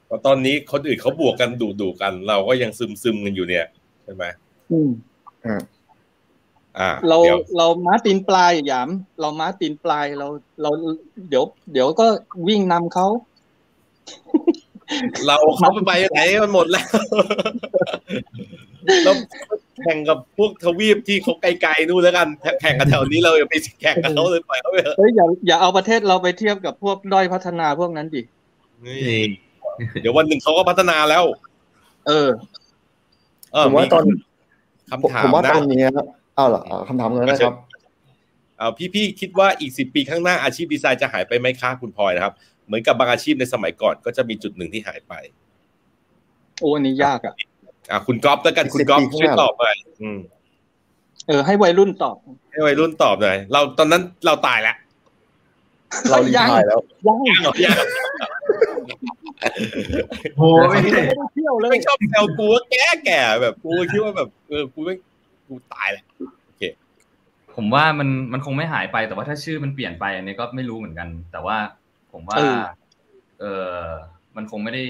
[0.06, 3.66] เพราะตอนนี้คนอื่นเขาบวกกันดูดูๆกัน เราก็ยังซึมซึมๆกันอยู่เนี่ย
[4.04, 4.24] ใช่ไหม
[4.70, 4.90] อืม
[5.26, 5.60] อ่าอ่า
[7.08, 8.88] เราเดี๋ยวเราม้าตีนปลายหยาม
[9.20, 10.26] เราม้าตีนปลายเรา
[10.62, 10.70] เรา
[11.28, 12.06] เดี๋ยว เดี๋ยวก็
[12.48, 13.06] วิ่งนำเขา
[15.26, 16.86] เราเขาไปไหนมันหมดแล้ว
[19.04, 19.12] เรา
[19.82, 22.28] แข่งกับพวกทวีปที่เขาไกลๆนู่นแล้วกัน
[22.60, 28.22] แข่งกันแถวนี้เราอย่าไปแข่งกับเขาเลยปล่อยเขาไปเถอะเฮ้ยอย่าอย่าเอาประเทศเราไปเทียบกับพวกด้อยพัฒนาพวกนั้นดิ
[28.86, 29.20] นี่
[30.02, 31.24] เดี๋ยววันหนึ่งเขาก็พัฒนาแล้ว
[32.08, 32.28] เออ
[33.52, 34.04] เออผมว่าตอน
[34.88, 35.80] คำผมถามผมว่านะตอนนี้
[36.38, 37.54] อ้าวเหรออ่าคำถามเลยนะครับ
[38.58, 42.34] เอาพี่ๆคิดว่าอีกสิบปีข้างหน้าอาชีพดีไซน์จะหายไปไหมคะคุณพลอยนะครับ
[42.66, 45.12] เหมือนกับบางอาชีพในสมัยก่อนก็จะมีจุดหนึ่งที่หายไป
[46.60, 47.34] โอ้อันนี้ยากอะ
[47.90, 50.18] อะคุณก๊อฟแล้วกันคุณก๊อฟ10ปีข้างหช่วยน้าตอบหน่อยอืม
[51.28, 52.16] เออให้วัยรุ่นตอบ
[52.52, 54.76] ให้วัยรุ่นตอบหน่อยเราตอนนั้นเราตายแล้ว
[56.10, 57.76] เรา retire แล้วยังยังเหรอยัง
[60.38, 64.94] โอ้ยไม่ได้เที่ยวเลยไม่ชอบแซวกูว่าแก่แก่ๆแบบกูคิดว่าแบบเออกูไม่
[65.48, 66.04] กูตายแล้ว
[67.56, 71.56] ผมว่ามันมันคงไม่หายไปแต่ว่าถ้าชื่อมันเปลี่ยนไปอันนี้ก็ไม่รู้เหมือนกัน แต่ว่า
[72.12, 72.60] ผมว่าเออ
[73.40, 73.44] เอ
[73.78, 73.88] อ
[74.36, 74.84] มันคงไม่ได้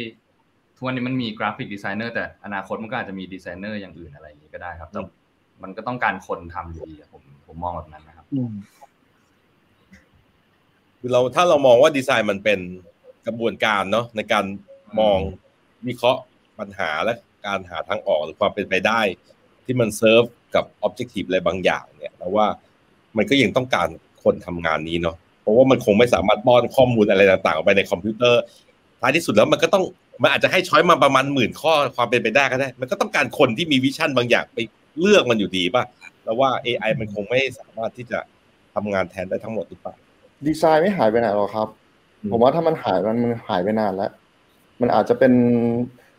[0.77, 5.01] ทุกวันนี้มันมีกราฟิกดีไซเนอร์แต่อนาคตมันก็อาจจะมีดีไซเนอร์อย่างอื่นอะไรอย่างนี้ก็ได้ครับแต่
[5.63, 8.55] มันก็ต้องการคนทำอยู่ดีอะผมผมมองแบบนั้นนะครับอืม
[11.01, 12.61] คือเราถ้าเรามองว่าดีไซน์มันเป็น
[13.27, 14.45] กระบวนการเนาะในการ
[15.01, 15.19] มอง
[15.87, 16.21] วิเคราะห์
[16.59, 17.13] ปัญหาและ
[17.47, 19.01] การหาทางออกหรือความเป็นไปได้
[19.65, 20.23] ที่มันเซิร์ฟ
[20.55, 22.47] กับ objective อะไรบางอย่างเนี่ยแต่ว่า
[23.17, 23.89] มันก็ยังต้องการ
[24.23, 28.43] คนทำงานนี้เนาะเพราะว่ามันคงไม่สามารถป้อนข้อมูลอะไรต่างๆออกไปในคอมพิวเตอร์
[29.01, 29.85] ท้ายที่สุดแล้วมันก็ต้อง
[30.23, 34.59] มันอาจจะให้ choice มาประมาณหมื่นข้อความเป็นไปได้ก็ได้ มันก็ต้องการคนที่มี vision บางอย่างไป
[35.01, 35.85] เลือกมันอยู่ดีป่ะ
[36.25, 38.19] แล้วว่า AI มันคงไม่สามารถที่จะ
[38.75, 39.95] ทำงานแทนได้ทั้งหมดหรือเปล่า
[40.47, 41.69] ดีไซน์ไม่หายไปไหนหรอกครับ
[42.23, 44.11] อืมผมว่าถ้ามันหายมันมันหายไปนานแล้ว
[44.81, 45.33] มันอาจจะเป็น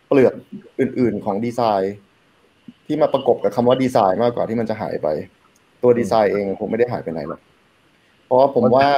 [0.08, 0.34] เปลือก
[0.80, 1.96] อื่น ๆ ของดีไซน์
[2.86, 5.08] ที่มาประกบกับคำว่าดีไซน์มากกว่าที่มันจะหายไป
[5.82, 7.42] ตัวดีไซน์เองผมไม่ได้หายไปไหนหรอก
[8.26, 8.90] เพราะว่าผมว่า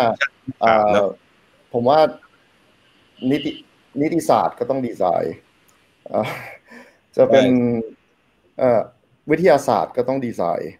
[0.61, 1.01] เอ่อ
[1.73, 1.99] ผมว่า
[3.31, 3.51] นิติ
[4.01, 5.35] นิติศาสตร์ก็ต้องดีไซน์
[6.07, 6.29] เอ่อ
[7.17, 7.47] จะเป็น
[8.59, 8.81] เอ่อ
[9.29, 10.71] วิทยาศาสตร์ก็ต้องดีไซน์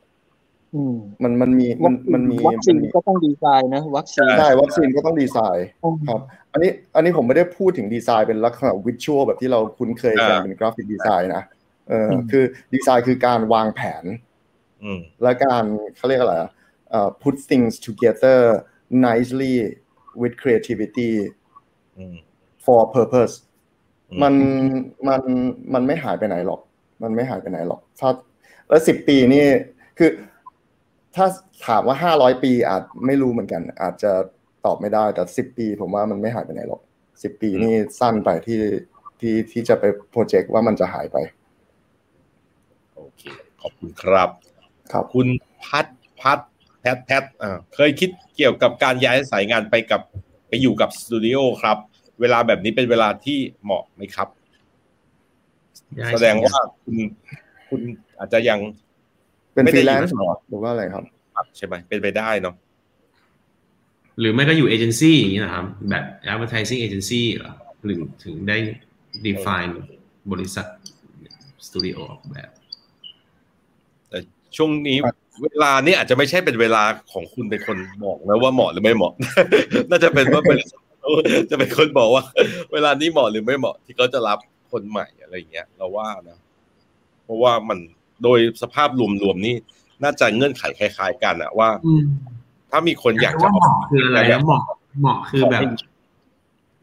[0.76, 6.22] อืมมันมันมีมันมันมีวัคซีนมันมีก็ต้องดีไซน์นะวัคซีนใช่วัคซีนก็ต้องดีไซน์อืมครับ
[6.53, 11.43] อันนี้อันนี้ผมไม่ได้พูดถึงดีไซน์เป็นลักษณะ visual แบบที่เราคุ้นเคยกันอ่าเป็นกราฟิกดีไซน์นะ
[11.90, 14.06] เอออมคือดีไซน์คือการวางแผน
[14.84, 15.64] อืมและการ
[15.96, 16.52] เขาเรียกอะไรอะ
[16.90, 18.40] เอ่อ put things together
[19.08, 19.56] nicely
[20.22, 21.12] with creativity
[21.98, 22.16] อืม
[22.66, 23.34] for purpose
[24.10, 24.34] อืมมัน
[25.08, 25.22] มัน
[25.74, 26.62] มันไม่หายไปไหนหรอก
[27.04, 28.10] มันไม่หายไปไหนหรอก ถ้า
[28.70, 29.46] แล้วสิบปีนี่
[29.98, 30.12] คือ
[31.16, 31.26] ถ้า
[31.68, 34.12] ถามว่าห้าร้อยปีอาจไม่รู้เหมือนกัน อาจจะ
[34.66, 36.82] ตอบไม่ได้แต่สิบปี ผมว่ามันไม่หายไปไหนหรอก
[37.24, 38.60] สิบปีนี่สั้นไปที่
[39.20, 41.18] ที่ที่จะไปโปรเจกต์ว่ามันจะหายไป
[42.98, 43.24] โอเค
[43.62, 44.30] ขอบคุณครับ
[44.91, 45.28] ครับคุณ
[45.66, 45.86] พัด
[46.22, 46.39] พัด
[46.82, 50.02] แพทแพทอ่าเคยคิดเกี่ยวกับการย้ายสายงานไปกับ
[50.48, 51.78] ไปอยู่กับสตูดิโอครับ
[52.22, 54.28] เวลาแบบนี้เป็นเวลาที่เหมาะไหมครับ
[56.14, 56.95] แสดงว่าคุณ
[57.70, 57.82] คุณ
[58.20, 58.60] อาจจะยัง
[59.54, 61.04] เป็นไม่ฟได้รีอยู่แลนซ์หรอหรือว่าอะไรครับ
[61.58, 62.56] ใช่ไหมเป็นไปได้เนาะ
[64.20, 68.58] หรือไม่ก็อยู่เอเจนซี่อย่างนี้นะครับ แบบ advertising agency เหรอหรือถึงได้
[69.26, 69.72] define
[70.32, 70.66] บริษัท
[71.68, 72.66] สตูดิโอออกแบบแต่
[74.56, 74.98] ช่วงนี้
[75.43, 79.14] เวลานี้อาจจะไม่ใช่เป็นเวลาของคุณเป็นคนบอกนะว่าเหมาะหรือไม่เหมาะ
[79.89, 80.60] น่าจะเป็นว่าเป็น
[81.50, 82.24] จะเป็นคนบอกว่า
[82.74, 84.39] เวลานี้เหมาะหรือไม่เหมาะ ที่เขาจะรับ
[84.72, 86.38] คนใหม่อะไรอย่างเงี้ย เราว่านะ
[87.24, 87.80] เพราะว่ามัน
[88.24, 89.56] โดยสภาพรวมๆนี่
[90.04, 91.70] น่าจะเงื่อนไขคล้าย ๆ กันอะว่า
[92.72, 94.64] ถ้ามีคนอยากจะว่าเหมาะคืออะไรนะเหมาะ
[95.02, 95.62] เหมาะคือแบบ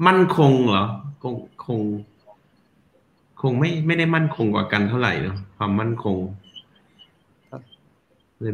[0.07, 0.85] มั่นคงเหรอ
[1.23, 1.35] คง
[1.67, 1.81] คง
[3.41, 6.44] คงไม่ไม่ได้มั่นคงกว่ากันเท่าไหร่เนาะความมั่นคงเลยไม่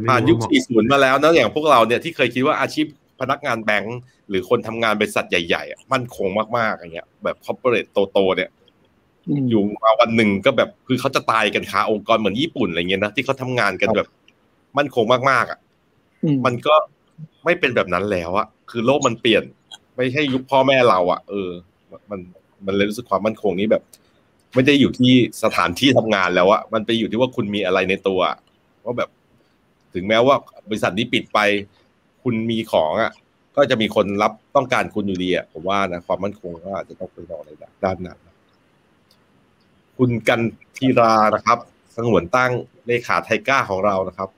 [0.09, 2.85] ผ่านรู้ยุคว่าเหมาะ40 มาแล้วนะอย่างพวกเราเนี่ยที่เคยคิดว่าอาชีพ
[3.21, 6.27] พนักงานแบงก์หรือคนทำงานบริษัทใหญ่ๆอะมั่นคง
[6.57, 8.49] มากๆอย่างเงี้ย แบบคอร์ปอเรทโตๆเนี่ย
[9.49, 14.07] อยู่มาวันหนึ่งก็แบบคือเขาจะตายกันคาองค์กรเหมือนญี่ปุ่นอะไรเงี้ยนะที่เขาทำงานกันแบบ
[14.77, 15.59] มั่นคงมากๆอะ
[16.45, 16.73] มันก็
[17.45, 19.43] ไม่เป็นแบบนั้นแล้วอะคือโลกมันเปลี่ยน
[19.97, 21.49] ไม่ใช่ยุคพ่อแม่เราอะเออ
[22.09, 22.19] มัน
[22.65, 23.83] มันเลยรู้สึกความมั่นคงนี้แบบ
[24.53, 25.13] ไม่ได้อยู่ที่
[25.43, 28.19] สถานที่ทำงานแล้วอะมันไปอยู่ที่ว่าคุณมีอะไรในตัว
[28.85, 29.09] ว่าแบบ
[29.93, 30.35] ถึงแม้ว่า
[30.69, 31.39] บริษัทนี้ปิดไป
[32.23, 33.11] คุณมีของอะ
[33.55, 37.49] ก็จะมีคนรับต้องการคุณอยู่ดีอะผมว่านะความมั่นคงก็อาจจะต้องไปมองใน
[37.83, 38.17] ด้านนั้น
[39.97, 40.41] คุณกัน
[40.77, 41.57] ทีรานะครับ
[41.95, 42.51] สงวนตั้ง
[42.87, 44.29] เลขาไทก้าของเรานะครับ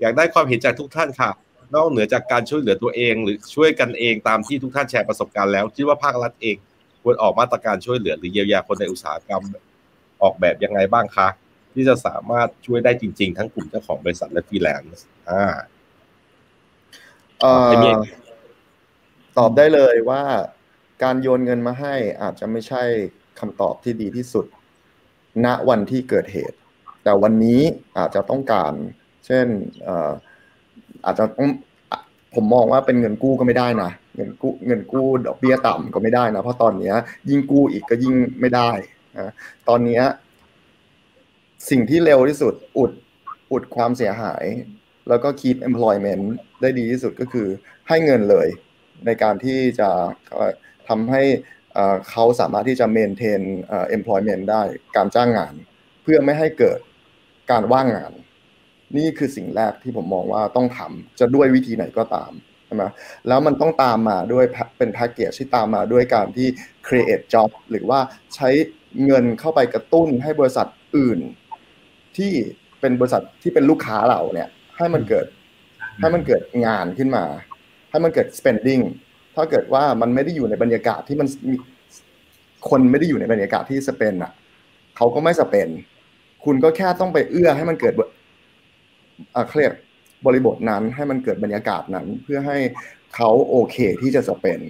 [0.00, 1.30] อยากได้ความเห็นจากทุกท่านค่ะ
[1.74, 6.56] นอกเหนือจากการช่วยเหลือตัวเอง หรือช่วยกันเองตามที่ทุกท่านแชร์ประสบการณ์แล้วคิดว่าภาครัฐเอง
[7.02, 9.42] ควรออกมาตรการช่วยเหลือหรือเยียวยาคนในอุตสาหกรรม
[10.22, 11.28] ออกแบบยังไงบ้างคะ
[11.74, 15.44] ที่จะสามารถช่วยได้จริง ๆ ทั้งกลุ่มเจ้าของบริษัทและฟรีแลนซ์อ่า
[17.40, 17.90] เอ่อไม่มี
[19.38, 20.22] ตอบได้เลยว่า
[21.02, 22.82] การโยนเงินมาให้อาจจะไม่ใช่
[23.40, 24.46] คำตอบที่ดีที่สุด
[25.44, 26.56] ณวันที่เกิดเหตุ
[27.04, 27.60] แต่วันนี้
[27.98, 28.72] อาจจะต้องการ
[29.26, 29.46] เช่น
[29.82, 30.10] เอ่อ
[31.04, 31.48] อาจจะต้อง
[31.90, 32.00] อะ
[32.34, 36.94] ผมมองว่าเป็นเงินกู้ก็ไม่ได้นะเงินกู้เงินกู้ดอกเบี้ยต่ำก็ไม่ได้นะเพราะตอนเนี้ย
[37.28, 38.70] ยิ่งกู้อีกก็ยิ่งไม่ได้
[39.18, 39.32] นะ
[39.68, 40.02] ตอนเนี้ย
[41.70, 42.92] สิ่งที่เร็วที่สุดอุด
[43.52, 44.44] อุดความเสียหาย
[45.08, 46.24] แล้วก็ keep employment
[46.62, 47.48] ได้ดีที่สุดก็คือ
[47.88, 48.48] ให้เงินเลย
[49.06, 49.90] ในการที่จะ
[50.88, 51.22] ทำให้
[52.10, 54.62] เขาสามารถที่จะ maintain เอ่อ employment ได้
[54.96, 55.54] การจ้างงาน
[56.02, 56.78] เพื่อไม่ให้เกิด
[57.50, 58.12] การว่างงาน
[58.96, 62.32] นี่คือสิ่งแรกที่ผมมองว่าต้องทำจะด้วยวิธีไหนก็ตาม
[62.66, 62.84] ใช่ไหม
[63.28, 64.44] แล้วมันต้องตามมาด้วย
[64.78, 66.48] เป็นแพ็กเกจที่ตามมาด้วยการที่
[66.86, 68.00] create job หรือว่า
[68.34, 68.48] ใช้
[69.06, 71.20] เงินเข้าไปกระตุ้นให้บริษัทอื่น
[72.16, 72.32] ที่
[72.80, 75.26] เป็นบริษัทที่เป็นลูกค้าเราเนี่ย ให้มันเกิด
[76.00, 77.24] ให้มันเกิดงานขึ้นมา
[77.90, 78.82] ให้มันเกิด spending
[79.36, 81.54] ถ้าเกิดว่ามันไม่ได้อยู่ในบรรยากาศที่มันมี
[82.70, 84.32] คนไม่ได้อยู่ในบรรยากาศที่สเปนอะ
[84.96, 85.68] เขาก็ไม่สเปน
[86.44, 88.00] คุณก็แค่ต้องไปเอื้อให้มันเกิดบ
[89.34, 89.72] อ่าเครียก
[90.26, 92.58] บริบทนั้นให้มันเกิดบรรยากาศนั้น เพื่อให้
[93.14, 94.60] เขาโอเคที่จะสเปน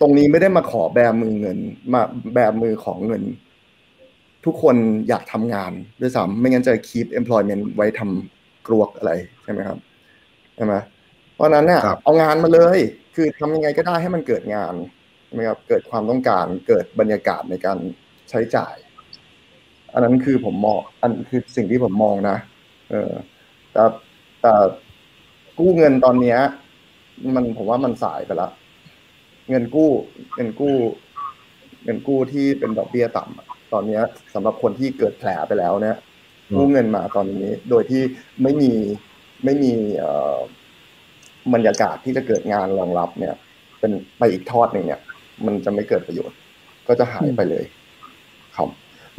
[0.00, 1.58] ตรงนี้ไม่ได้มาขอแบมือเงิน
[1.92, 2.00] มา
[2.34, 3.22] แบมือของเงิน
[4.46, 4.76] ทุกคน
[5.08, 9.78] อยากทำงานด้วยซ้ำไม่งั้นจะ keep employment ไว้ทำกรวกอะไรใช่ไหมครับ
[10.56, 10.74] ใช่ไหม
[11.34, 12.78] เพราะฉะนั้นเนี่ยครับเอางานมาเลย
[13.14, 14.74] คือทำยังไงก็ได้ให้มันเกิดงาน
[15.26, 17.78] ใช่ไหมครับเกิดความต้องการเกิดบรรยากาศในการ
[18.30, 18.74] ใช้จ่าย
[19.92, 22.36] อันนั้นคือผมมองอันคือสิ่งที่ผมมองนะ
[22.90, 23.12] เออ
[23.72, 23.84] แต่
[24.42, 24.54] แต่
[25.58, 26.38] กู้เงินตอนเนี้ย
[27.34, 28.52] มันผมว่ามันสายไปแล้ว
[29.50, 29.90] เงินกู้
[30.36, 30.74] เงินกู้
[31.84, 34.02] เงินกู้ที่เป็นดอกเบี้ยต่ำอะ ตอนเนี้ย
[34.34, 35.96] สำหรับคนที่เกิดแผลไปแล้วเนี่ย
[36.56, 38.02] กู้เงินมาตอนนี้โดยที่
[38.42, 38.72] ไม่มี
[39.44, 40.36] ไม่มีเอ่อ
[41.54, 43.34] บรรยากาศที่จะเกิดงานรองรับเนี่ย
[43.78, 45.00] เป็นไปอีกทอดหนึ่งเนี่ย
[45.46, 46.36] มันจะไม่เกิดประโยชน์
[46.88, 47.64] ก็จะหายไปเลย
[48.56, 48.68] ครับ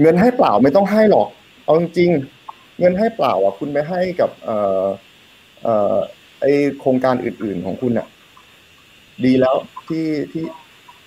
[0.02, 1.28] เงินให้เปล่าไม่ต้องให้หรอก
[1.64, 4.86] เอาจริงๆเงินให้เปล่าอะคุณไปให้กับเอ่อ
[5.64, 5.98] เอ่อ
[6.42, 6.46] ไอ
[6.80, 8.08] โครงการอื่น ๆของคุณอะ
[9.26, 9.56] ดีแล้ว
[9.88, 10.46] ที่ที่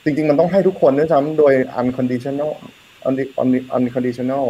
[0.04, 2.52] จริง ๆ มันต้องให้ทุกคนด้วยซ้ำโดย unconditional
[3.08, 4.46] un- un- unconditional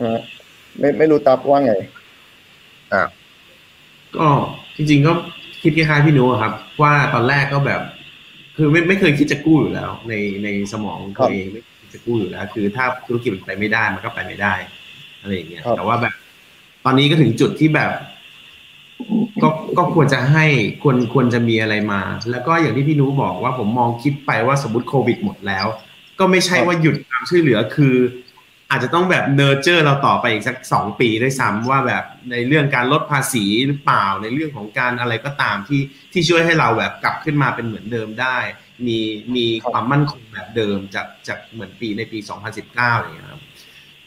[0.00, 0.22] นะฮะ
[0.78, 1.72] ไม่ไม่รู้ตับว่าไง
[4.16, 4.28] ก็
[4.76, 5.12] จริง ๆ ก็
[5.62, 6.52] คิดคล้ายๆพี่นุอะครับ
[6.82, 7.80] ว่าตอนแรกก็แบบ
[8.56, 14.54] คือไม่ไม่เคยคิดจะกู้อยู่แล้ว ในในสมองตัวเองไม่เคยจะกู้อยู่แล้ว คือถ้าธุรกิจมันไปไม่ได้มันก็ไปไม่ได้
[15.20, 16.14] อะไรอย่างเงี้ยครับแต่ว่าแบบ
[16.84, 17.92] ตอนนี้ก็ถึงจุดที่แบบ
[19.42, 19.48] ก็
[19.78, 20.46] ก็ควรจะให้
[20.82, 22.00] ควรควรจะมีอะไรมา
[22.30, 25.66] แล้วก็อย่างที่พี่นุบอกว่าผมมองคิดไปว่าสมมติโควิดหมดแล้ว
[26.18, 27.96] ก็ไม่ใช่ว่าหยุดความช่วยเหลือคือ
[28.70, 35.80] อาจจะต้องแบบเนอร์เจอร์เราต่อไปอีกสักสองปีด้วยซ้ำว่าแบบในเรื่องการลดภาษีหรือเปล่าในเรื่องของการอะไรก็ตามที่
[36.12, 38.38] ที่ช่วยให้เราแบบกลับขึ้นมาเป็นเหมือนเดิมได้
[38.86, 38.98] มี
[39.36, 42.18] มีความมั่นคงแบบเดิมจากจากเหมือนปีในปี
[42.60, 43.42] 2019อย่างเงี้ยครับ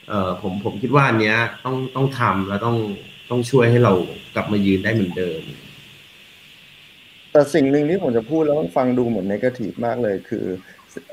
[0.08, 2.78] เอ่อผมผมคิดว่าอันเนี้ยต้องต้องทำแล้วต้อง
[3.30, 3.94] ต้องช่วยให้เรา
[4.36, 5.42] กลับมายืนได้เหมือนเดิม
[7.32, 10.46] แต่สิ่งหนึ่งที่ผมจะพูดแล้วมันฟังดูเหมือน negative มากเลยคือ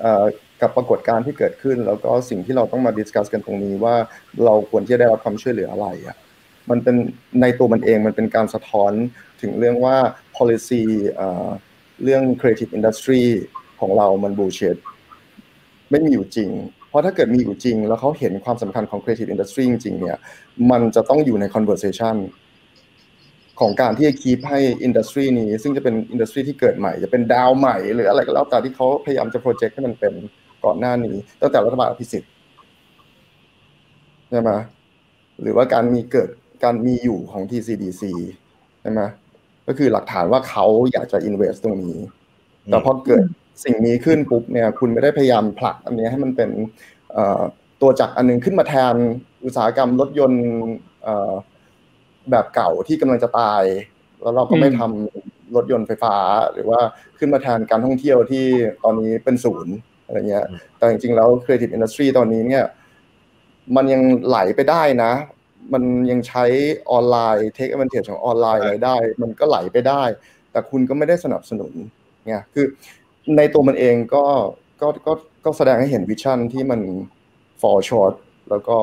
[0.00, 0.24] เอ่อ
[0.62, 3.94] กับปรากฏการณ์ที่เกิดขึ้น แล้วก็สิ่งที่เราต้องมา discuss กันตรงนี้ว่า
[4.44, 6.16] เราควรที่จะได้รับความช่วยเหลืออะไรอะ
[6.70, 6.96] มันเป็น
[7.40, 8.92] ในตัวมันเองมันเป็นการสะท้อน
[9.42, 9.96] ถึงเรื่องว่า
[10.36, 10.82] policy
[12.02, 13.22] เรื่อง creative industry
[13.80, 14.76] ของเรามัน bullshit
[15.90, 16.50] ไม่มีอยู่จริง
[16.88, 20.18] เพราะถ้าเกิดมีอยู่จริง แล้วเขาเห็นความสำคัญของ creative industry จริงเนี่ย
[20.70, 22.16] มันจะต้องอยู่ใน conversation
[23.60, 30.14] ของการที่จะคีปให้อินดัสทรีนี้ ซึ่งจะเป็นอินดัสทรีที่เกิดใหม่ จะเป็นดาวใหม่ หรืออะไรก็แล้วแต่ที่เขาพยายามจะโปรเจกต์ให้มันเป็น
[30.64, 32.32] ก่อนหน้านี้ ตั้งแต่รัฐบาลอภิสิทธิ์
[34.30, 34.50] ใช่ไหม
[35.40, 36.30] หรือว่าการมีเกิด
[36.64, 38.02] การมีอยู่ของ TCDC
[38.80, 39.00] ใช่ไหม
[39.66, 41.98] ก็คือหลักฐานว่าเขาอยากจะ invest ตรงนี้
[42.64, 43.24] แต่พอเกิด
[43.64, 46.50] สิ่งนี้ขึ้นปุ๊บเนี่ย คุณไม่ได้พยายามผลักอันนี้ให้มันเป็น
[47.80, 48.94] ตัวจักรอันหนึงขึ้นมาแทน
[49.44, 50.44] อุตสาหกรรมรถยนต์
[52.30, 53.62] แบบเก่าที่กำลังจะตาย
[54.20, 56.16] แล้วเราก็ไม่ทำรถยนต์ไฟฟ้า
[56.52, 56.80] หรือว่า
[57.18, 58.46] ขึ้นมาแทนการท่องเที่ยวที่
[58.84, 59.74] ตอนนี้เป็นศูนย์
[60.12, 60.46] อะไรเงี้ย
[60.78, 62.64] แต่จริงๆแล้ว creative industry ตอนนี้เนี่ย
[63.76, 65.12] มันยังไหลไปได้นะ
[65.72, 66.44] มันยังใช้
[66.90, 70.02] ออนไลน์ take advantage ของออนไลน์อะไรได้ มันก็ไหลไปได้
[70.52, 71.72] แต่คุณก็ไม่ได้สนับสนุน
[72.26, 72.66] ไงคือ
[73.36, 74.24] ในตัวมันเองก็
[74.80, 75.12] ก็ก็
[75.44, 76.80] ก็แสดงให้เห็นวิชั่นที่มัน
[77.60, 78.14] fall short
[78.50, 78.74] แล้วก็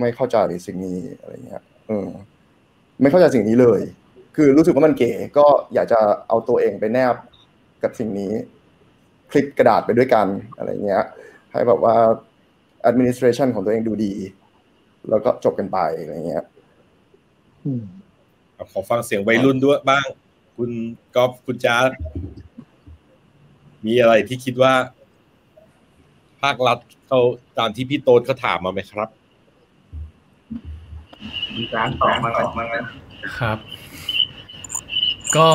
[0.00, 2.08] ไม่เข้าใจสิ่งนี้อะไรเงี้ยเออ
[3.00, 3.80] ไม่เข้าใจสิ่งนี้เลย
[4.36, 7.14] คือรู้สึกว่ามันเก๋ก็อยากจะเอาตัวเองไปแนบ
[7.82, 8.32] กับสิ่งนี้
[9.32, 10.26] คลิปกระดาษไปด้วยกัน
[10.56, 11.04] อะไรเงี้ย
[11.52, 11.96] ให้แบบว่า
[12.90, 14.12] administration ของตัวเองดูดี
[15.08, 16.44] แล้วก็จบกันไปอะไรเงี้ย
[17.64, 17.82] อืม
[18.72, 20.06] ขอฟังเสียงวัยรุ่นด้วยบ้าง
[20.56, 20.70] คุณ
[21.14, 21.90] กอฟคุณจ้าด
[23.86, 24.74] มีอะไรที่คิดว่า
[26.42, 27.20] ภาครัฐเขา
[27.58, 29.08] ตามที่พี่โต๊ดเขาถามมาไหมครับ
[31.56, 32.64] มีการตอบมาตอบมา
[33.38, 33.58] ครับ
[35.36, 35.48] ก็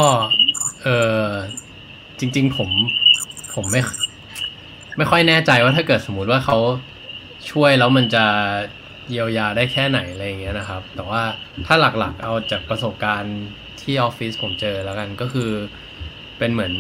[0.84, 0.88] เอ
[1.28, 1.32] อ
[2.19, 2.69] จริง ๆ ผม
[3.58, 3.82] ผมไม่
[4.97, 6.58] ไม่ค่อยแน่ใจว่าถ้าเกิดสมมติว่าเขา
[7.51, 8.26] ช่วยแล้วมันจะ
[9.10, 11.22] เยียวยาได้แค่ไหนอะไรอย่างเงี้ยนะครับ แต่ว่า
[11.66, 13.38] ถ้าหลักๆ เอาจากประสบการณ์
[13.82, 15.51] ที่ออฟฟิศผมเจอแล้วกันก็คือ
[16.38, 16.74] เป็นเหมือน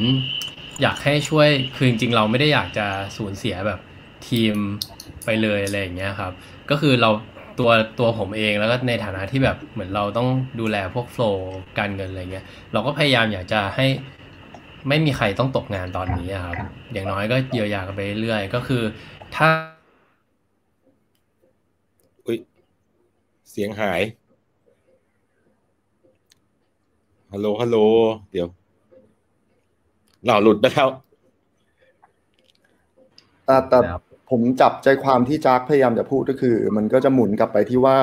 [0.81, 3.79] อยากให้ช่วย คือจริงๆเราไม่ได้อยากจะสูญเสียแบบ
[4.27, 4.55] ทีม
[5.25, 6.31] ไปเลยอะไรอย่างเงี้ยครับ
[6.69, 7.09] ก็คือเรา
[7.59, 13.87] ตัวตัวผมเองแล้วก็ในฐานะที่แบบเหมือนเราต้องดูแลพวกโฟล์การเงินอะไรเงี้ย เราก็พยายามอยากจะให้
[14.89, 16.57] ไม่มีใครต้องตกงานตอนนี้อะครับ
[16.93, 18.83] อย่างน้อยก็เยียวยากันไปเรื่อยๆก็คือ
[19.35, 19.49] ถ้า
[22.25, 22.37] อุ้ย
[23.51, 24.01] เสียงหาย
[27.33, 27.77] ฮัลโหลฮัลโหล
[28.31, 28.47] เดี๋ยว
[30.25, 30.89] เราหลุดไปแล้ว
[33.45, 33.77] แต่แต่
[34.29, 37.95] ผมจับใจความที่จักพยายามจะพูดก็คือ มันก็จะหมุนกลับไปที่ว่า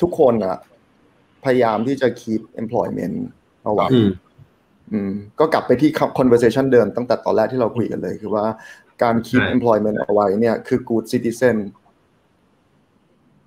[0.00, 0.56] ทุกคนอะ
[1.44, 3.16] พยายามที่จะ keep employment
[3.64, 3.88] เอาไว้
[4.92, 8.44] อืมอืมก็กลับไปที่ conversation เดิมตั้งแต่ตอนแรกที่เราคุยกันเลย คือว่า
[9.02, 11.56] การ keep ใช่ employment เอาไว้เนี่ยคือ good citizen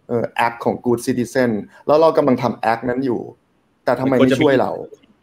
[0.08, 1.50] เออ act ของ good citizen
[1.88, 3.22] แล้วเรากำลังทำ act นั้นอยู่
[3.86, 4.72] แต่ทำไมไม่ช่วยเรา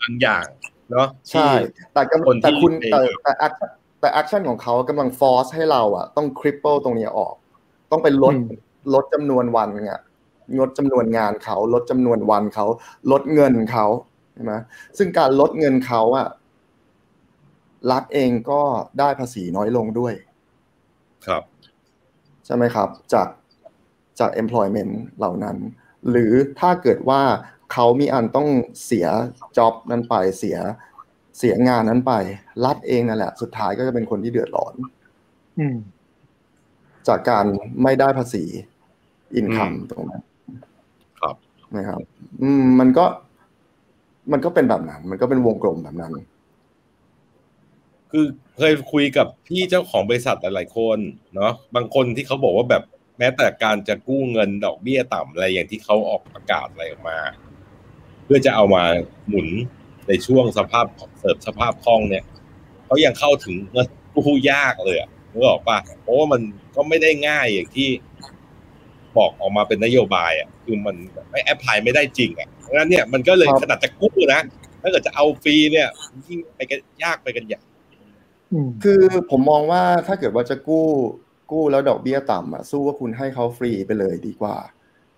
[0.02, 0.44] บางอย่าง
[0.90, 1.51] เนาะใช่
[1.93, 3.68] แต่กำคนที่แต่คุณไปแต่แต่ action
[4.01, 7.34] แต่ action ของเขากำลัง force ให้เราอะต้อง cripple ตรงนี้ออก
[7.90, 8.47] ต้องไปลดอืม
[8.94, 10.01] ลดจำนวนวันเนี่ย
[10.60, 12.66] ลดจำนวนงานเขา ลดจำนวนวันเขา
[13.12, 13.86] ลดเงินเขา
[14.36, 14.54] ใช่ไหม
[14.98, 16.28] ซึ่งการลดเงินเขาอะ
[17.90, 18.62] รัฐเองก็
[18.98, 20.14] ได้ภาษีน้อยลงด้วย
[21.26, 21.42] ครับ
[22.46, 23.28] ใช่ไหมครับ จาก
[24.20, 25.56] จาก employment เหล่านั้น
[26.10, 27.22] หรือถ้าเกิดว่า
[27.72, 28.48] เขามีอันต้อง
[28.84, 29.06] เสีย
[29.56, 30.58] job นั้นไปเสีย
[31.38, 32.12] เสียงานนั้นไป
[32.64, 34.74] รัฐเองนั่นแหละ สุดท้ายก็จะเป็นคนที่เดือดร้อน
[35.58, 35.76] อืม
[37.08, 37.44] จากการ
[37.82, 38.44] ไม่ได้ภาษี
[39.34, 40.22] อินคัมตรงนั้น
[41.20, 41.36] ครับ
[41.76, 42.00] นะครับ
[42.42, 43.06] อืม มันก็
[44.32, 46.12] มันก็เป็นแบบนั้น มันก็เป็นวงกลมแบบนั้น
[48.11, 48.27] คือ
[48.57, 50.98] เคยคุยกับพี่เจ้าของบริษัทหลายๆคน
[51.35, 52.82] เนาะบางคนที่เขาบอกว่าแบบ
[53.19, 57.19] แม้แต่การจะกู้เงินดอกเบี้ยต่ำอะไรอย่างที่เขาออกประกาศอะไรออกมา
[58.24, 58.85] เพื่อจะเอามา
[59.28, 59.48] หมุน
[60.09, 60.86] ในช่วงสภาพ
[61.19, 62.24] เสริมสภาพคล่องเนี่ย
[62.85, 66.40] เขายังเข้าถึงเงินกู้ยากเลยอะนึกออกปะเพราะว่ามัน
[66.74, 67.89] ก็ไม่ได้ง่ายอย่างที่
[69.16, 70.97] บอกออกมาเป็นนโยบายอะคือมัน
[71.31, 74.40] ไม่ apply ไม่ได้จริงอะ เพราะฉะนั้นเนี่ยมันก็เลยครับขนาดจะกู้นะ
[74.82, 75.88] ถ้าเกิดจะเอาฟรีเนี่ย
[76.26, 77.60] ยิ่งไปกันยากไปกันใหญ่
[78.52, 80.86] อืมคือผมมองว่าถ้าเกิดว่าจะกู้
[81.52, 84.56] กู้แล้วดอกเบี้ยต่ำอะสู้ว่าคุณให้เขาฟรีไปเลยดีกว่า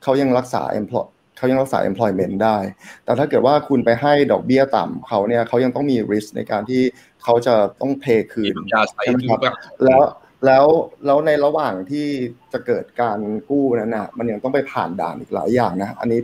[0.03, 1.07] เขายังรักษา employ
[1.37, 2.57] เขายังรักษา employment ได้
[3.05, 6.83] แต่ถ้าเกิดว่าคุณไปให้ดอกเบี้ยต่ำเขาเนี่ยเขายังต้องมี risk ในการที่
[7.23, 9.55] เขาจะต้อง pay คืมีนปัญญาใช้ใช่ไหมถึงครับแบบ
[9.85, 10.03] แล้ว
[10.47, 10.65] แล้ว
[11.07, 12.07] แล้วในระหว่างที่
[12.53, 13.19] จะเกิดการ
[13.51, 16.20] กู้นั้นนะมันยังต้องไปผ่านด่านอีกหลายอย่างนะ อันนี้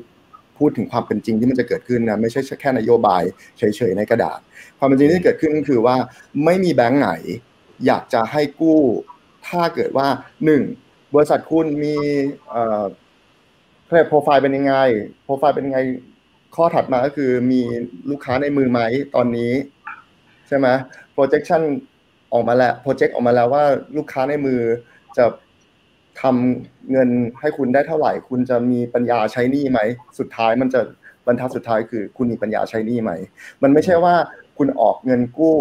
[0.59, 3.23] พูดถึงความเป็นจริงที่มันจะเกิดขึ้นนะไม่ใช่แค่นโยบาย
[3.59, 4.39] เฉยๆในกระดาษ
[4.79, 5.97] ความเป็นจริงที่เกิดขึ้นก็คือว่า
[6.45, 7.11] ไม่มีแบงก์ไหน
[7.87, 8.81] อยากจะให้กู้
[9.49, 10.09] ถ้าเกิดว่า
[10.45, 10.63] หนึ่ง
[11.15, 11.97] บริษัทคุณมี
[12.49, 12.85] เอ่อ
[13.87, 14.75] เครดิตโปรไฟล์เป็นยังไง
[15.25, 15.79] โปรไฟล์เป็นยังไง
[16.57, 17.61] ข้อถัดมาก็คือมี
[18.11, 18.81] ลูกค้าในมือไหม
[19.15, 19.53] ตอนนี้
[20.49, 20.67] ใช่ไหม
[21.17, 21.63] projection
[22.33, 23.65] ออกมาแล้ว project ออกมาแล้วว่า
[23.97, 24.61] ลูกค้าในมือ
[25.17, 25.25] จะ
[26.23, 27.09] ทำเงิน
[27.41, 29.81] ให้คุณได้เท่าไหร่ คุณจะมีปัญญาใช้หนี้ไหม
[30.19, 30.81] สุดท้ายมันจะ
[31.27, 33.13] บรรทัดสุดท้ายคือ คุณมีปัญญาใช้หนี้ไหม
[33.63, 34.15] มันไม่ใช่ว่า
[34.59, 35.57] คุณออกเงินกู้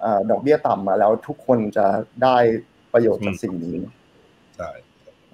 [0.00, 1.86] เอ่อดอกเบี้ยต่ำมาแล้วทุกคนจะ
[2.22, 2.36] ได้
[2.92, 3.76] ประโยชน์จากสิ่งนี้
[4.56, 4.70] ใช่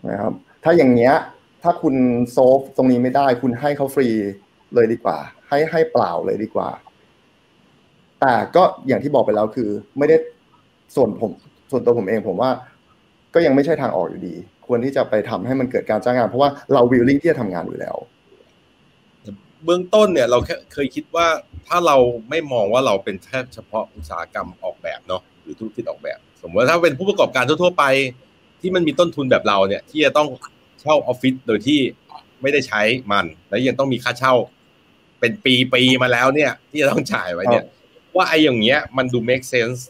[0.08, 0.32] นะครับ
[0.64, 1.14] ถ้าอย่างเงี้ย
[1.62, 1.94] ถ้าคุณ
[2.32, 4.08] โซฟตรงนี้ไม่ได้ คุณให้เขาฟรี
[4.74, 5.18] เลยดีกว่า
[5.48, 6.68] ให้ให้เปล่าเลยดีกว่า
[8.20, 10.16] แต่ก็อย่างที่บอกไปแล้วคือ ไม่ได้
[10.94, 11.30] ส่วนผม
[11.70, 12.50] ส่วนตัวผมเองผมว่า
[13.34, 14.34] ก็ยังไม่ใช่ทางออกอยู่ดี
[14.70, 17.96] ควรที่จะไปทำให้มันเกิดการจ้างงาน เพราะว่าเราวิลลิ่งที่จะทำงานอยู่แล้ว
[19.64, 20.38] เบื้องต้นเนี่ยเรา
[20.72, 21.26] เคยคิดว่า
[21.68, 21.96] ถ้าเรา
[22.30, 27.84] ไม่มองว่าเราเป็นแค่เฉพาะอุตสาหกรรมออกแบบเนาะหรือธุรกิจออกแบบ สมมติว่าถ้าเป็นผู้ประกอบการทั่วๆไป
[28.60, 30.28] ที่มันมีต้นทุนแบบเราเนี่ยที่จะต้อง
[30.80, 31.80] เช่าออฟฟิศโดยที่
[32.42, 32.82] ไม่ได้ใช้
[33.12, 34.34] มัน แล้วยังต้องมีค่าเช่า
[35.20, 35.32] เป็น
[35.72, 37.64] ปีๆมาแล้วเนี่ย ที่จะต้องจ่ายไว้เนี่ย
[38.16, 39.80] ว่าไอ้อย่างเงี้ยมันดู make sense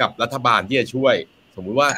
[0.00, 1.14] กับรัฐบาลที่จะช่วย
[1.56, 1.88] สมมุติว่า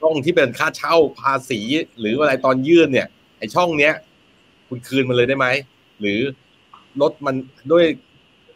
[0.00, 1.60] ช่องที่เป็นค่าเช่าภาษี
[1.98, 3.08] หรืออะไรตอนยื่นเนี่ย
[3.38, 3.94] ไอ้ช่องเนี้ย
[4.68, 5.46] คุณคืนมันเลยได้ไหม
[6.00, 6.20] หรือ
[7.00, 7.34] ลดมัน
[7.72, 7.84] ด้วย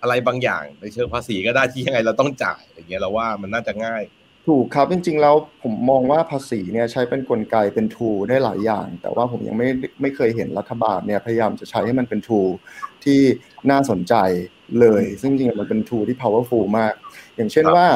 [0.02, 4.02] อะไรบางอย่าง ในเชิงภาษีก็ได้ที่ยังไงเราต้องจ่ายอย่างเงี้ยเราว่ามันน่าจะง่าย
[4.46, 9.68] ถูกครับจริง ๆ แล้วผมมองว่าภาษีเนี่ยใช้เป็นนกลไกเป็นทูได้หลายอย่าง แต่ว่าผมยังไม่
[10.00, 12.40] ไม่เคยเห็นรัฐบาลเนี่ยพยายามจะใช้ให้มันเป็นทู
[13.04, 13.20] ที่
[13.70, 14.14] น่าสนใจ
[14.80, 16.92] เลย ซึ่งจริงๆมันเป็นทูที่ powerful มาก
[17.36, 17.86] อย่างเช่นครับว่า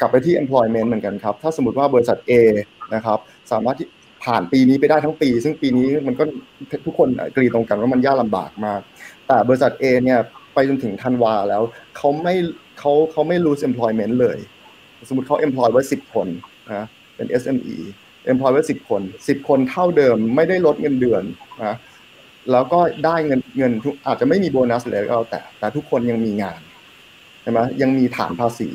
[0.00, 2.32] กลับไปที่ employment เหมือนกันครับ ถ้าสมมติว่าบริษัท A
[2.94, 3.18] นะครับ
[3.52, 3.88] สามารถที่
[4.24, 6.24] ผ่านปีนี้ไปได้ทั้งปี ซึ่งปีนี้มันก็
[6.86, 8.80] ทุกคนกรีตรงกันว่ามันยากลำบากมาก
[9.26, 10.20] แต่บริษัท A เนี่ย
[10.54, 11.62] ไปจนถึงธันวาแล้ว
[11.96, 12.34] เขาไม่
[12.78, 14.38] เขาเขาไม่ lose employment เลย
[15.08, 16.28] สมมติเขา employ ไว้สิบคน
[16.74, 16.84] นะ
[17.16, 17.76] เป็น SME
[18.30, 21.22] employ ไว้สิบคนสิบคนเท่าเดิมไม่ได้ลดเงินเดือน
[21.64, 21.76] นะ
[22.52, 26.60] แล้วก็ได้เงินเงินทุกอาจจะไม่มีโบนัสเลยก็แล้วแต่ แต่ทุกคนยังมีงาน
[27.42, 28.68] ใช่ไหมยังมีฐานภาษี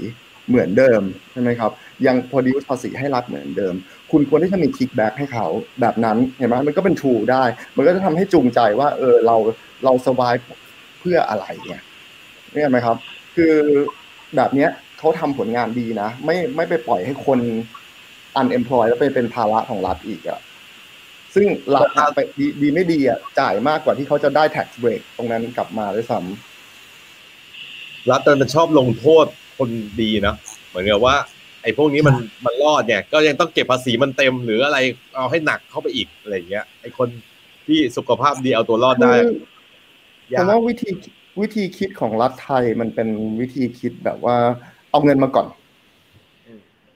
[0.50, 1.02] เหมือนเดิม
[1.32, 1.72] ใช่ไหมครับ
[2.06, 3.74] ยัง produce ภาษีให้รัฐเหมือนเดิม
[4.12, 5.48] คุณควรที่จะมี kickback ให้เขา
[5.82, 7.44] แบบนั้นเห็นไหมมันก็เป็น true ได้
[7.76, 9.36] มันก็จะทำให้จูงใจว่า เออเรา
[9.84, 10.44] เรา survive
[11.00, 11.84] เพื่ออะไรเนี่ย
[12.54, 12.98] นี่ไหมครับ
[13.36, 13.54] คือ
[14.36, 14.70] แบบเนี้ย
[15.00, 17.40] เขาทำผลงานดีนะ ไม่ไม่ไปปล่อยให้คน
[18.40, 20.40] unemployed แล้วไปเป็นภาระของรัฐอีกอะ
[21.36, 29.26] ซึ่งรัฐไปดีดีไม่ดีอะจ่ายมากกว่าที่เขาจะได้ tax break ตรงนั้นกลับมาด้วยซ้ำรัฐมันชอบลงโทษ
[29.58, 29.70] คน
[30.02, 30.36] ดีนะ
[30.68, 31.16] เหมือนกับว่า
[31.64, 32.16] ไอ้พวกนี้มัน
[32.46, 34.78] มันรอดเนี่ยก็ยังต้องเก็บภาษีมันเต็มหรืออะไร
[35.16, 37.10] เอาให้หนักเข้าไปอีกอะไรอย่างเงี้ยไอ้คน
[37.68, 39.34] ที่สุขภาพดีเอาตัวรอดำได้คือ
[40.34, 40.90] ยาผมกว่าวิธี
[41.42, 43.08] วิธีคิดของรัฐไทยมันเป็น
[43.40, 44.36] วิธีคิดแบบว่า
[44.92, 45.48] เอาเงินมาก่อน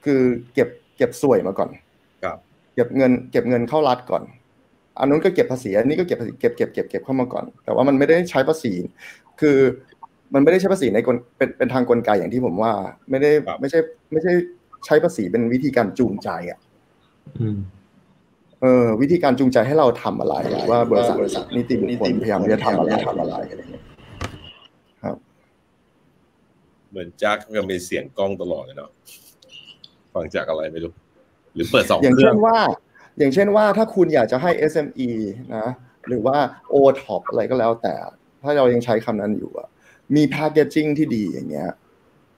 [0.04, 0.20] คือ
[0.54, 1.70] เก็บเก็บสวยมาก่อน
[2.22, 2.38] ครับ
[2.74, 4.22] เก็บเงิน เก็บเงินเข้ารัฐก่อน
[4.98, 8.72] อันนู้นก็เก็บภาษีอันนี้ก็เก็บภาษีเก็บเก็บเก็บเก็บเข้ามาก่อน แต่ว่ามันไม่ได้ใช้ภาษี
[9.40, 9.56] คือ
[10.34, 12.72] มันไม่ได้ใช้ภาษีในกลเป็นเป็นทางกลไกอย่างที่ผมว่า
[13.10, 13.78] ไม่ได้ครับไม่ใช่
[14.12, 14.32] ไม่ใช่
[14.86, 16.58] ใช้ภาษีเป็นวิธีการจูงใจอะ
[17.40, 17.58] อืม
[18.62, 23.82] เออ วิธีการจูงใจให้เราทำอะไรหรือว่าบริษัทบริษัทนิติบุคคลพยายามที่จะทำอะไรทำอะไรอะไรอย่างเงี้ย
[25.02, 25.16] ครับ
[26.90, 28.90] เหมือนจักก็มีเสียงกล้องตลอดเลยเนาะ
[30.14, 30.92] ฟังจากอะไรไม่รู้
[31.54, 32.58] หรือเปิดสองอย่างเครื่เช่องนว่า
[33.18, 35.10] อย่างเช่นว่าถ้าคุณอยากจะให้ SME
[35.56, 35.66] นะ
[36.08, 36.36] หรือว่า
[36.72, 37.94] o t o p อะไรก็แล้วแต่
[38.42, 39.68] ถ้าเรายังใช้คำนั้นอยู่อะ
[40.14, 41.70] มี packaging ที่ดีอย่างเงี้ย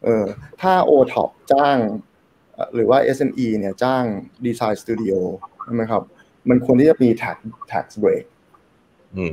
[0.05, 0.25] เออ
[0.61, 1.77] ถ้า o t o p จ้าง
[2.55, 4.05] เอ่อหรือว่า SME เนี่ยจ้าง
[4.47, 5.19] Design Studio
[5.65, 6.03] ใช่ไหมครับ
[6.49, 7.37] มันควรที่จะมี tax
[7.73, 8.25] tax break
[9.17, 9.33] อืม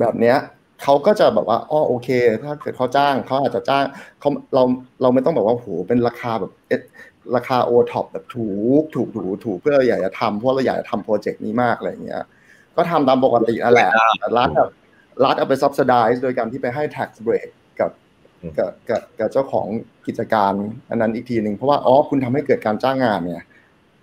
[0.00, 0.36] แบบเนี้ย
[0.82, 2.08] เขาก็จะแบบว่าอ๋อโอเค
[2.42, 3.84] ถ้าเกิดเขาจ้างเขาอาจจะจ้าง
[4.20, 4.62] เขาเรา
[5.02, 6.80] เราไม่ต้องแบบว่าโหเป็นราคาแบบเอ๊ะ
[7.36, 8.48] ราคาโอท็อปแบบถู
[8.80, 12.22] กถูกถูกถูกเพื่อเราอยากจะทำเพราะเราอยากจะทำโปรเจกต์นี้มากอะไรอย่างเงี้ย
[12.76, 14.70] ก็ทำตามปกตินั่นแหละแต่รัฐแบบ
[15.24, 17.48] รัฐเอาไป subsidize โดยการที่ไปให้ tax break
[17.80, 17.90] กับ
[18.42, 19.66] อืมกับกับกับเจ้าของ
[20.06, 20.52] กิจการ
[20.90, 23.44] อันนั้นอีกทีหนึ่งเพราะว่าอ๋อคุณทำให้เกิดการจ้างงานเนี่ย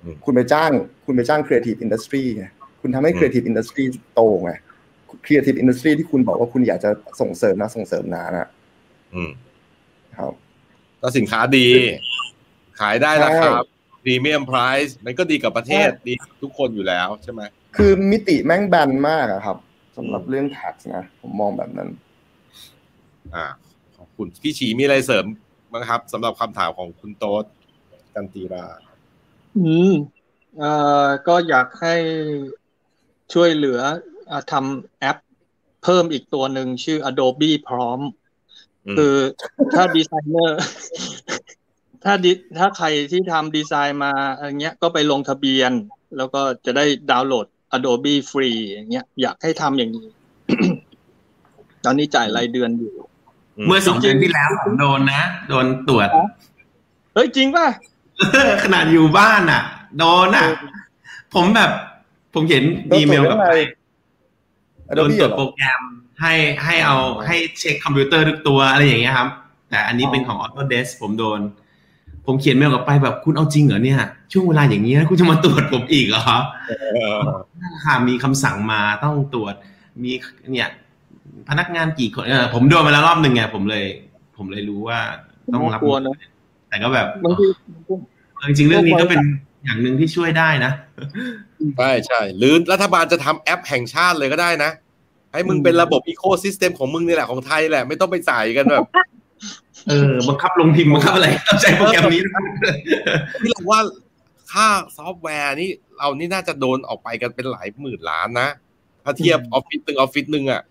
[0.04, 0.72] อืมคุณไปจ้าง
[1.06, 2.46] คุณไปจ้าง creative industry ไง
[2.82, 3.84] คุณทำให้อืม creative industry
[4.16, 4.52] โตไง
[5.26, 6.90] creative industry ที่คุณบอกว่าคุณอยากจะ
[7.22, 8.48] ส่งเสริมนะส่งเสริมนาน่ะ
[9.16, 9.32] อืม
[10.18, 10.34] ครับ
[11.02, 11.68] ก็สินค้าดี
[12.80, 13.50] ขายได้ราคา
[14.04, 17.42] พรีเมียมไพรซ์มันก็ดีกับประเทศใช่ดีกับทุกคนอยู่แล้วใช่ไหม
[17.78, 19.58] คือมิติแม่งแบนมากอะครับ
[19.98, 21.90] สำหรับเรื่อง tax นะ ผมมองแบบนั้น
[23.36, 23.46] อ่า
[23.98, 25.26] ขอบคุณพี่ฉีมีอะไรเสริม
[25.72, 27.44] บ้างครับสำหรับคำถามของคุณโต๊ด
[28.14, 28.66] กันตีรา
[29.58, 29.94] อืม
[30.58, 30.72] เอ่
[31.06, 31.96] อก็อยากให้
[33.34, 33.80] ช่วยเหลือ
[34.32, 35.18] อะทำแอป
[35.84, 38.00] เพิ่มอีกตัวหนึ่งชื่อ Adobe พร้อม
[38.86, 39.16] อืมคือ
[39.74, 40.60] ถ้าดีไซเนอร์
[42.04, 45.72] ถ้าดิถ้าใครที่ทำดีไซน์มาอย่างเงี้ยก็ไปลงทะเบียน
[46.18, 50.08] แล้วก็จะได้ดาวน์โหลด Adobe ฟรีอย่างเงี้ยอยากให้ทำอย่างนี้
[51.86, 52.94] ตอนนี้จ่ายรายเดือนอยู่
[53.68, 56.10] เมื่อสองเดือนที่แล้วผมโดนนะ โดนตรวจ
[57.14, 57.68] เฮ้ยจริงป่ะ
[58.64, 59.62] ขนาดอยู่บ้านอะ
[59.98, 60.48] โดนอะ
[61.36, 61.72] ผมแบบ
[62.34, 62.64] ผมเขียน
[62.96, 63.54] อีเมลกลับไป
[64.96, 65.82] โดน Adobe ตรวจเหรอโปรแกรม
[66.22, 66.34] ให้
[66.64, 69.30] ให้เอาให้เช็คคอมพิวเตอร์ทุกตัวอะไรอย่างเงี้ยครับ
[69.70, 71.40] แต่อันนี้เป็นของ Autodesk ผมโดน
[72.28, 74.00] ผมเขียนเมลกลับไปแบบคุณเอาจริงเหรอเนี่ย
[74.32, 76.24] ช่วงเวลาอย่างนี้ยคุณจะมาตรวจผมอีกเหรอ
[76.94, 77.18] เออ
[77.86, 79.54] ค่ะมีคำสั่งมาต้องตรวจ
[80.04, 80.12] มี
[80.52, 80.70] เนี่ย
[81.50, 83.86] พนักงานกี่คนเออผมโดนมาแล้วรอบหนึ่งไงผมเลย
[84.38, 85.00] ผมเลยรู้ว่า
[85.54, 86.16] ต้องรับกลัวนะ
[86.70, 87.46] แต่ก็แบบบางที
[88.36, 89.20] เออจริงๆเรื่องนี้ก็เป็น
[89.64, 90.72] อย่างหนึ่งที่ช่วยได้นะ
[91.78, 94.72] ใช่ใช่หรือรัฐบาลจะทำแอปแห่งชาติเลยก็ได้นะ
[95.34, 98.84] ให้มึงเป็นระบบ ecosystem ของมึงนี่แหละของไทยแหละ ไม่ต้องไปใส่กันแบบ
[99.88, 102.22] เออบังคับลงพิมพ์บังคับอะไรต้องใช้โปรแกรมนี้
[103.44, 103.80] ที่เราว่า
[104.52, 108.50] ค่าซอฟต์แวร์นี่เรานี่น่าจะโดนออกไปกันเป็นหลายหมื่นล้านนะ
[109.04, 110.62] ถ้าเทียบออฟฟิศตึงออฟฟิศหนึ่งอะ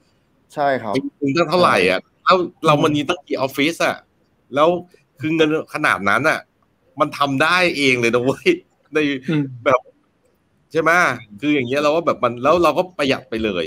[0.54, 2.34] ใช่ครับตึงตั้งเท่าไหร่อะถ้า
[2.66, 3.96] เรามันมีตั้งกี่ออฟฟิศอะ
[4.54, 4.68] แล้ว
[5.20, 6.38] คือเงินขนาดนั้นอะ
[7.00, 8.48] มันทำได้เองเลยนะเว้ย
[8.94, 8.98] ใน
[9.30, 9.80] อืมแบบ
[10.72, 10.90] ใช่ไหม
[11.40, 13.64] คืออย่างเงี้ยเราก็แบบมันแล้วเราก็ประหยัดไปเลย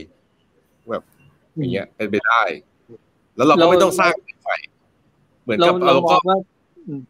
[0.90, 1.04] แบบ
[1.58, 2.42] อย่างเงี้ยเป็นไปได้
[3.36, 4.14] แล้วเราก็ไม่ต้องสร้าง
[4.44, 4.50] ไฟ
[5.50, 6.38] เหมือนเรากับเราเรามก็องว่า
[6.88, 7.02] อืม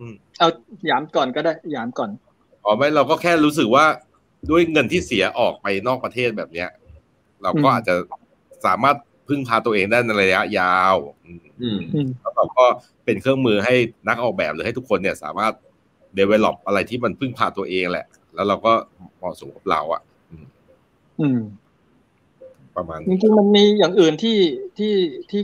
[0.00, 0.48] อืมเอา
[0.86, 2.10] หยามก่อนก็ได้หยามก่อน
[2.64, 3.84] อ๋อไม่เราก็แค่รู้สึกว่า
[4.50, 6.68] ด้วยเงินที่เสียออกไปนอกประเทศแบบเนี้ย
[7.42, 7.94] เราก็อืมอาจจะ
[8.66, 8.96] สามารถ
[9.28, 10.94] พึ่งพาตัวเองได้ในระยะยาว
[11.24, 12.64] อืมอืมอืมแล้วเราก็
[13.04, 13.74] เป็นเครื่องมือให้
[14.08, 15.52] นักออกแบบหรือให้ทุกคนเนี่ย สามารถ
[16.18, 18.72] develop อะไรที่มันพึ่งพาตัวเองแหละ แล้วเราก็
[19.18, 20.44] เหมาะสมกับเราอะอืม
[21.20, 21.40] อืม
[22.76, 24.38] ประมาณจริงๆมันมีอย่างอื่นที่
[24.78, 24.94] ที่
[25.30, 25.42] ที่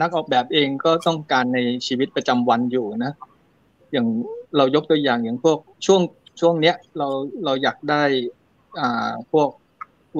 [0.00, 3.12] นักออกแบบเองก็ต้องการในชีวิตประจำวันอยู่นะ
[3.92, 4.06] อย่าง
[4.56, 6.00] เรายกตัวอย่างอย่างพวกช่วง
[6.40, 7.08] ช่วงเนี้ยเรา
[7.44, 8.02] เราอยากได้
[8.80, 9.48] อ่าพวก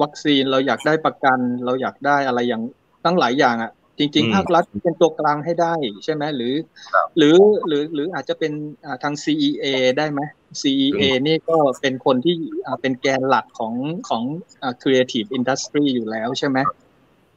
[0.01, 2.63] วัคซีนเราอยากได้ประกัน เราอยากได้อะไรอย่าง
[3.05, 6.53] ตั้งหลายอย่างอะ จริง ๆ ภาครัฐเป็นตัวกลางให้ได้ใช่ไหมหรือ
[7.17, 7.37] หรือ
[7.67, 8.53] หรือหรืออาจจะเป็น
[8.85, 9.65] อ่าทาง CEA
[9.97, 10.21] ได้ไหม
[10.61, 13.73] CEA นี่ก็เป็นคนที่อ่าเป็นแกนหลักของ
[14.09, 14.23] ของ
[14.61, 16.57] อ่า creative industry อยู่แล้วใช่ไหม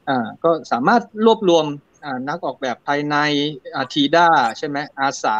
[0.08, 1.66] อ่าก็สามารถรวบรวม
[2.04, 3.16] อ่านักออกแบบภายใน
[3.74, 4.28] อ่าทีด้า
[4.58, 5.38] ใช่ไหมอาสา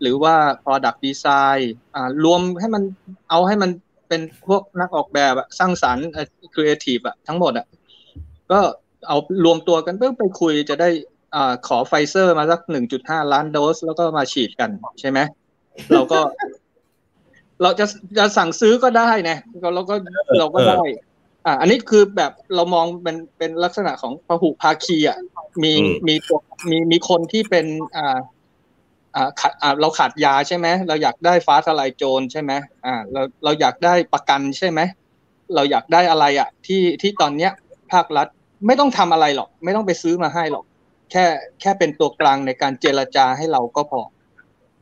[0.00, 0.34] หรือว่า
[0.64, 1.62] product design
[1.94, 2.82] อ่ารวมให้มัน
[3.30, 3.70] เอาให้มัน
[4.08, 7.66] เป็นพวกนักออกแบบอะสร้างสรรค์อะ creative อะทั้งหมดอะ
[8.52, 8.60] ก็
[9.08, 10.88] เอารวมตัวกันเพื่อไปคุยจะได้
[11.34, 14.70] อ่าขอไฟเซอร์มาสักหนึ่งจุดห้าล้านโดส แล้วก็มาฉีดกัน
[15.00, 15.18] ใช่ไหม
[15.92, 16.20] เราก็
[17.62, 17.86] เราจะ
[18.18, 19.94] จะสั่งซื้อก็ได้นะก็เราก็
[20.38, 20.82] เราก็ได้
[21.46, 25.18] อ่า อันนี้คือแบบเรามองเป็นเป็นลักษณะของพหุภาคีอะ
[25.62, 26.38] มีอืมมีตัว
[26.70, 27.66] มีมีคนที่เป็น
[27.96, 28.18] อ่า
[29.14, 32.52] อ่าขาดอ่าเราขาดยาใช่ไหมเราอยากได้ฟ้าทลายโจรใช่ไหม
[32.86, 34.80] อ่า เราเราอยากได้ประกันใช่ไหม
[35.54, 37.52] เราอยากได้อะไรอะ ที่ที่ตอนเนี้ย
[37.92, 38.28] ภาครัฐ
[38.66, 40.64] ไม่ต้องทำอะไรหรอก ไม่ต้องไปซื้อมาให้หรอก
[41.10, 41.24] แค่
[41.60, 44.00] แค่เป็นตัวกลางในการเจรจาให้เราก็พอ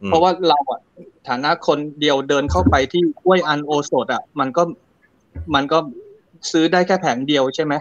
[0.02, 0.80] อืมเพราะว่าเราอะ
[1.28, 4.62] ฐานะคนเดียวเดินเข้าไปที่กล้วยอันโอสดอะมันก็
[5.54, 5.78] มันก็
[6.52, 7.74] ซื้อได้แค่แผงเดียวใช่ไหม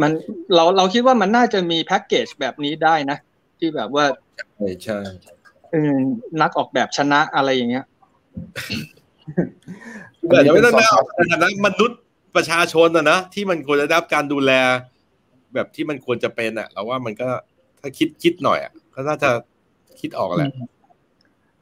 [0.00, 0.12] มัน
[0.54, 3.18] เราเราคิดว่ามันน่าจะมีแพ็กเกจแบบนี้ได้นะ
[3.58, 4.04] ที่แบบว่า
[4.56, 4.98] ใช่ใช่
[5.70, 5.94] เออ
[6.40, 7.84] นักออกแบบชนะอะไรอย่างเงี้ย
[10.28, 11.98] แต่ยังไม่ต้องน่าในฐานะมนุษย์
[12.36, 14.52] ประชาชนอะนะที่มันควรจะได้รับการดูแล
[15.54, 17.28] แบบที่มันควรจะเป็นอะเราว่ามันก็
[17.80, 19.30] ถ้าคิดคิดหน่อยอะก็น่าจะ
[20.00, 20.50] คิดออกแหละ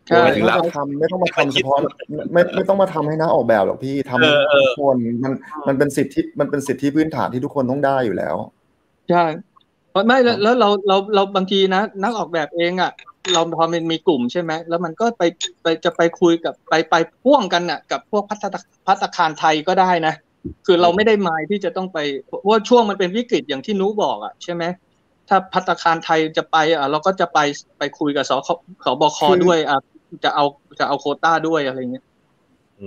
[0.07, 1.79] ใช่หมายถึงไม่เราต้องมาทำไม่ต้องมาทำเฉพาะ
[2.33, 5.33] ไม่ไม่ต้องมาทำให้นักออกแบบหรอกพี่ทำให้เออเออทุกคนมัน
[5.67, 8.37] มันเป็นสิทธิมันเป็นสิทธิพื้นฐานที่ทุกคนต้องได้อยู่แล้ว
[9.11, 9.25] ใช่
[9.91, 12.93] เพราะไม่แล้วแล้วเราเราเราบางทีนะ นักออกแบบเองอะ
[13.33, 15.23] เราพอมันมีกลุ่มใช่ไหมแล้วมันก็ไป
[15.63, 20.15] ไปจะไปคุยกับไปไปพ่วงกันน่ะ กับพวกพัฒนาพัฒคารไทยก็ได้นะ
[20.67, 24.65] คือเราไม่ได้หมายที่จะต้องไปเพราะว่าช่วงมันเป็นวิกฤตอย่างที่นุบอกอะใช่ไหม
[25.29, 27.39] ถ้าพัฒคารไทยจะไปอะเราก็จะไป
[27.79, 28.49] ไปคุยกับสค
[28.85, 29.79] สบคคือด้วยอะ
[30.25, 30.45] จะเอา
[30.79, 32.05] จะเอาโควต้าด้วยอะไรเงี้ย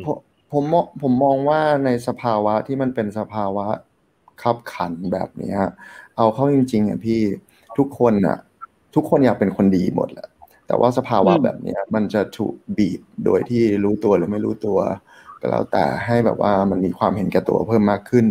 [0.06, 0.18] ผม
[0.52, 3.66] ผมมองผมมองว่าในสภาวะที่มันเป็นสภาวะ
[4.42, 5.58] ขับขันแบบเนี้ย
[6.18, 7.22] เอาเข้าจริงๆอะพี่
[7.78, 8.38] ทุกคนอะ
[8.96, 10.28] ทุกคนอยากเป็นคนดีหมดแหละ
[10.68, 14.78] แต่ว่าสภาวะอืมแบบเนี้ยมันจะถูกบีบโดยที่รู้ตัวหรือไม่รู้ตัว
[15.46, 18.26] ก็แล้วแต่ให้แบบว่ามันมีความเห็นแก่ตัวเพิ่มมากขึ้น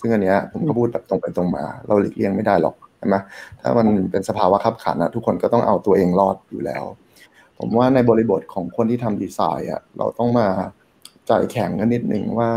[0.00, 3.16] ซึ่งอันเนี้ยผมก็พูดแบบตรงไปตรงมา เราหลีกเลี่ยงไม่ได้หรอกใช่ไหม
[3.60, 6.84] ถ้ามันเป็นสภาวะขับขันอะทุกคนก็ต้องเอาตัวเองรอดอยู่แล้ว
[7.58, 10.48] ผมว่าในบริบทของคนที่ทำดีไซน์อะเราต้องมา
[11.26, 12.50] ใจแข็งกันนิดนึงว่า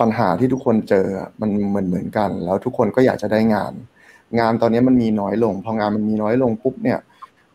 [0.00, 1.06] ปัญหาที่ทุกคนเจอ
[1.40, 3.72] มันเหมือนเหมือนกัน แล้วทุกคนก็อยากจะได้งาน
[4.38, 6.98] งานตอนนี้มันมีน้อยลง พองานมันมีน้อยลงปุ๊บเนี่ย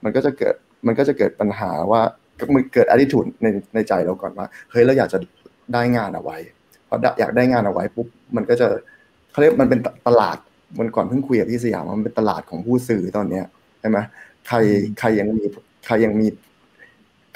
[0.03, 0.55] มันก็จะเกิด
[0.85, 2.01] มันก็จะเกิดปัญหาว่า
[2.55, 5.17] มันเกิด attitude ในในใจเราก่อนว่าเฮ้ยเราอยากจะ
[5.73, 6.37] ได้งานเอาไว้
[6.87, 8.67] พอได้อยากได้งานเอาไว้ปุ๊บมันก็จะ
[9.31, 10.37] เขาเรียกมันเป็นตลาด
[10.79, 13.45] วันก่อนเพิ่งคุยกับพี่สยามว่ามันเป็นตลาดของผู้ซื้อตอนเนี้ย
[13.79, 13.97] ใช่ไหม
[14.47, 14.57] ใคร
[14.99, 15.45] ใครยังมี
[15.85, 16.27] ใครยังมี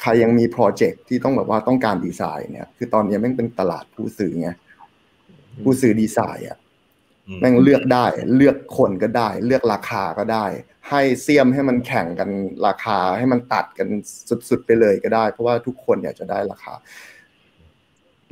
[0.02, 4.50] ใครยังมีโปรเจกต์ที่ต้องแบบว่าต้องการดีไซน์เนี่ย คือตอนนี้แม่งเป็นตลาดผู้ซื้อไง
[5.64, 6.58] ผู้ซื้อดีไซน์อะ
[7.28, 10.46] อืมแม่งเลือกได้ เลือกคนก็ได้ เลือกราคาก็ได้
[10.90, 12.30] ให้เสียมให้มันแข่งกัน
[12.68, 13.88] ราคาให้มันตัดกัน
[14.50, 16.74] สุดๆไปเลยก็ได้ เพราะว่าทุกคนอยากจะได้ราคา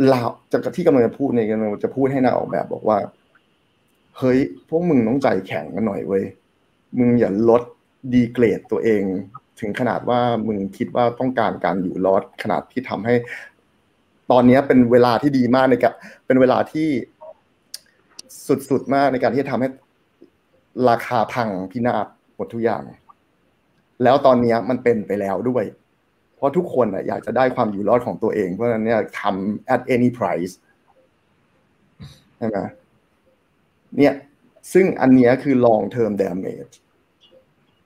[0.05, 0.21] เรา
[0.51, 2.97] จากที่กำลังจะพูดในยกำลังจะพูดให้นักออกแบบบอกว่า
[4.17, 6.23] เฮ้ย พวกมึงต้องใจแข็งกันหน่อยเว้ย
[6.97, 7.61] มึงอย่าลด
[8.13, 9.03] ดีเกรดตัวเอง
[9.59, 13.15] ถึงขนาดว่ามึงคิดว่าต้องการการอยู่รอดขนาดที่ทำให้
[14.31, 15.93] ตอนนี้เป็นเวลาที่ดีมากในการ
[16.25, 16.87] เป็นเวลาที่
[18.69, 19.69] สุดๆมากในการที่จะทำให้
[20.89, 22.05] ราคาพังพินาศ
[22.35, 22.81] หมดทุกอย่าง
[24.03, 25.63] แล้วตอนนี้มันเป็นไปแล้วด้วย
[26.37, 30.53] เพราะทุกคนอะอยากจะได้ความอยู่รอดของตัวเอง เพราะฉะนั้นเนี่ยทำ at any price
[32.37, 32.57] ใช่ไหม
[33.97, 34.13] เนี่ย
[34.73, 36.73] ซึ่งอันเนี้ยคือ long term damage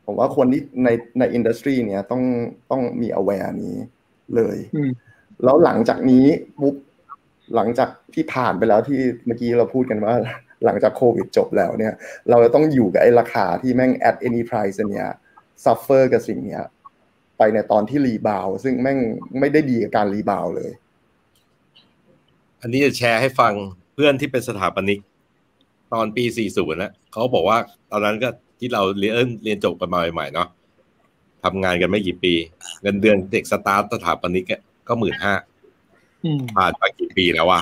[0.06, 2.24] ผมว่าคนที่ในในอินดัสทรีเนี้ยต้อง
[2.72, 3.76] ต้องมี aware นี้
[4.36, 4.92] เลยอืม
[5.44, 6.26] แล้วหลังจากนี้
[6.60, 6.76] ปุ๊บ
[7.56, 10.14] หลังจากที่ผ่านไปแล้วที่เมื่อกี้เราพูดกันว่า
[10.66, 11.94] หลังจากโควิดจบแล้วเนี่ย
[12.30, 15.10] เราจะต้องอยู่กับไอ้ราคาที่แม่ง at any price อันเนี้ย
[15.66, 16.64] suffer กับสิ่งเนี้ย
[17.44, 19.00] ไปในตอนที่ rebound ซึ่งแม่ง
[19.40, 20.72] ไม่ได้ดีกับการ rebound เลย
[22.62, 23.54] อันนี้จะแชร์ให้ฟัง
[23.94, 25.00] เพื่อนที่เป็นสถาปนิก
[25.94, 27.58] ตอนปี 40 นะเขาบอกว่า
[27.92, 29.14] ตอนนั้นก็ที่เราเรียน
[29.44, 30.48] เรียนจบกันมาใหม่ๆเนาะ
[31.44, 32.34] ทำงานกันไม่กี่ปี
[32.82, 35.34] เงินเดือนเด็กสตาร์ทสถาปนิกอะก็หมื่นห้า
[36.26, 37.62] อืมผ่านมากี่ปีแล้ววะ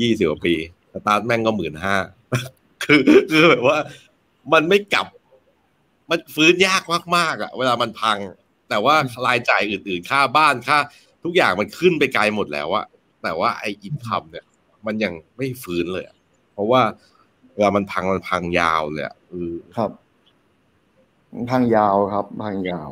[0.00, 0.54] ยี่สิบกว่าปี
[0.92, 1.96] สตาร์ทแม่งก็หมื่นห้า
[2.84, 3.00] คือ
[3.30, 3.78] คือแบบว่า
[4.52, 5.06] มันไม่กลับ
[6.10, 6.82] มันฟื้นยาก
[7.16, 8.18] มากๆอะ เวลามันพัง
[8.68, 8.96] แต่ว่า
[9.26, 10.78] รายจ่ายอื่นๆ ค่าบ้านค่า
[11.24, 12.86] ทุกอย่างมันขึ้นไปไกลหมดแล้วอะ
[13.22, 14.44] แต่ว่าไอ้ income เนี่ย
[14.86, 16.16] มันยังไม่ฟื้นเลยอะ
[16.52, 16.82] เพราะว่า
[17.54, 19.90] เวลามันพังมันพังยาวเลยอะเออครับ
[21.50, 22.90] พังยาวครับพังยาว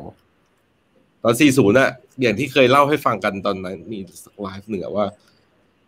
[1.23, 1.91] ตอน 40น่ะ
[2.21, 3.99] อย่างที่เคยเล่าให้ฟังกันตอนนั้นมี
[4.41, 5.05] ไลฟ์หนึ่งอะว่า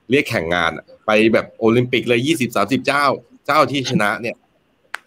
[0.10, 3.06] เรียกแข่งงานอะไปแบบโอลิมปิกเลยยี่สิบสามสิบเจ้า
[3.46, 4.36] เจ้าที่ชนะเนี่ย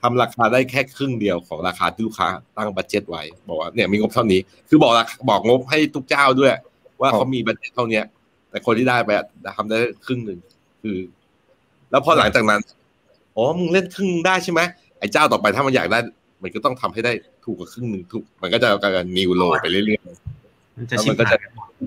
[0.02, 2.26] ทำราคาได้แค่ครึ่งเดียวของราคาที่ลูกค้า
[2.56, 6.52] ตั้ง budget ไว้ บอกว่าเนี่ยมีงบเท่านี้ คือบอกราคาบอกงบให้ทุกเจ้าด้วย
[7.00, 8.04] ว่าครับเขามี budget เท่าเนี้ย
[8.50, 9.26] แต่คนที่ได้ไปอะ
[9.56, 10.38] ทำได้ครึ่งหนึ่ง
[10.82, 10.98] คือ
[11.90, 12.60] แล้วพอหลังจากนั้น
[13.36, 14.60] อ๋อมึงเล่นครึ่งได้ใช่ไหม
[14.98, 15.98] ไอ้เจ้าต่อไปถ้ามันอยากได้
[16.42, 17.12] มันก็ต้องทำให้ได้
[17.44, 21.40] ถูกกว่าครึ่งหนึ่งถูก มันก็จะกลายเป็นนิวโลไปเรื่อยๆมันจะแล้วชิมับนก็หาจะย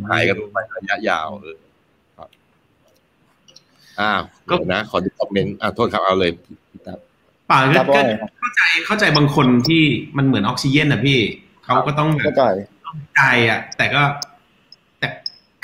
[0.10, 1.58] หายกันไประยะยาวเออ
[2.18, 2.30] ครับ
[4.00, 6.65] อ้าวเดี๋ยวนะ ขอดูคอมเมนต์อ่าโทษครับเอาเลยพี่ตั๊บ
[7.50, 9.84] ป่าครัก็บก็ว่าไงครับเข้าใจเข้าใจบางคนที่
[10.18, 11.20] มันเหมือนออกซิเจนอะพี่
[11.66, 12.44] เขาก็ต้องแบเข้าบใจ
[13.16, 14.02] ใจอะ แต่ก็
[15.00, 15.08] แต่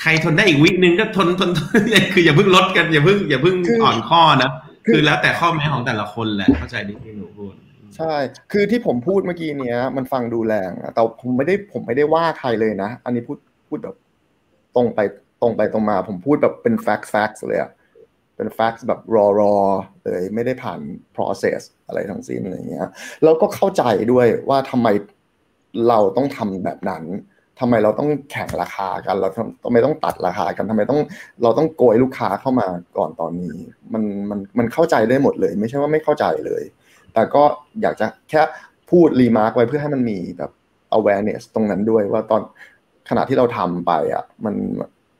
[0.01, 1.69] ใครทนได้อีกวินึงก็ทนทนทน
[2.13, 4.51] คืออย่าเพิ่งลดกันอย่าเพิ่งอย่าเพิ่งคืออ่อ่อนข้อนะ
[4.85, 7.53] คือคือแล้วแต่ข้อแม้ของแต่ละคนแหละเข้าใจดีที่หนูพูด
[7.97, 8.13] ใช่
[8.51, 13.37] คือที่ผมพูดเมื่อกี้เนี้ย มันฟังดูแรงอะแต่ผมไม่ได้ผมไม่ได้ว่าใครเลยนะ อันนี้พูด
[13.67, 13.95] พูดแบบ
[14.75, 14.99] ตรงไป
[15.41, 17.69] ตรงไปตรงมา ผมพูดแบบเป็น fact facts เลยอะ
[18.41, 19.55] เป็น facts แบบรอรอ
[20.03, 20.79] เลยไม่ได้ผ่าน
[21.15, 22.87] process อะไรทั้งสิ้นอะไรเงี้ย
[23.23, 24.87] แล้วก็เข้าใจด้วยว่าทำไม
[25.87, 27.03] เราต้องทำแบบนั้น
[27.59, 29.27] ทำไมเราต้องแข่งราคากันเรา
[29.65, 31.01] ทำไมต้องตัดราคากันทำไมต้อง
[31.43, 33.55] เราต้องโกยลูกค้าเข้ามาก่อนตอนนี้
[33.93, 36.63] มันมันมันเข้าใจได้หมดเลย ไม่ใช่ว่าไม่เข้าใจเลย
[37.13, 37.43] แต่ก็
[37.81, 38.41] อยากจะแค่
[38.89, 40.51] พูด remark ไว้เพื่อให้มันมีแบบ
[40.97, 42.41] awareness ตรงนั้นด้วยว่าตอน
[43.09, 44.55] ขณะที่เราทำไปอะมัน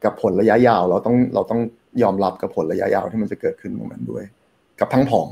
[0.04, 1.62] กับผลระยะยาวเราต้องเราต้อง
[2.02, 4.24] ยอมรับกับผลระยะยาวที่มันจะเกิดขึ้นตรงนั้นด้วย
[4.80, 5.28] กับทั้งผอง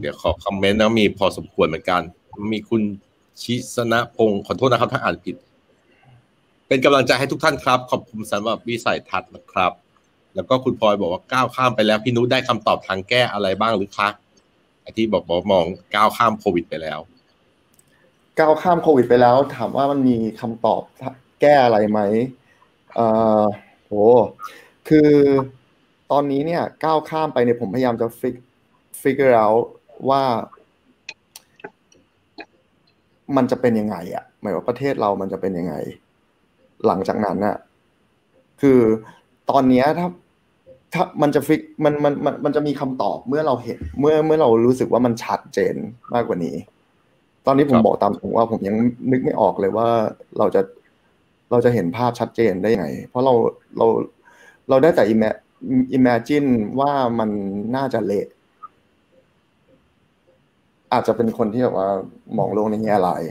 [0.00, 2.02] เดี๋ยวขอคอมเมนต์นะมีพอสมควรเหมือนกัน
[2.52, 2.82] มีคุณ
[3.42, 5.36] ชิสนะพงศ์ขอโทษนะครับถ้าอ่านผิด
[6.66, 9.72] เป็นกำลังใจให้ทุกท่านครับ ขอบคุณสำหรับวิสัยทัศน์นะครับ
[10.34, 14.08] แล้วก็คุณพลอยบอกว่าก้าวข้ามไปแล้วพี่นุชได้คำตอบทางแก้อะไรบ้างหรือคะ
[14.82, 15.64] ไอที่บอกบอกมอง
[15.94, 16.98] ก้าวข้ามโควิดไปแล้ว
[18.38, 20.82] ก้าวข้ามโควิดไปแล้ว ถามว่ามันมีคำตอบ
[21.42, 22.00] แก้อะไรไหม
[22.94, 23.06] เอ่
[23.42, 23.44] อ
[23.86, 23.94] โห
[24.88, 25.10] คือ
[26.10, 28.36] ตอนนี้เนี่ยก้าวข้ามไปเนี่ยผมพยายามจะฟิก
[29.02, 29.64] figure out
[30.08, 30.22] ว่า
[33.36, 35.74] มันจะเป็นยังไงอะหมายว่าประเทศเรามันจะเป็นยังไง
[36.86, 37.56] หลังจากนั้นน่ะ
[38.60, 38.80] คือ
[39.50, 40.08] ตอนเนี้ยถ้า
[40.94, 45.74] ถ้ามันจะฟิกมันมันมันมันจะมีคำตอบเมื่อเราเห็น เมื่อเมื่อเรารู้สึกว่ามันชัดเจน
[46.14, 46.56] มากกว่านี้
[47.46, 48.76] ตอนนี้ผมบอกตามตรงว่าผมยัง
[49.10, 49.88] นึกไม่ออกเลยว่า
[50.38, 50.60] เราจะ
[51.52, 53.34] เราจะเห็นภาพชัดเจนได้ยังไง เพราะเรา
[53.78, 53.86] เรา
[54.68, 55.04] เราได้แต่
[55.98, 56.48] imagine
[56.80, 57.30] ว่ามัน
[57.76, 58.26] น่าจะเละ
[60.92, 61.90] อาจจะเป็นคนที่แบบว่า
[62.38, 63.22] มองโลกในแง่ร้าย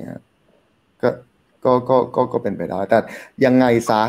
[0.00, 0.20] เนี่ย
[1.02, 1.08] ก็
[1.64, 2.98] ก็ก็ก็ก็เป็นไปได้ แต่
[3.44, 4.02] ยังไงซะ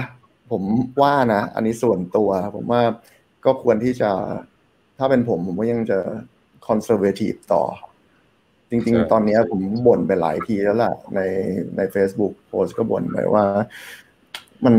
[0.52, 0.64] ผม
[1.02, 2.82] ว่านะอันนี้ส่วนตัว ผมว่า
[3.46, 4.12] ก็ควรที่จะ
[4.98, 6.00] ถ้าเป็นผม ผมก็ยังจะ
[6.68, 7.64] คอนเซอร์เวทีฟต่อ
[8.70, 11.20] จริง ๆ ตอนนี้ผมบ่นไปหลายทีแล้วล่ะ ใน
[11.78, 13.46] ใน Facebook โพสก็บ่นไปว่า
[14.66, 14.76] มัน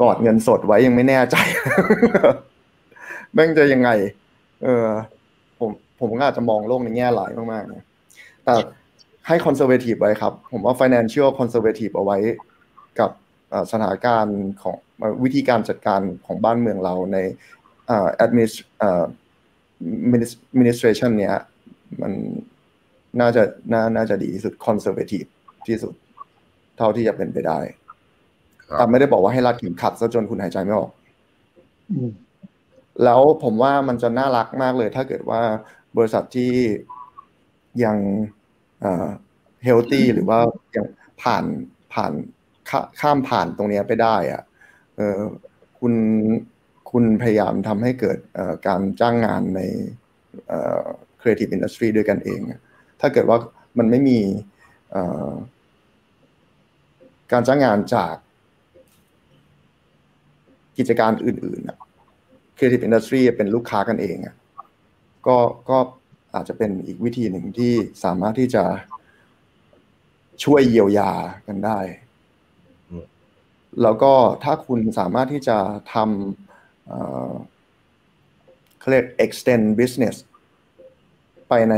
[0.00, 1.36] กอดเงินสดไว้ยังไม่แน่ใจ
[3.32, 3.90] แม่งจะยังไง
[4.62, 4.86] เออ
[5.58, 5.70] ผม
[6.00, 7.82] ผมก็อาจจะมองโลกในแง่หลายมากๆนะ
[8.44, 8.54] แต่
[9.26, 12.18] ให้คอนเซอร์เวทีฟไว้ครับ ผมว่า financial conservative เอาไว้
[13.00, 13.10] กับ
[13.72, 14.76] สถานการณ์ของ
[15.22, 17.18] วิธีการจัดการของบ้านเมืองเราใน
[18.24, 21.36] administration เนี้ย
[22.02, 22.12] มัน
[23.20, 23.42] น่าจะ
[23.72, 25.28] น่าน่าจะดีที่สุด conservative
[25.66, 25.94] ที่สุด
[26.76, 27.58] เท่าที่จะเป็นไปได้
[28.74, 30.90] แต่ไม่ได้บอกว่าให้รัดเข็มขัดซะจนคุณหายใจไม่ออก
[33.04, 35.40] แล้วผมว่ามันจะน่ารักมากเลย ถ้าเกิดว่า
[35.96, 36.52] บริษัทที่
[37.84, 37.98] ยัง
[39.64, 40.38] เฮลตี้หรือว่า
[40.76, 40.86] ยัง
[41.22, 41.44] ผ่าน
[41.94, 42.12] ผ่าน
[43.00, 44.42] ข้ามผ่านตรงนี้ไปได้อะ
[44.96, 45.18] เออ
[45.78, 45.94] คุณ
[46.90, 48.18] คุณพยายามทำให้เกิด
[48.66, 49.60] การจ้างงานใน
[51.20, 52.40] creative industry ด้วยกันเอง
[53.06, 53.38] ถ้าเกิดว่า
[53.78, 54.18] มันไม่มี
[57.32, 58.14] การจ้างงานจาก
[60.78, 64.16] กิจการอื่นๆ creative industry เป็นลูกค้ากันเอง
[65.26, 65.36] ก็
[65.70, 65.78] ก็
[66.34, 67.72] อาจจะเป็นอีกวิธีหนึ่งที่
[68.04, 68.64] สามารถที่จะ
[70.44, 71.12] ช่วยเยียวยา
[71.46, 71.78] กันได้
[73.82, 74.12] แล้วก็
[74.44, 75.58] ถ้าคุณสามารถที่จะ
[75.94, 80.16] ทำเขาเรียก extend business
[81.48, 81.74] ไปใน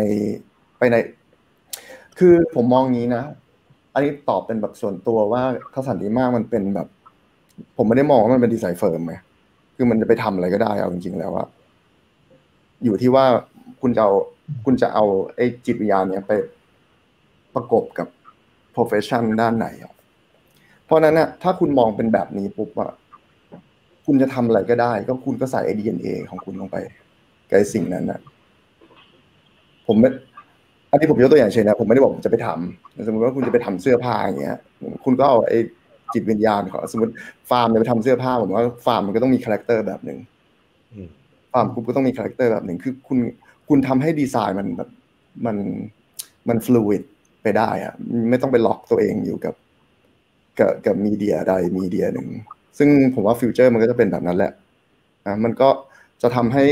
[0.78, 0.96] ไปใน
[2.18, 3.24] คือผมมองงี้นะ
[3.94, 6.88] อันนี้ตอบเป็นแบบส่วนตัวว่าข้าสันติมากมันเป็นแบบ
[7.76, 9.14] ผมไม่ได้มองว่ามันเป็นดีไซน์เฟิร์มไง
[9.76, 11.46] คือมันจะไปทำอะไรก็ได้เอาจริงๆแล้วอะ
[12.84, 13.24] อยู่ที่ว่า
[13.80, 14.12] คุณจะเอา
[14.64, 15.04] คุณจะเอา
[15.36, 16.32] ไอ้จิตวิญญาณเนี้ยไป
[17.54, 18.08] ประกบกับ
[18.74, 19.92] profession ด้านไหนอะ
[20.84, 22.90] เพราะนั้นนะถ้าคุณมองเป็นแบบนี้ปุ๊บอะ
[24.06, 26.76] คุณจะทำอะไรก็ได้ ก็คุณก็ใส่ไอ DNA ของคุณลงไป
[27.48, 28.20] กับสิ่งนั้นนะ
[29.86, 30.10] ผมไม่
[30.90, 34.58] อันนี้ผมยกตัวอย่างเช่นนะผมไม่ได้บอกผมจะไปทำสมมติว่าคุณจะไปทำเสื้อผ้าอย่างเงี้ย
[35.04, 35.58] คุณก็เอาไอ้
[36.14, 37.12] จิตวิญญาณของสมมติ
[37.50, 40.18] ฟาร์มจะไปทำเสื้อผ้าผมว่าฟาร์มมันก็ต้องมี character แบบหนึ่ง
[41.52, 43.18] ฟาร์มคุณก็ต้องมี character แบบหนึ่งคือคุณ
[43.68, 44.90] คุณทำให้ดีไซน์มันแบบ
[45.46, 45.56] มัน
[46.48, 47.02] มัน fluid
[47.42, 47.94] ไปได้อะ
[48.30, 49.54] ไม่ต้องไปล็อกตัวเองอยู่กับ
[50.58, 52.28] กับกับ media ใด media หนึ่ง
[52.78, 54.52] ซึ่งผมว่า future มันก็จะเป็นแบบนั้นแหละ
[55.26, 55.68] อะมันก็
[56.22, 56.64] จะทำให้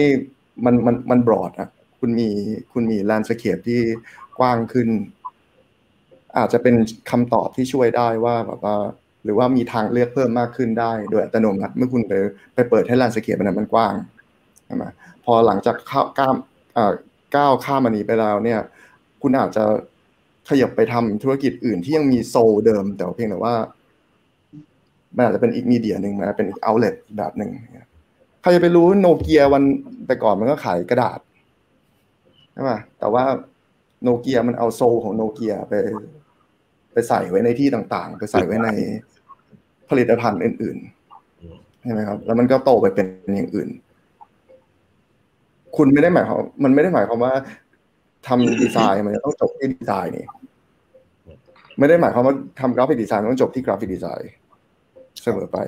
[0.65, 1.69] มันมันมัน broad อะ
[2.07, 2.31] คุณมี
[2.73, 3.81] คุณมี landscape ที่
[4.39, 4.89] กว้างขึ้น
[6.37, 6.75] อาจจะเป็น
[7.11, 8.77] คำตอบที่ช่วยได้ว่าแบบว่า
[9.25, 12.13] หรือว่ามีทางเลือกเพิ่มมากขึ้นได้ โดยอัตโนมัติเมื่อคุณไป
[12.55, 13.95] ไปเปิดให้ landscape มันมันกว้าง
[14.67, 14.85] ใช่ไหม
[15.25, 16.37] พอหลังจากข้าก้าม
[17.37, 18.61] ก้าวข้ามอันนี้ไปแล้วเนี่ย
[19.23, 19.65] คุณอาจจะ
[20.49, 23.55] ขยับไปทำธุรกิจอื่นที่ยังมี soul เดิม แต่เพียงแต่ว่า
[25.17, 27.51] มันอาจจะเป็นอีก media หนึ่งมันเป็นอีก outlet แบบหนึ่ง
[28.41, 29.63] ใครจะไปรู้โนเกียวัน
[30.07, 31.19] แต่ก่อนมันก็ขายกระดาษ
[32.55, 33.25] ใช่ไหมแต่ว่า
[34.03, 35.75] โนเกียมันเอา soul ของโนเกียไป
[36.93, 38.69] ไปใส่ไว้ในที่ต่างๆ ไปใส่ไว้ใน
[39.91, 43.07] ผลิตภัณฑ์อื่นๆใช่ไหมครับ แล้วมันก็โตไปเป็น
[43.37, 43.69] อย่างอื่น
[45.77, 47.33] คุณไม่ได้หมายความมันไม่ได้หมายความว่า
[48.27, 50.27] ทำดีไซน์มันจะต้องจบที่ดีไซน์นี่
[51.79, 54.31] ไม่ได้หมายความว่าทำ graphic design ต้องจบที่ graphic design
[55.23, 55.59] เสมอไป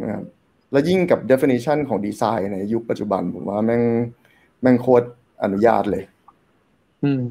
[0.00, 0.24] นะครับ
[0.72, 3.82] แล้วยิ่งกับ definition ของดีไซน์ในยุคปัจจุบันผมว่าแม่ง
[4.62, 5.06] แม่งโคตร
[5.42, 6.02] อนุญาตเลย
[7.04, 7.22] อืม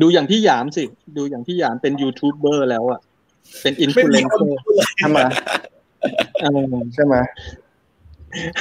[0.00, 0.84] ดูอย่างพี่หยามสิ
[1.16, 3.00] ดูอย่างพี่หยามเป็นยูทูบเบอร์แล้วอะ
[3.62, 4.58] เป็นอินฟลูเอนเซอร์
[4.98, 5.18] ใช่ไหม
[6.94, 7.14] ใช่ไหม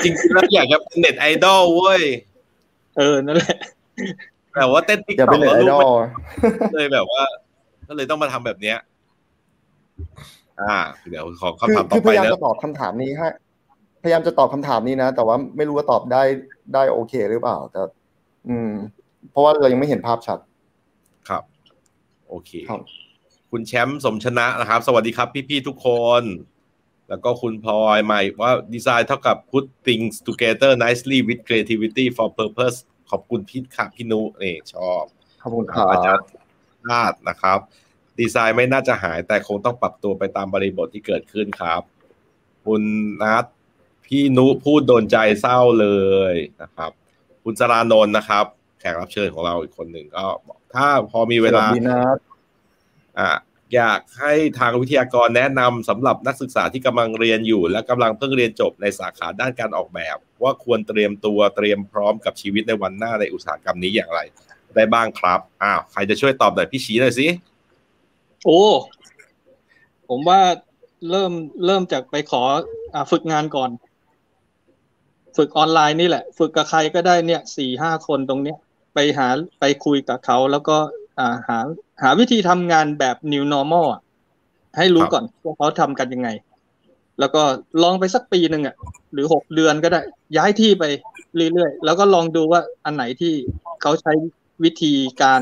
[0.03, 2.02] จริงๆแล้วอยากจะเป็นเน็ตไอดอลเว้ย
[2.98, 3.57] เออ นั่นแหละ
[4.56, 5.80] แต่ว่าเต้นติ๊กต็อกแล้วลูก
[6.76, 7.24] เลยแบบว่า
[7.88, 8.78] ก็เลยต้องมาทำแบบเนี้ย
[10.61, 10.78] อ่า
[11.10, 13.28] เดี๋ยวขอคำถามต่อไปนะพยายามจะตอบคำถามนี้ให้
[14.03, 16.24] พยายามจะตอบคำถามนี้นะ แต่ว่าไม่รู้ว่าตอบได้
[16.74, 17.82] ได้โอเคหรือเปล่า แต่
[18.49, 18.72] อืม
[19.32, 20.40] เพราะว่าเรายังไม่เห็นภาพชัด
[21.30, 21.44] ครับ
[22.30, 22.82] โอเคครับ
[23.52, 25.88] คุณแชมป์สมชนะนะครับ สวัสดีครับพี่ๆทุกค
[26.22, 26.24] น
[27.10, 32.78] แล้วก็คุณพลอยใหม่ว่าดีไซน์เท่ากับ put things together nicely with creativity for purpose
[33.10, 35.03] ขอบคุณพี่ค่ะพี่นุนี่ชอบ
[35.41, 36.26] ขอบคุณครัอาจารบย์
[36.84, 37.60] พลาดนะครับ
[38.20, 41.82] ดีไซน์ไม่น่าจะหายแต่คงต้องปรับตัวไปตามบริบทที่เกิดขึ้นครับ
[42.65, 42.82] คุณ
[43.24, 43.45] นัท
[44.06, 45.88] พี่นุพูดโดนใจเศร้าเล
[46.34, 46.91] ยนะครับ
[47.44, 48.45] คุณสรานนท์นะครับ
[48.80, 52.02] แขกรับเชิญของเราอีกคนหนึ่งก็บอกถ้าพอมีเวลาสสดีนะ
[53.20, 53.32] อะ
[53.76, 64.20] อยากให้ทางวิทยากรแนะนำสำหรับนักศึกษาที่กำลังเรียนอยู่ และกำลังเพิ่งเรียนจบในสาขาด้านการออกแบบ ว่าควรเตรียมตัวเตรียมพร้อมกับชีวิตในวันหน้าในอุตสาหกรรมนี้อย่างไร
[64.76, 67.28] ได้บ้างครับอ้าวใครจะช่วยตอบหน่อยพี่ชี้หน่อยสิ
[68.45, 68.64] โอ้
[70.10, 70.41] ผมว่า
[71.10, 71.32] เริ่ม
[71.65, 72.41] เริ่มจากไปขอ
[72.94, 73.70] อ่าฝึกงานก่อน
[75.38, 78.58] ฝึกออนไลน์นี่แหละ ฝึกกับใครก็ได้เนี่ยสี่ห้าคนตรงเนี้ย
[78.94, 79.28] ไปหา
[79.60, 80.78] ไปคุยกับเขาแล้วก็
[81.20, 81.60] อ่าหา
[82.04, 84.02] หาวิธีทำงานแบบ new normal อะ
[84.78, 86.30] ให้รู้ก่อนว่าเขาทำกันยังไง
[87.20, 87.42] แล้วก็
[87.82, 88.76] ลองไปสักปีหนึ่งอะ
[89.14, 90.02] หรือหกเดือนก็ได้
[90.38, 90.84] ย้ายที่ไป
[91.54, 93.34] เรื่อยๆ แล้วก็ลองดูว่าอันไหนที่
[93.82, 94.14] เขาใช้
[94.64, 95.42] วิธีการ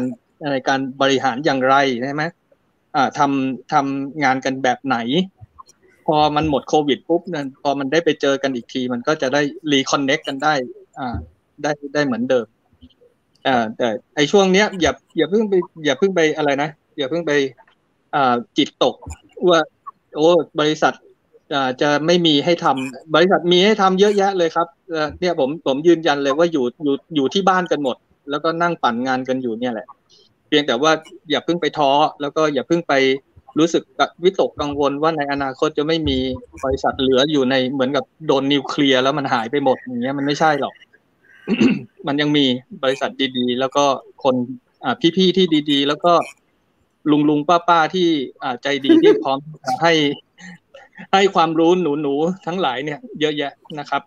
[0.52, 2.24] ในการบริหารอย่างไรใช่ไหม
[2.96, 4.98] อ่าทำทำงานกันแบบไหน
[6.08, 9.42] พอมันหมดโควิดปุ๊บเนี่ยพอมันได้ไปเจอกันอีกที มันก็จะได้
[9.72, 10.54] รีคอนเน็กกันได้
[11.00, 11.16] อ่า
[11.64, 12.46] ได้ได้เหมือนเดิม
[13.48, 15.54] อ่าแต่ไอช่วงเนี้ยอย่าอย่าเพิ่งไป
[15.86, 17.32] อย่าเพิ่งไปอะไรนะอย่าเพิ่งไป
[18.16, 18.96] อ่าจิตตก
[19.50, 19.60] ว่า
[20.16, 20.28] โอ้
[20.60, 20.94] บริษัท
[21.54, 24.68] อ่าจะไม่มีให้ทำบริษัทมีให้ทำเยอะแยะเลยครับ
[25.20, 27.96] เนี่ยผมผมยืนยันเลยว่าอยู่อยู่อยู่ที่บ้านกันหมด
[28.30, 29.88] แล้วก็นั่งปั่นงานกันอยู่เนี่ยแหละ
[30.48, 30.92] เพียงแต่ว่า
[31.30, 31.92] อย่าเพิ่งไปท้อ
[32.22, 32.94] แล้วก็อย่าเพิ่งไป
[33.60, 33.84] รู้สึก
[34.24, 36.18] วิตกกังวลว่าในอนาคตจะไม่มี
[36.64, 40.74] บริษัทเหลืออยู่ในเหมือนกับโดนนิวเคลียร์แล้วมันหายไปหมดอย่างเงี้ยมันไม่ใช่หรอก
[42.08, 42.46] มันยังมี
[42.84, 43.86] บริษัทดีๆ แล้วก็
[44.24, 44.36] คน
[44.84, 46.14] อ่าพี่ๆที่ดีๆ แล้วก็
[47.12, 48.08] ลุงลุงป้าป้าที่
[48.44, 49.38] อ่าใจดีที่พร้อม
[49.84, 49.94] ให้
[51.14, 52.14] ให้ความรู้หนูหนู
[52.46, 54.02] ทั้งหลายเนี่ย เยอะแยะนะครับ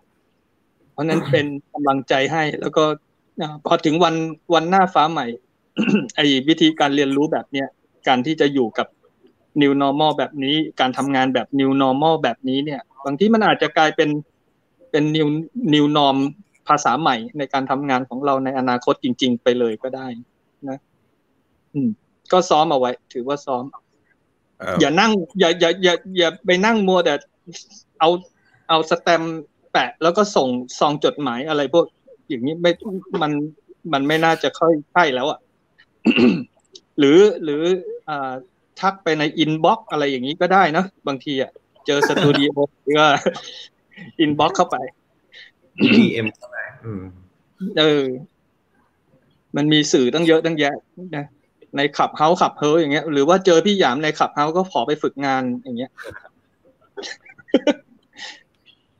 [0.91, 2.83] เพราะนั้นเป็นกำลังใจให้ แล้วก็
[3.65, 4.15] พอถึงวัน
[4.53, 5.25] วันหน้าฟ้าใหม่
[6.15, 7.67] ไอ้วิธีการเรียนรู้แบบเนี้ย
[8.07, 8.87] การที่จะอยู่กับ
[9.61, 14.09] new normal แบบนี้ การทำงานแบบ new normal แบบนี้เนี่ย บางที่มันอาจจะกลายเป็น
[14.91, 15.27] เป็น new
[15.73, 16.17] new norm
[16.67, 20.07] ภาษาใหม่ในการทำงานของเราในอนาคตจริง ๆ ไปเลยก็ได้
[20.69, 20.79] นะ
[21.73, 21.89] อืม
[22.31, 27.13] ก็ซ้อมเอาไว้ ถือว่าซ้อมอ้าวอย่านั่ง อย่าอย่าอย่าอย่าไปนั่งมัวแต่
[27.99, 28.09] เอา
[28.69, 29.41] เอาสแตมป์
[29.71, 30.47] แปะ แล้วก็ส่ง
[30.79, 31.85] ซองจดหมายอะไรพวก
[32.29, 32.71] อย่างนี้ไม่
[33.21, 33.31] มัน
[33.93, 35.39] มันไม่น่าจะค่อยใช่แล้วอะ
[36.99, 37.61] หรือหรือ
[38.09, 38.33] อ่า
[38.81, 41.51] ทักไปใน inbox อะไรอย่างนี้ก็ได้นะบางทีอะ
[41.85, 42.53] เจอสตูดิโอ
[42.99, 43.07] ก็
[44.19, 44.77] inbox เข้าไป
[45.95, 47.03] DM เข้าไปอืม
[47.79, 48.03] เออ
[49.55, 50.75] มันมีสื่อตั้งเยอะตั้งแยะ
[51.17, 51.25] นะ
[51.77, 55.91] ในขับเฮาขับเฮออย่างเงี้ย หรือว่าเจอพี่หยามในขับเฮาก็ขอไปฝึกงานอย่างเงี้ย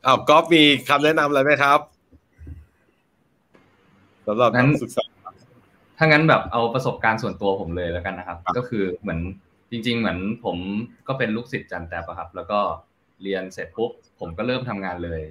[0.06, 1.80] อ้าวก๊อฟมีคำแนะนำอะไรไหมครับ
[4.27, 5.03] สำหรับนักศึกษา
[5.97, 9.19] ถ้างั้นแบบเอาประสบการณ์ส่วนตัวผมเลยแล้วกันนะครับ ก็คือเหมือน
[9.76, 10.57] จริง ๆ เหมือนผม
[11.07, 12.60] ก็เป็นลูกศิษย์จันแตบอะครับ แล้วก็
[13.23, 15.22] เรียนเสร็จปุ๊บผมก็เริ่มทำงานเลย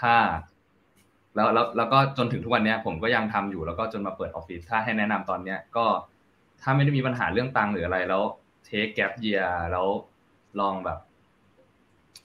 [0.00, 0.14] ถ้า
[1.34, 5.86] แล้วแล้วแล้วก็จนถึงทุกวันเนี้ย ผมก็ยังทำอยู่แล้วก็จนมาเปิดออฟฟิศถ้าให้แนะนำตอนเนี้ยก็
[6.62, 8.22] ถ้าไม่ได้มีปัญหาเรื่องตังหรืออะไรแล้ว
[8.64, 9.42] เทคแก p เยีย
[9.72, 9.86] แล้ว
[10.60, 10.98] ลองแบบ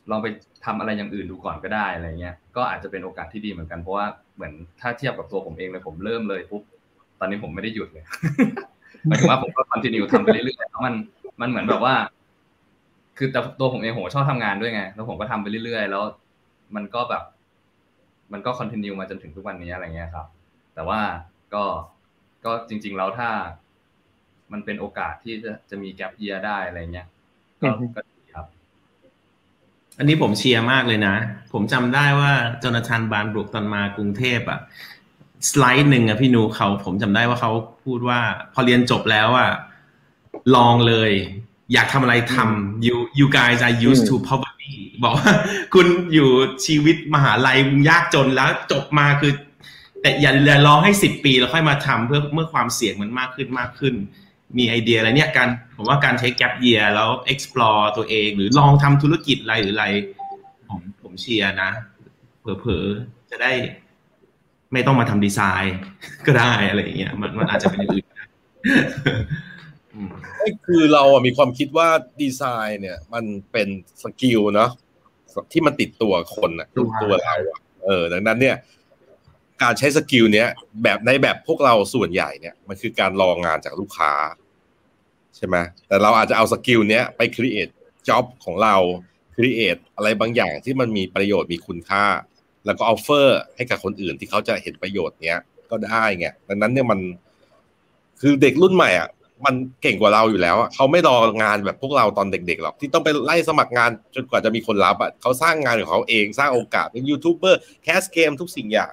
[0.10, 0.28] ลองไป
[0.66, 6.64] ทำอะไรอย่างอื่นดูก่อนก็ได้อะไรเงี้ยก็อาจจะเป็นโอกาสที่ดีเหมือนกันเพราะว่าเหมือนถ้าเทียบกับตัวผมเองเลยผมเริ่มเลยปุ๊บ
[7.20, 8.06] ตอนนี้ผมไม่ได้หยุดเลย
[9.08, 10.96] หมายถึงว่าผมก็คอนติเนียทำไปเรื่อยๆแล้วมัน
[11.40, 11.96] มันเหมือนแบบว่า
[13.18, 16.04] คือแต่ตัวผมเองโหชอบทำงานด้วยไง แล้วผมก็ทำไปเรื่อยๆ แล้ว
[16.76, 17.24] มันก็แบบ
[18.34, 20.28] มันก็คอนติเนียมาจนถึงทุกวันนี้อะไรเงี้ยครับ
[20.76, 21.02] แต่ว่า
[21.54, 21.64] ก็
[22.46, 23.30] ก็จริง ๆ แล้วถ้า
[24.52, 27.08] มันเป็นโอกาสที่จะจะมีแกลบเยียได้อะไรเงี้ย
[27.62, 28.46] ก็อือฮึก็ดีครับ
[29.98, 31.16] อันนี้ผมเชียร์มากเลยนะ
[31.54, 34.60] ผมจำได้ว่าโจนาธานบานบรุกตอนมากรุงเทพอะ
[35.50, 37.52] สไลด์หนึ่งอะพี่นูเขาผมจำได้ว่าเขา
[37.86, 38.20] พูดว่า
[38.54, 39.52] พอเรียนจบแล้วอะ
[40.56, 41.12] ลองเลย
[41.74, 44.74] อยากทำอะไรทำ you you guys are used to poverty
[45.04, 45.32] บอกว่า
[45.74, 46.30] คุณอยู่
[46.66, 47.58] ชีวิตมหาลัย
[47.90, 49.34] ยากจนแล้วจบมาคือ
[50.02, 53.94] แต่อย่าอย่ารอให้สิบปีแล้วค่อยมาทำเพื่อเมื่อความเสี่ยงมันมากขึ้นมากขึ้น
[54.58, 59.88] มีไอเดียอะไรเนี่ยการผมว่าการใช้แก p เยียแล้ว explore ตัวเอง หรือลองทำธุรกิจอะไรหรืออะไร
[60.70, 61.72] ผมผมเชียร์นะ
[62.42, 63.52] เผลอๆจะได้
[64.74, 65.76] ไม่ต้องมาทำดีไซน์
[66.26, 68.26] ก็ได้อะไรอย่างเงี้ยมันมันอาจจะเป็นอย่างอื่นก็ได้
[68.66, 68.74] อื
[69.20, 69.51] มไม่
[70.66, 71.88] คือเราอะมีความคิดว่า
[72.22, 73.68] ดีไซน์เนี่ย มันเป็น
[74.04, 74.72] skill เนาะ
[75.52, 78.56] ที่มันติดตัวคนอะตัวตัวเราอะเออ ดังนั้นเนี่ย
[79.62, 80.48] การใช้ skill เนี้ย
[80.84, 84.14] แบบในแบบพวกเราส่วนใหญ่เนี่ย มันคือการรองานจากลูกค้า
[85.36, 85.56] ใช่ไหม
[85.88, 87.74] แต่เราอาจจะเอา skill เนี้ยไป create
[88.08, 88.76] job ของเรา
[89.36, 92.06] create อะไรบางอย่างที่มันมีประโยชน์มีคุณค่า
[92.66, 95.40] แล้วก็ offer ให้กับคนอื่นที่เขาจะเห็นประโยชน์เนี้ย
[95.70, 97.00] ก็ได้ไงดังนั้นเนี่ยมัน
[98.22, 99.10] คือเด็กรุ่นใหม่อะ
[99.46, 108.92] มันเก่งกว่าเราอยู่แล้วอะเขาไม่รองานแบบพวกเราตอนเด็กๆหรอกที่ต้องไปไล่สมัครงานจนกว่าจะมีคนรับอะเขาสร้างงานของเขาเองสร้างโอกาสเป็นยูทูบเบอร์แคสเกมทุกสิ่งอย่าง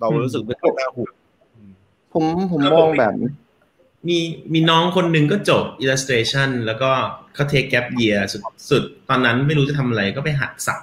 [0.00, 1.12] เรารู้สึกไม่ค่อยน่าห่วง
[2.12, 3.30] ผมผมมองแบบนี้
[4.08, 4.18] มี
[4.52, 6.90] มีน้องคนหนึ่งก็จบ illustration แล้วก็
[7.34, 10.80] เขาเทคแก p เยียสุดสุดตอนนั้นไม่รู้จะทำอะไรก็ไปหัดสัก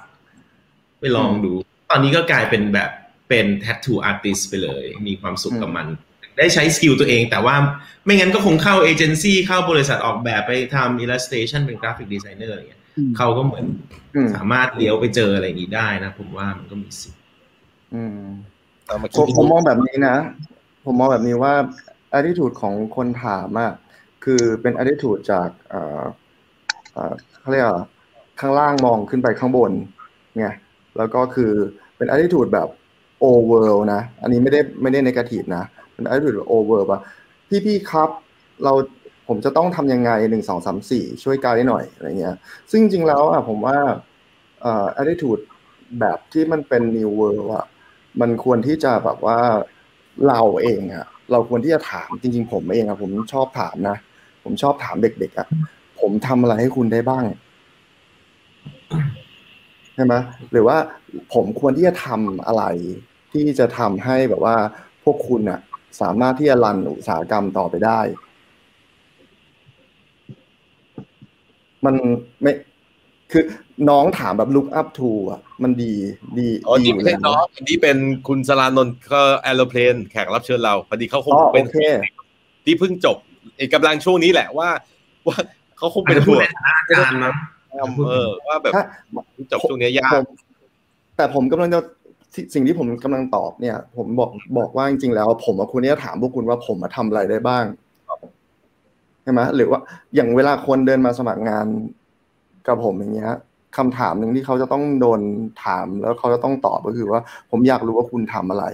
[1.00, 1.52] ไปลองดู
[1.90, 2.90] ตอนนี้ก็กลายเป็นแบบ
[3.30, 5.88] เป็น tattoo artist ไปเลย มีความสุขกับมัน
[6.38, 7.56] ได้ใช้ skill ตัวเอง แต่ว่า
[8.06, 13.66] ไม่งั้นก็คงเข้าเอเจนซี่เข้าบริษัทออกแบบไปทำ illustration เป็นกราฟิกดีไซเนอร์อะไรเงี้ยอืมเขาก็เหมือน
[14.16, 17.22] อืมสามารถเลี้ยวไปเจออะไรอย่างนี้ได้นะ ผมว่ามันก็มีสิทธิ์
[17.94, 18.20] อืม
[18.86, 20.16] เอามา ผมคิด ผมมองแบบนี้นะ
[20.86, 21.54] ผมมองแบบนี้ว่า
[22.18, 23.72] attitude ของคนถามอะ
[24.24, 26.04] คือเป็น attitude จากเอ่อ
[26.94, 27.82] เอ่อเขาเรียกว่า
[28.40, 29.72] ข้างล่างมองขึ้นไปข้างบน
[30.38, 30.48] ไง
[30.98, 31.52] แล้วก็คือ
[31.98, 32.68] เป็น attitude แบบ
[33.24, 35.64] over นะ อันนี้ไม่ได้ไม่ได้ negative นะ
[36.02, 37.00] เป็น attitude แบบ over ป่ะ
[37.50, 38.10] พี่พี่ครับ
[38.64, 38.74] เรา
[39.28, 42.36] ผมจะต้องทำยังไงหนึ่งสองสามสี่ช่วยกายได้หน่อยอะไรเงี้ย
[42.72, 43.78] ซึ่งจริงๆแล้วอะผมว่า
[44.62, 45.42] เอ่อ attitude
[46.00, 47.66] แบบที่มันเป็น new world อะ
[48.22, 49.40] มันควรที่จะแบบว่า
[50.28, 53.98] เราเองอะเราควรที่จะถามจริง ๆ ผมเองอะผมชอบถามนะ
[54.44, 55.48] ผมชอบถามเด็กๆอะ
[56.00, 57.24] ผมทำอะไรให้คุณได้บ้าง
[59.96, 60.14] ใช่ไหม
[60.52, 60.78] หรือว่า
[61.34, 62.64] ผมควรที่จะทำอะไร
[63.32, 64.56] ที่จะทำให้แบบว่า
[65.04, 65.60] พวกคุณอะ
[66.02, 68.00] สามารถที่จะรันอุตสาหกรรมต่อไปได้
[71.86, 71.96] มัน
[72.42, 72.52] ไม่
[73.32, 73.44] คือ
[73.90, 75.94] น้องถามแบบ look up to อะ มันดี
[76.38, 77.98] ดีอ๋อดีนี่ไม่ใช่น้องอันนี้เป็น
[78.28, 81.78] คุณสรานนท์ก็แอโรเพลนแขกรับเชิญเราพอดีเขาคงอ๋อเป็โอนเค
[82.66, 83.18] ที่เพิ่งจบ
[83.58, 84.70] เอกกำลังช่วงนี้แหละว่า
[85.28, 85.38] ว่า
[85.78, 87.34] เขาคงอาจเป็นจะพูห่ดวงในฐานะอาจารย์นะ
[88.08, 88.84] เออว่าแบบถ้า
[89.52, 90.24] จบช่วงเนี้ยยาผกม
[91.18, 91.80] แต่ผมกำลังจะ
[92.36, 97.66] สิ่สิ่งที่ผมกำลังตอบเนี่ย ผมบอกบอกว่าจริงๆแล้ว ผมกับคุณเนี่ยถามพวกคุณว่าผมมาทำอะไรได้บ้าง
[99.24, 99.80] ใช่ไหมหรือว่า
[100.16, 101.68] อย่างเวลาคนเดินมาสมัครงาน
[102.68, 103.34] กับผมอย่างเงี้ย
[103.78, 105.22] คำถามหนึ่งที่เขาจะต้องโดน
[105.64, 107.22] ถามแล้วเขาจะต้องตอบก็คือว่า
[107.52, 108.66] ผมอยากรู้ว่าคุณทำอะไร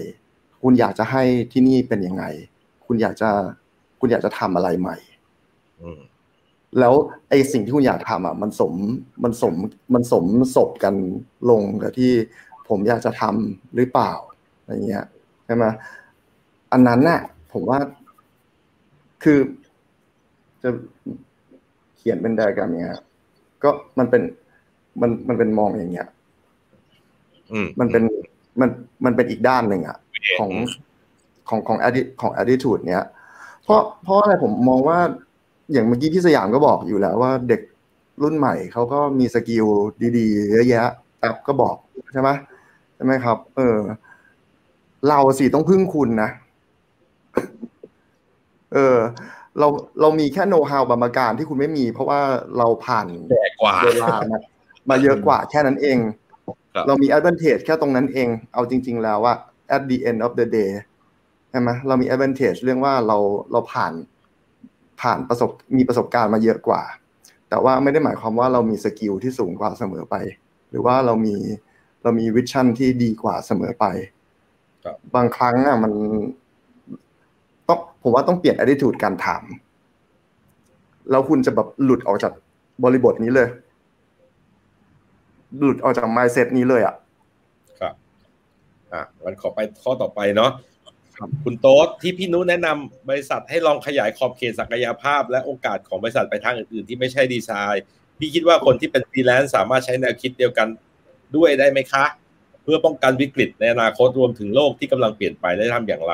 [0.63, 2.23] คุณอยากจะให้ที่นี่เป็นยังไง
[2.85, 3.29] คุณอยากจะ
[3.99, 4.97] คุณอยากจะทำอะไรใหม่
[5.81, 5.99] อืม
[6.79, 6.93] แล้ว
[7.29, 8.73] ไอ้สิ่งที่คุณอยากทำอะ มันสม
[9.23, 9.53] มันสม
[9.93, 10.25] มันสม
[10.55, 10.93] ศพกัน
[11.49, 12.11] ลงกับที่
[12.69, 14.11] ผมอยากจะทำหรือเปล่า
[14.59, 15.05] อะไรเงี้ย
[15.45, 15.65] ใช่ไหม
[16.71, 17.21] อันนั้นน่ะ
[17.53, 17.79] ผมว่า
[19.23, 19.39] คือ
[20.63, 20.69] จะ
[21.97, 22.91] เขียนเป็นไดอะแกรมเนี้ย
[23.63, 23.69] ก็
[23.99, 24.21] มันเป็น
[25.01, 26.07] มันมันเป็นมองอย่างเงี้ย
[27.51, 28.03] อืมมันเป็น
[28.61, 28.69] มัน
[29.05, 29.97] มันเป็นอีกด้านหนึ่งอะ
[30.39, 30.51] ของ
[31.49, 33.05] ของของ atti- ของ attitude เนี้ย
[33.63, 34.99] เพราะเพราะอะไรผมมองว่า
[35.71, 37.61] อย่างเมื่อกี้พี่สยามก็บอกอยู่แล้วว่าเด็ก
[38.23, 39.65] รุ่นใหม่เขาก็มี skill
[40.17, 40.87] ดีๆเยอะแยะ
[41.19, 41.75] แอปก็บอก
[42.13, 42.29] ใช่ไหม
[42.97, 43.77] ใช่ไหมครับ เออ
[45.09, 46.29] เราสิต้องพึ่งคุณนะ
[48.73, 48.97] เออ
[49.59, 49.67] เรา
[50.01, 52.19] เรามีแค่โน้ตฮาวบางประการที่คุณไม่มี เพราะว่า
[52.57, 54.39] เราผ่านแก่กว่าเวลามา
[54.89, 55.97] มาเยอะกว่าแค่นั้นเอง
[56.73, 59.33] ครับเรามี advantage แค่ตรงนั้นเอง เอาจริง ๆ แล้วว่า
[59.75, 60.71] at the end of the day
[61.49, 63.17] ใช่ไหมเรามี advantage เรื่องว่าเรา
[63.51, 63.93] เราผ่าน
[65.01, 66.81] ผ่านประสบมีประสบการณ์มาเยอะกว่า
[67.49, 70.15] แต่ว่าไม่ได้หมายความว่าเรามีสกิลที่สูงกว่าเสมอไป
[70.69, 71.35] หรือว่าเรามี
[72.01, 73.85] เรามีวิชั่นที่ดีกว่าเสมอไป
[74.83, 75.93] ครับบางครั้งอะมัน
[77.67, 79.43] ต้องผมว่าต้องเปลี่ยน attitude การถาม
[81.09, 82.33] แล้วคุณจะแบบหลุดออกจาก
[82.83, 83.47] บริบทนี้เลย
[85.57, 86.95] หลุดออกจาก mindset นี้เลยอะ
[87.79, 87.93] ครับ
[88.93, 90.51] อะวันขอไปข้อต่อไปเนาะ
[91.43, 97.83] คุณโต๊ดที่พี่นุแนะนำบริษัทให้ลองขยายขอบเขตศักยภาพ และโอกาสของบริษัทไปทางอื่นๆ ที่ไม่ใช่ดีไซน์
[98.19, 100.67] พี่คิดว่าคนที่เป็นฟรีแลนซ์สามารถใช้แนวคิดเดียวกัน
[101.35, 102.05] ด้วยได้ไหมคะ
[102.63, 106.13] เพื่อป้องกันวิกฤตในอนาคตรวมถึงโลกที่กำลังเปลี่ยนไปได้ทำอย่างไร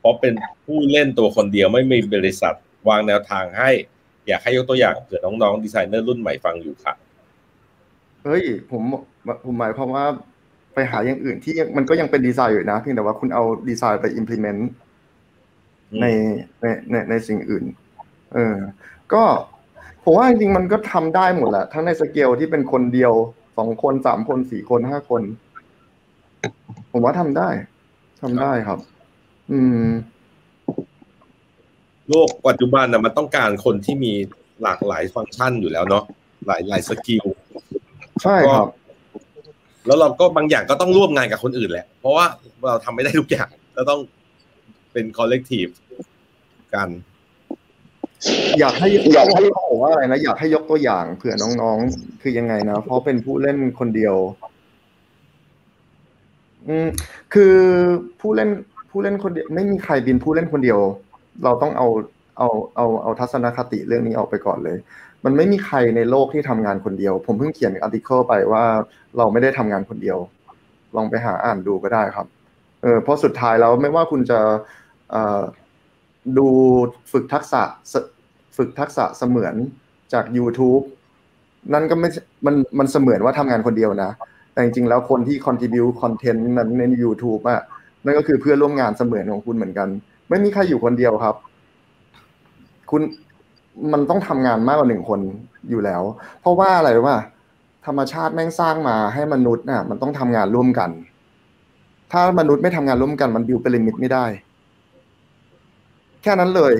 [0.00, 0.34] เพราะเป็น
[0.66, 2.54] ผู้เล่นตัวคนเดียวไม่มีบริษัท
[2.88, 3.70] วางแนวทางให้
[4.26, 6.94] อยากให้ยกตัวอย่างเผื่อน้องๆดีไซเนอร์รุ่นใหม่ฟังอยู่ค่ะ
[8.24, 8.82] เฮ้ยผม
[9.44, 10.06] ผมหมายความว่า
[10.74, 14.60] ไปหาอย่างอื่นที่ยังมันก็ยังเป็นดีไซน์อยู่นะเพียงแต่ว่าคุณเอาดีไซน์ไป implement
[15.92, 16.06] อืมใน
[16.60, 17.64] ในในในสิ่งอื่น
[18.34, 18.56] เออ
[19.12, 19.22] ก็
[20.04, 23.12] ผมว่าจริงๆมันก็ทำได้หมดแหละทั้งในสเกลที่เป็นคนเดียว
[23.56, 25.22] สองคนสามคนสี่คนห้าคน
[26.92, 27.48] ผมว่าทำได้
[28.22, 28.78] ทำได้ครับ
[29.52, 29.86] อืม
[32.10, 34.12] โลกปัจจุบันนะมันต้องการคนที่มี
[34.62, 36.04] หลากหลายฟังก์ชันอยู่แล้วเนาะ
[36.46, 37.24] หลายหลาย skill
[38.22, 38.68] ใช่ครับ
[39.86, 42.24] แล้วเราก็บางอย่างก็ต้องร่วมงานกับคนอื่นแหละ เพราะว่า
[42.66, 44.00] เราทำไม่ได้ทุกอย่างเราต้อง
[44.92, 45.66] เป็นคอลเลกทีฟ
[46.74, 46.88] กัน
[48.60, 54.16] อยากให้อยากให้เขาบอกว่าอะไรนะอยากให้ยกตัวอย่างเผื่อน้องๆ คือยังไงนะ เพราะเป็นผู้เล่นคนเดียว
[56.68, 56.86] อืม
[57.34, 57.54] คือ
[58.20, 58.50] ผู้เล่น
[58.90, 60.80] ผู้เล่นคนเดียวไม่มีใครบินผู้เล่นคนเดียว
[61.44, 61.88] เราต้องเอา
[62.38, 64.76] เอาเอาเอาทัศนคติเรื่องนี้ออกไปก่อนเลย
[65.24, 68.64] มันไม่มีใครในโลกที่ทำงานคนเดียว ผมเพิ่งเขียนอาร์ติเคิลไปว่า
[69.16, 70.18] เราไม่ได้ทำงานคนเดียว
[70.96, 72.26] ลองไปหาอ่านดูก็ได้ครับ
[72.82, 74.38] เออเพราะสุดท้ายแล้วไม่ว่าคุณจะ
[75.10, 75.42] เอ่อ
[76.38, 76.46] ดู
[77.12, 77.62] ฝึกทักษะ
[78.56, 79.54] ฝึกทักษะเสมือน
[80.12, 80.82] จาก YouTube
[81.72, 82.08] นั่นก็ไม่
[82.46, 84.10] มันมันเสมือนว่าทำงานคนเดียวนะ
[84.52, 87.60] แต่จริงๆแล้วคนที่ contribute content นั้นใน YouTube อะ
[88.04, 89.88] นั่นก็คือเพื่อนร่วมงานเสมือนของคุณเหมือนกัน
[90.28, 91.34] ไม่มีใครอยู่คนเดียวครับ
[92.90, 93.02] คุณ
[93.92, 95.20] มันต้องทำงานมากกว่าหนึ่งคน
[95.70, 96.02] อยู่แล้ว
[96.40, 97.16] เพราะว่าอะไรว่า
[97.86, 100.90] ธรรมชาติแม่งสร้างมาให้มนุษย์น่ะ มันต้องทำงานร่วมกัน
[102.12, 104.26] ถ้ามนุษย์ไม่ทำงานร่วมกัน มันบิวเป็นลิมิตไม่ได้
[106.22, 106.74] แค่นั้นเลย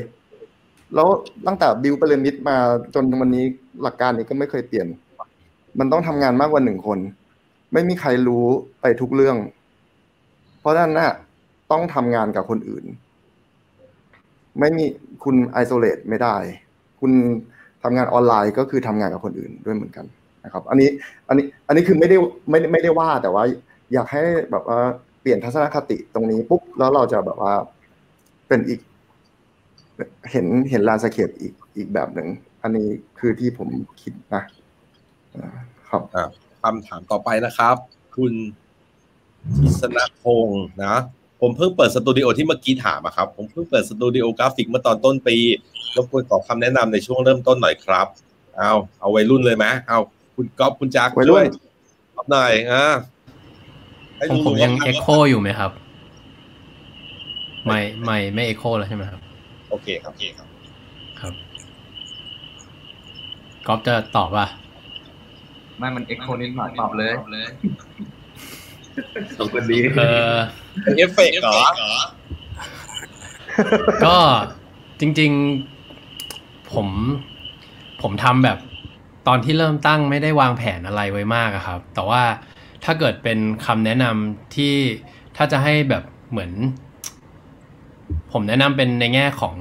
[0.94, 1.08] แล้ว
[1.46, 2.56] ตั้งแต่บิวเป็นมิตมา
[2.94, 3.44] จนวันนี้
[3.82, 4.86] หลักการนี้ก็ไม่เคยเปลี่ยน
[5.78, 6.98] มันต้องทำงานมากกว่าหนึ่งคน
[7.72, 8.46] ไม่มีใครรู้
[8.80, 9.36] ไปทุกเรื่อง
[10.60, 11.12] เพราะฉะนั้นน่ะ
[11.72, 12.84] ต้องทำงานกับคนอื่น
[14.60, 14.84] ไม่มี
[15.24, 16.36] คุณไอโซเลตไม่ได้
[17.00, 17.12] คุณ
[17.82, 20.06] ทำงานออนไลน์ก็คือทำงานกับคนอื่นด้วยเหมือนกัน
[20.44, 20.88] นะครับ อันนี้
[21.28, 22.16] อันนี้ อันนี้คือไม่ได้
[22.50, 23.42] ไม่ไม่ได้ว่าแต่ว่า
[23.92, 24.78] อยากให้แบบว่า
[25.20, 27.54] เปลี่ยนทัศนคติตรงนี้ปุ๊บแล้วเราจะแบบว่า
[28.48, 28.80] เป็นอีก
[30.30, 32.28] เห็นเห็นลานสเคปอีกอีกแบบหนึ่ง
[32.62, 33.68] อันนี้คือที่ผม
[34.00, 34.42] คิดนะ
[35.88, 36.02] ครับ
[36.62, 37.76] คำถามต่อไปนะครับ
[38.16, 38.32] คุณ
[39.58, 40.94] ทิศนพงศ์นะ
[41.40, 45.36] ผมเพิ่งเปิดสตูดิโอที่เมื่อกี้ถามครับ ผมเพิ่งเปิดสตูดิโอกราฟิกเมื่อตอนต้นปี
[45.96, 48.06] รบกวนขอคำแนะนำในช่วงเริ่มต้นหน่อยครับ
[48.56, 49.98] เอาเอาวัยรุ่นเลยไหมเอา
[50.34, 51.44] คุณก๊อฟคุณจักวัยรุ่น
[52.32, 52.84] หน่อยอ่า
[54.30, 55.70] ผมผมยังเอ็กโคอยู่ไหมครับ
[57.66, 59.25] ไม่ไม่ไม่เอ็กโคแล้วใช่ไหมครับโอ
[59.82, 60.48] เคครับโอเคครับ
[61.20, 61.34] ครับ
[63.66, 64.46] ก๊อฟจะตอบว่า
[65.78, 67.12] ไม่มัน echo นิดหน่อยตอบเลย
[69.38, 70.36] สองคนนี้เออ
[70.96, 71.58] เอฟเฟกต์เหรอ
[74.04, 74.16] ก็
[75.00, 75.32] จริง
[76.00, 76.88] ๆ ผม
[78.02, 78.58] ผมทำแบบ
[79.28, 82.22] ตอนที่เริ่มตั้งไม่ได้วางแผนอะไรไว้มากครับ แต่ว่า
[82.84, 84.74] ถ้าเกิดเป็นคำแนะนำที่
[85.36, 86.52] ถ้าจะให้แบบเหมือน
[88.32, 89.56] ผมแนะนำเป็นในแง่ของ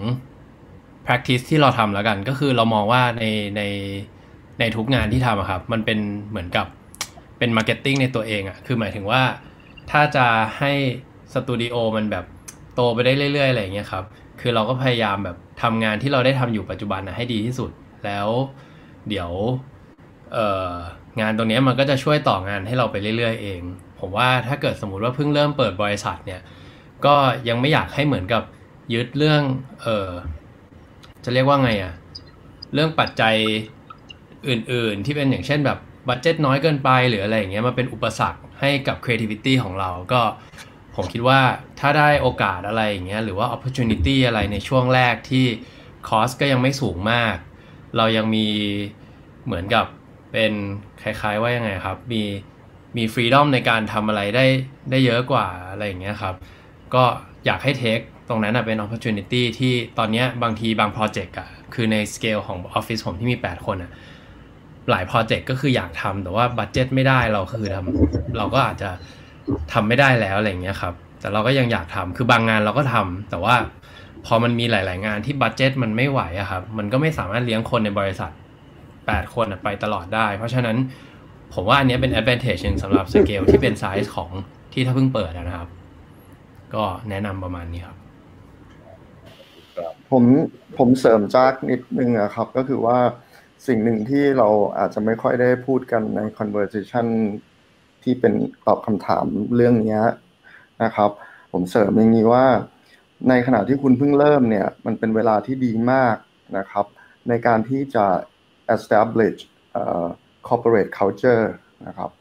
[1.05, 3.23] practice ที่เราทำแล้วกัน ก็คือเรามองว่าใน
[3.57, 3.61] ใน
[4.59, 5.99] ในทุกงานที่ทำครับ มันเป็น
[6.29, 6.67] เหมือนกับ
[7.39, 9.21] เป็น marketing ในตัวเองอะคือหมายถึงว่า
[9.91, 10.27] ถ้าจะ
[10.59, 10.71] ให้
[11.33, 12.25] สตูดิโอมันแบบ
[12.75, 14.03] โตไปได้เรื่อยๆอะไรอย่างเงี้ยครับ
[14.41, 17.71] คือเราก็พยายามแบบทำงานที่เราได้ทำอยู่ปัจจุบันนะให้ดีที่สุด
[18.05, 18.27] แล้ว
[19.09, 19.31] เดี๋ยว
[20.33, 20.71] เอ่อ
[21.21, 23.61] งานตรงนี้มันก็จะช่วยต่องานให้เราไปเรื่อยๆเอง
[23.99, 26.41] ผมว่าถ้าเกิดสมมติว่าเพิ่งเริ่มเปิดบริษัทเนี่ย
[27.05, 27.15] ก็
[27.49, 28.43] ยังไม่อยากให้เหมือนกับ
[28.93, 29.41] ยึดเรื่อง
[29.83, 30.09] เออ
[31.23, 31.93] จะเรียกว่าไงอะ
[32.73, 33.35] เรื่องปัจจัย
[34.49, 35.77] อื่น ๆ ที่เป็นอย่างเช่นแบบ
[36.07, 40.21] บัตเจ็ตน้อยเกินไปหรืออะไรอย่างเงี้ยมาเป็นอุปสรรคให้กับ creativity ของเราก็
[40.95, 41.39] ผมคิดว่า
[41.79, 45.45] ถ้าได้โอกาสอะไรอย่างเงี้ยหรือว่า opportunity อะไรในช่วงแรกที่
[46.07, 47.35] คอสก็ยังไม่สูงมาก
[47.97, 48.47] เรายังมี
[49.45, 49.85] เหมือนกับ
[50.31, 50.53] เป็น
[51.01, 52.23] คล้ายๆว่ายังไงครับ มี
[52.97, 54.45] มีฟรีดอมในการทำอะไรได้
[54.91, 56.35] ได้เยอะกว่าอะไรอย่างเงี้ยครับ
[56.93, 57.03] ก็
[57.45, 63.91] อยากให้ take ตรงนั้นเป็น opportunity ที่ตอนนี้บางทีบางโปรเจกต์อะคือในสเกลของออฟฟิศผมที่มี 8 คนอะ
[64.89, 68.89] หลายโปรเจกต์ก็คืออยากทำแต่ว่า budget ไม่ได้เราคือทำเราก็อาจจะ
[69.73, 73.55] ทำไม่ได้แล้วอะไรเงี้ยครับ แต่เราก็ยังอยากทำคือบางงานเราก็ทำแต่ว่า
[74.25, 78.31] พอมันมีหลาย ๆ งานที่ budget มันไม่ไหวอะครับ มันก็ไม่สามารถเลี้ยงคนในบริษัท
[78.83, 80.77] 8 คนไปตลอดได้ เพราะฉะนั้น
[81.53, 84.29] ผมว่าอันนี้เป็น advantage สำหรับสเกลที่เป็นไซส์ของ
[84.73, 85.69] ที่ถ้าเพิ่งเปิดนะครับ
[86.73, 87.97] ก็แนะนำประมาณนี้ครับ
[90.11, 90.23] ผม
[90.77, 92.97] ผมเสริมจากนิดนึงอะครับ ก็คือว่า
[93.67, 97.07] สิ่งหนึ่งที่เราอาจจะไม่ค่อยได้พูดกันใน conversation
[98.03, 98.33] ที่เป็น
[98.67, 99.25] ตอบคำถาม
[99.55, 100.01] เรื่องนี้
[100.83, 101.11] นะครับ
[101.51, 102.45] ผมเสริมอย่างนี้ว่า
[103.29, 106.15] ในขณะที่คุณเพิ่งเริ่มเนี่ย มันเป็นเวลาที่ดีมาก
[106.57, 106.85] นะครับ
[107.29, 108.05] ในการที่จะ
[108.75, 109.37] establish
[109.79, 110.07] uh,
[110.47, 111.45] corporate culture
[111.87, 112.11] นะครับ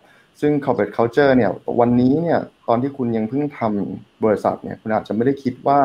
[0.40, 1.50] ซึ่ง corporate culture เนี่ย
[1.80, 5.78] วันนี้เนี่ย ตอนที่คุณยังเพิ่งทำบริษัทเนี่ยคุณอาจจะไม่ได้คิดว่า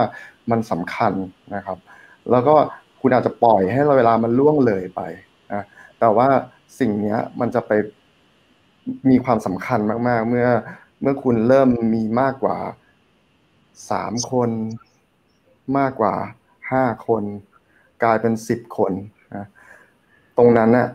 [0.52, 1.14] มันสำคัญ
[1.56, 1.78] นะครับ
[2.32, 2.56] แล้วก็
[3.02, 5.02] คุณอาจจะปล่อยให้เวลามันล่วงเลยไป
[5.54, 5.64] นะ
[6.00, 6.28] แต่ว่า
[6.80, 7.72] สิ่งนี้มันจะไป
[9.10, 10.48] มีความสำคัญมาก ๆ เมื่อ
[11.02, 12.58] เมื่อคุณเริ่มมีมากกว่า
[13.92, 14.50] สามคน
[15.78, 16.14] มากกว่า
[16.72, 17.24] ห้าคน
[18.04, 18.92] กลายเป็นสิบคน
[19.36, 19.46] นะ
[20.38, 20.88] ตรงนั้นน่ะ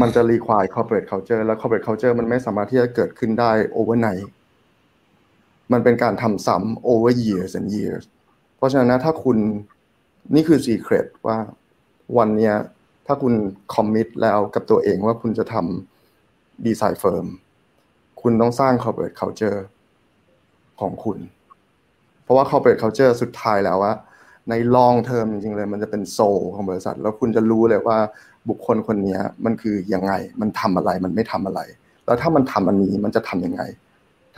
[0.00, 4.28] มันจะรีควาย corporate culture แล้ว corporate culture มันไม่สามารถที่จะเกิดขึ้นได้ overnight
[5.72, 8.04] มันเป็นการทำซ้ำ over years and years
[8.56, 9.38] เพราะฉะนั้นนะถ้าคุณ
[10.34, 11.38] นี่คือ secret ว่า
[12.18, 12.54] วันเนี้ย
[13.06, 13.34] ถ้าคุณ
[13.74, 17.26] commit แล้วกับตัวเองว่าคุณจะทำ design firm
[18.22, 19.60] คุณต้องสร้าง corporate culture
[20.80, 21.18] ของคุณ
[22.22, 23.92] เพราะว่า corporate culture สุดท้ายแล้วว่า
[24.50, 27.98] ใน long term จริงๆเลย มันจะเป็นโซลของบริษัท แล้วคุณจะรู้เลยว่า
[28.48, 31.60] บุคคลคนนี้มันคือยังไง มันทำอะไรมันไม่ทำอะไร
[32.06, 33.62] แล้วถ้ามันทำอันนี้มันจะทำยังไง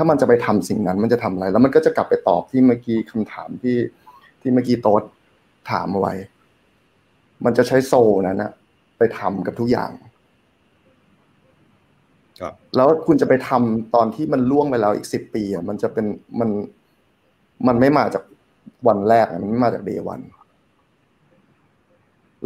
[0.03, 3.77] ถ้ามันจะไปทำสิ่งนั้น มันจะทำอะไร แล้วมันก็จะกลับไปตอบที่เมื่อกี้คำถามที่
[4.41, 5.03] ที่เมื่อกี้โต๊ด
[5.71, 6.15] ถามเอาไว้
[7.45, 8.53] มันจะใช้โซนั้นนะ
[8.99, 9.91] ไปทำกับทุกอย่าง
[12.41, 16.07] ครับแล้วคุณจะไปทำตอนที่มันล่วงไปแล้วอีกสิบปีอะมันจะเป็น
[16.41, 16.51] มัน
[17.67, 18.23] มันไม่มาจาก
[18.89, 20.21] วันแรกมันไม่มาจากเดย์วัน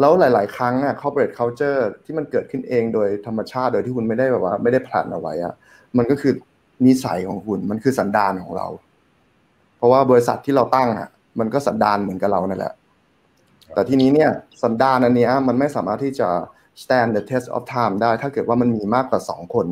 [0.00, 5.54] แล้วหลาย ๆ ครั้งอะ corporate culture ที่มันเกิดขึ้นเองโดยธรรมชาติโดยที่คุณไม่ได้แบบว่า ไม่ได้ผลันเอาไว้อะ
[5.98, 6.32] มันก็คือ
[6.86, 8.66] นิสัยของคุณ มันคือสันดานของเรา
[9.76, 12.74] เพราะว่าบริษัทที่เราตั้งอะ มันก็สันดานเหมือนกับเรานั่นแหละ
[13.74, 14.30] แต่ทีนี้เนี่ย
[14.62, 16.28] สันดานอันเนี้ยมันไม่สามารถที่จะ
[16.82, 19.66] stand the test of time ได้ ถ้าเกิดว่ามันมีมากกว่าสองคน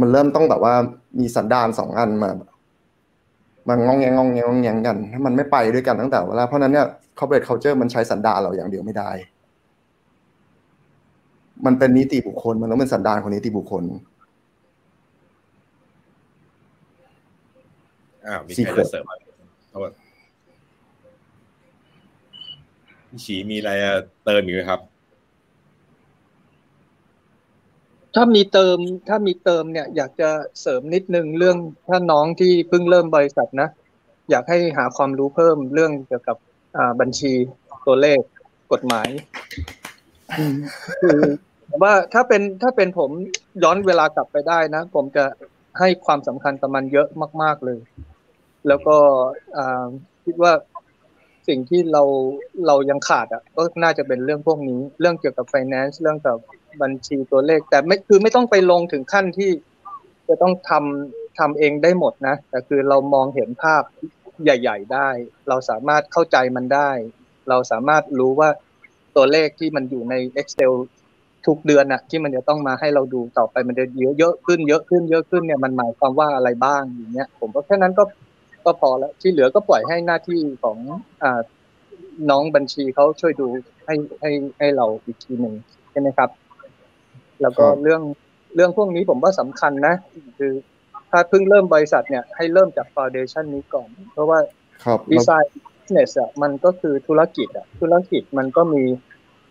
[0.00, 0.74] มันเริ่มต้องแบบว่า
[1.20, 2.30] มีสันดานสองอันมา
[3.68, 6.86] มันงองแงงงองแงงงองแงงกัน ถ้ามันไม่ไปด้วยกันตั้งแต่เวลาเพราะนั้นเนี่ย
[7.18, 9.10] corporate culture มันใช้สันดานเราอย่างเดียวไม่ได้
[11.66, 13.84] มันเป็นนิติบุคคล มันต้องเป็นสันดานของนิติบุคคล
[18.26, 19.22] อ้าวมีใคร Secret จะเสริมอะไร
[19.70, 19.92] โทษ
[23.08, 23.94] พี่ฉีมีอะไรจะ
[24.24, 24.80] เติมอีกไหมครับ
[28.14, 28.78] ถ้ามีเติม
[29.08, 30.30] ถ้ามีเติมเนี่ย อยากจะ
[30.60, 31.56] เสริมนิดนึงเรื่อง
[31.88, 33.68] ถ้าน้องที่เพิ่งเริ่มบริษัทนะ
[34.30, 36.36] อยากให้หาความรู้เพิ่มเรื่องเกี่ยวกับ
[36.76, 37.32] อ่าบัญชี
[37.86, 38.20] ตัวเลข
[38.72, 39.08] กฎหมาย
[40.38, 40.56] อืม
[41.00, 41.20] คือ
[41.82, 43.10] ว่าถ้าเป็นถ้าเป็นผม
[43.62, 45.24] ย้อนเวลากลับไปได้นะ ผมจะ
[45.78, 47.08] ให้ความสำคัญกับมันเยอะ
[47.42, 47.78] มาก ๆเลย
[48.68, 48.96] แล้วก็
[50.24, 50.52] คิดว่า
[51.48, 52.02] สิ่งที่เรา
[52.66, 56.36] เรายังขาดอะก็น่าจะเป็นเรื่องพวกนี้ เรื่องเกี่ยวกับ finance เรื่องกับ
[56.82, 59.50] บัญชีตัวเลข แต่ไม่คือไม่ต้องไปลงถึงขั้นที่
[60.28, 63.82] จะต้องทำทำเองได้หมดนะ แต่คือเรามองเห็นภาพ
[64.42, 65.08] ใหญ่ ๆ ได้
[65.48, 66.90] เราสามารถเข้าใจมันได้
[67.48, 68.48] เราสามารถรู้ว่า
[69.16, 70.72] ตัวเลขที่มันอยู่ใน Excel
[71.46, 78.04] ทุกเดือนน่ะที่มันจะต้องมาให้เราดูต่อไปมันจะเยอะเยอะขึ้นเยอะขึ้นเยอะขึ้นเนี่ยมันหมายความว่าอะไรบ้างอย่างเงี้ยผมว่าแค่นั้นก็
[78.66, 80.78] ก็พอแล้วที่เหลือก็ปล่อยให้หน้าที่ของ
[81.22, 81.40] อ่า
[82.30, 83.48] น้องบัญชีเขาช่วยดู
[83.86, 85.54] ให้ให้ให้เราอีกทีหนึ่ง
[85.90, 86.30] ใช่ไหมครับ
[87.40, 88.02] แล้วก็ครับเรื่อง
[88.54, 89.94] เรื่องพวกนี้ผมว่าสำคัญนะ
[90.38, 90.52] คือ
[91.10, 94.38] ถ้าเพิ่งเริ่มบริษัทเนี่ยให้เริ่มจากฟ u n เดชันนี้ก่อน เพราะว่า
[94.84, 95.52] ครับดีไซน์
[95.92, 98.82] business อะมันก็คือธุรกิจอะธุรกิจมันก็มี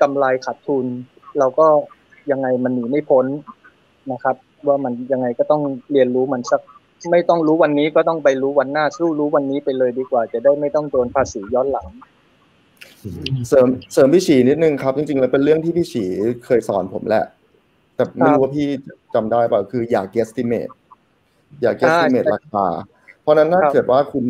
[0.01, 0.85] กำไรขาดทุน
[1.39, 1.67] เราก็
[2.31, 3.25] ยังไงมันหนีไม่พ้น
[4.11, 4.35] นะครับ
[4.67, 5.61] ว่ามันยังไงก็ต้อง
[5.91, 6.61] เรียนรู้มันสัก
[7.11, 11.87] ไม่ต้องรู้วันนี้ก็ต้องไปรู้วันหน้าสู้รู้วันนี้ไปเลยดีกว่า จะได้ไม่ต้องโดนภาษีย้อนหลัง
[13.49, 16.03] เสริมเสริมพี่ฉีนิดนึงครับ จริงๆแล้วเป็นเรื่องที่พี่ฉี
[16.45, 17.25] เคยสอนผมแหละ
[17.95, 18.67] แต่ไม่รู้ว่าพี่
[19.13, 20.73] จำได้เปล่าคืออย่า guesstimate
[21.61, 22.65] อย่า guesstimate ราคา
[23.21, 24.23] เพราะนั้นถ้าเกิดว่าคุณ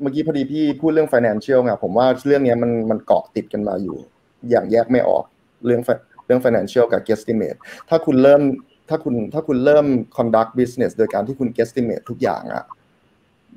[0.00, 3.96] เมื่อกี้พอดีพี่พูดเรื่อง financial ไงผมว่าเรื่องนี้มันมันเกาะติดกันมาอยู่
[4.50, 5.24] อย่างแยกไม่ออก
[5.66, 5.80] เรื่อง
[6.26, 7.58] เรื่อง financial กับ guesstimate
[7.88, 8.42] ถ้าคุณเริ่ม
[8.90, 9.86] ถ้าคุณถ้าคุณเริ่ม
[10.16, 12.64] conduct business โดยการที่คุณ guesstimate ทุกอย่างอะ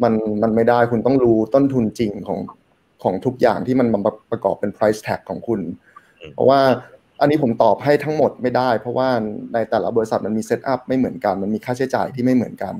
[0.03, 2.39] มันมันไม่ได้คุณต้องรู้ต้นทุนจริงของ
[3.03, 3.99] ของทุกอย่างที่มันมา
[4.31, 5.61] ประกอบเป็น price tag ของคุณ
[6.19, 6.59] อืมเพราะว่า
[7.21, 9.09] อันนี้ผมตอบให้ทั้งหมดไม่ได้ เพราะว่า
[9.53, 12.75] ในแต่ละบริษัทมันมี setup ไม่เหมือนกัน มันมีค่าใช้จ่ายที่ไม่เหมือนกัน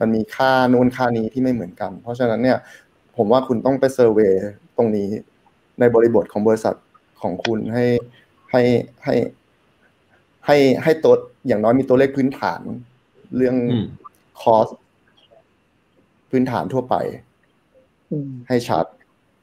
[0.00, 2.58] มันมีค่านู่นค่านี้ที่ไม่เหมือนกัน เพราะฉะนั้นเนี่ย
[3.16, 4.32] ผมว่าคุณต้องไป survey
[4.76, 5.08] ตรงนี้
[5.80, 6.74] ในบริบทของบริษัท
[7.22, 7.84] ของคุณให้
[8.50, 8.62] ให้
[9.04, 9.14] ให้
[10.46, 11.14] ให้ให้ตัว
[11.46, 12.60] อย่างน้อยมีตัวเลขพื้นฐาน
[13.36, 13.86] เรื่องอืม
[14.40, 14.68] cost
[16.30, 16.94] พื้นฐานทั่วไป
[18.10, 18.86] อืมให้ชัด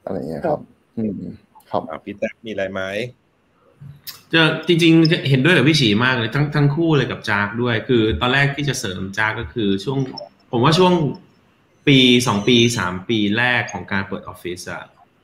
[0.05, 0.59] อะไรอย่างเงี้ยครับ
[0.97, 1.19] อืม
[1.69, 2.81] ครับอ่าพี่แท็กมีอะไรไหม
[4.33, 9.97] จะจริง ๆ เห็นด้วยกับพี่ฉีมากเลยทั้งทั้งคู่เลยกับจักด้วย คือ ตอนแรกที่จะเสริมจักก็คือช่วง
[10.51, 10.93] ผมว่าช่วง
[11.87, 11.97] ปี
[12.27, 14.83] สองปีสามปีแรกของการเปิดออฟฟิศอะ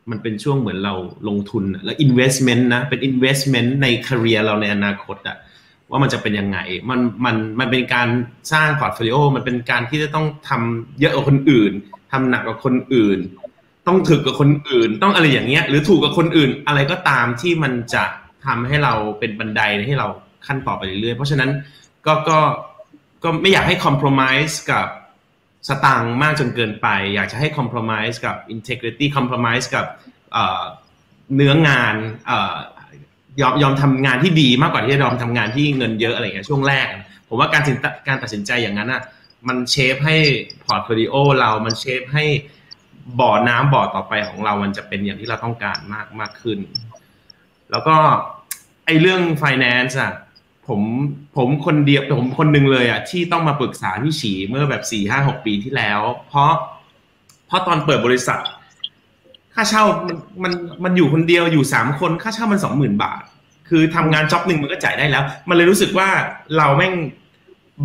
[0.09, 0.93] มันเป็นช่วงเหมือนเรา
[1.29, 5.37] ลงทุนอะแล้ว investment นะ เป็น investment ใน career เราในอนาคตอะ
[5.93, 6.59] ว่ามันจะเป็นยังไง
[6.89, 8.07] มันมันมันเป็นการ
[8.53, 11.71] สร้างพอร์ตโฟลิโอมันเป็นการที่จะต้องทำเยอะกว่าคนอื่น
[12.11, 13.19] ทำหนักกว่าคนอื่น
[13.87, 18.03] ต้องถึกกับคนอื่น ต้องอะไรอย่างเงี้ย หรือถูกกับคนอื่น อะไรก็ตามที่มันจะ
[18.45, 20.07] ทำให้เราเป็นบันไดให้เรา
[20.47, 21.49] ขั้นต่อไปเรื่อยๆ เพราะฉะนั้น
[22.05, 22.39] ก็ก็
[23.23, 24.87] ก็ไม่อยากให้คอม p r o m i s e กับ
[25.67, 29.47] สตางค์มากจนเกินไป อยากจะให้คอม p r o m i s e กับ integrity คอม p r o m
[29.53, 29.85] i s e กับ
[31.35, 31.95] เนื้องาน
[32.27, 36.85] เยอมยอมทำงานที่ดีมากกว่าที่จะยอมทำงานที่เงินเยอะอะไรเงี้ยช่วงแรก
[37.27, 39.01] ผมว่าการตัดการตัดสินใจอย่างนั้นอะ
[39.47, 40.17] มัน shape ให้
[40.63, 42.25] พอร์ตโฟลิโอเรา มัน shape ให้
[43.19, 46.59] บ่อน้ำบ่อต่อไปของเรา มันจะเป็นอย่างที่เราต้องการมากมากขึ้น
[47.71, 47.95] แล้วก็
[48.85, 50.13] ไอ้เรื่อง finance อะ
[50.67, 50.81] ผม
[51.35, 56.53] ผมคนเดียวผมคนหนึ่งเลยอะที่ต้องมาปรึกษาพี่ฉีเมื่อแบบสี่ห้าหกปีที่แล้ว เพราะ
[57.47, 58.39] เพราะตอนเปิดบริษัท
[59.55, 60.53] ค่าเช่ามันมัน
[60.83, 63.21] มันอยู่คนเดียวอยู่สามคนค่าเช่ามันสองหมื่นบาท
[63.69, 66.07] คือทำงาน job หนึ่งมันก็จ่ายได้แล้ว มันเลยรู้สึกว่า
[66.57, 66.93] เราแม่ง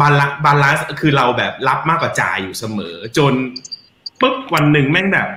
[0.00, 3.34] บาลาน balance คือเราแบบรับมากกว่าจ่ายอยู่เสมอ จน
[4.20, 5.28] ปุ๊บวันหนึ่งแม่งแบบ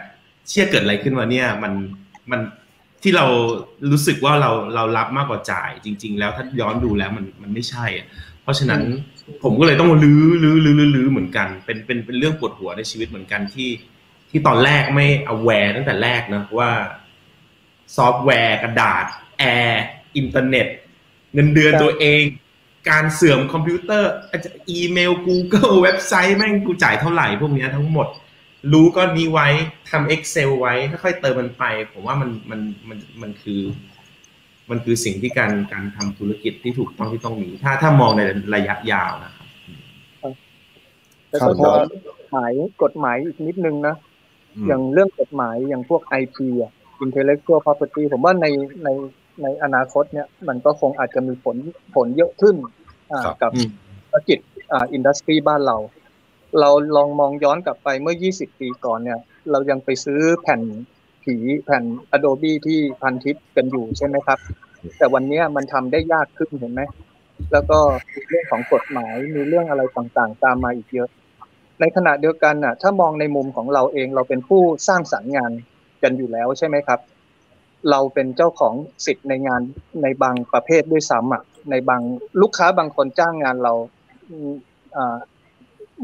[0.49, 1.73] เชี่ยเกิดอะไรขึ้นวะเนี่ย มัน
[2.31, 2.41] มัน
[3.03, 3.25] ที่เรา
[3.91, 8.07] รู้สึกว่าเราเรารับมากกว่าจ่าย จริง ๆ แล้วถ้าย้อนดูแล้วมันมันไม่ใช่อะ
[8.43, 8.81] เพราะฉะนั้น
[9.43, 13.69] ผมก็เลยต้องรื้อรื้อรื้อรื้อรื้อเหมือนกัน เป็นเป็นเป็นเรื่องปวดหัวในชีวิตเหมือนกันที่
[14.31, 16.69] ที่ตอนแรกไม่ aware ตั้งแต่แรกนะว่า
[17.95, 19.05] ซอฟต์แวร์กระดาษ
[19.39, 19.83] แอร์
[20.17, 20.67] อินเทอร์เน็ต
[21.33, 22.21] เงินเดือนตัวเอง
[22.89, 28.07] การเสื่อมคอมพิวเตอร์อาจจะอีเมล Google เว็บไซต์แม่งกูจ่ายเท่าไหร่พวกเนี้ยทั้งหมด
[28.73, 29.47] รู้ก้อนนี้ไว้
[29.89, 32.59] ทำ Excel ไว้ค่อยๆเติมมันไป ผมว่ามันมัน
[32.89, 33.61] มันมันคือ
[34.69, 38.21] มันคือสิ่งที่การการทำธุรกิจที่ถูกต้องที่ต้องมี ถ้าถ้ามองใน
[38.55, 39.47] ระยะยาวนะครับ
[41.29, 42.51] แล้วครับก็ย้อนกฎหมาย
[42.83, 43.95] กฎหมายอีกนิดนึงนะ
[44.55, 46.71] อืมอย่างเรื่องกฎหมายอย่างพวก IP อะ
[47.05, 48.45] intellectual property ผมว่าใน
[48.83, 48.89] ใน
[49.41, 51.57] ในอนาคตเนี่ยมันก็คงอาจจะมีผล
[51.95, 52.55] ผลเยอะขึ้น
[53.11, 53.69] อ่าครับกับอืม
[54.09, 54.39] ธุรกิจ
[54.71, 55.77] อ่าอินดัสทรีบ้านเรา
[56.59, 59.19] เราลองมองย้อนกลับไปเมื่อ 20 ปีก่อนเนี่ย
[59.51, 60.61] เรายังไปซื้อแผ่น
[61.23, 61.83] ผีแผ่น
[62.15, 64.39] Adobe ที่พันทิปกันอยู่ใช่ไหมครับ
[64.97, 66.81] แต่วันเนี้ยมันทำได้ยากขึ้นเห็นไหม
[67.51, 67.79] แล้วก็
[68.13, 71.09] มีเรื่องของกฎหมายมีเรื่องอะไรต่างๆ ตามมาอีกเยอะ
[71.81, 75.51] ในขณะเดียวกันน่ะ ถ้ามองในมุมของเราเองเราเป็นผู้สร้างสรรค์งาน
[76.03, 76.99] กันอยู่แล้วใช่ไหมครับ
[77.91, 78.73] เราเป็นเจ้าของ
[79.05, 79.61] สิทธิ์ในงาน
[80.03, 82.01] ในบางประเภทด้วยซ้ำอะในบาง
[82.41, 83.73] ลูกค้าบางคนจ้างงานเรา
[84.95, 85.17] อ่า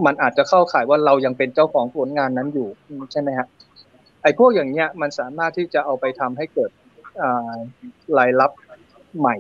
[0.06, 2.68] มันอาจจะเข้าข่ายว่าเรายังเป็นเจ้าของผลงานนั้นอยู่
[3.12, 3.48] ใช่ไหมฮะ
[4.24, 6.72] ไอ้พวกอย่างเงี้ยมันสามารถที่จะเอาไปทำให้เกิด
[7.22, 7.58] อ่า
[8.18, 8.52] รายรับ
[9.20, 9.36] ใหม่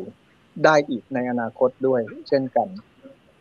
[0.65, 2.67] ได้อีกในอนาคตด้วย เช่นกัน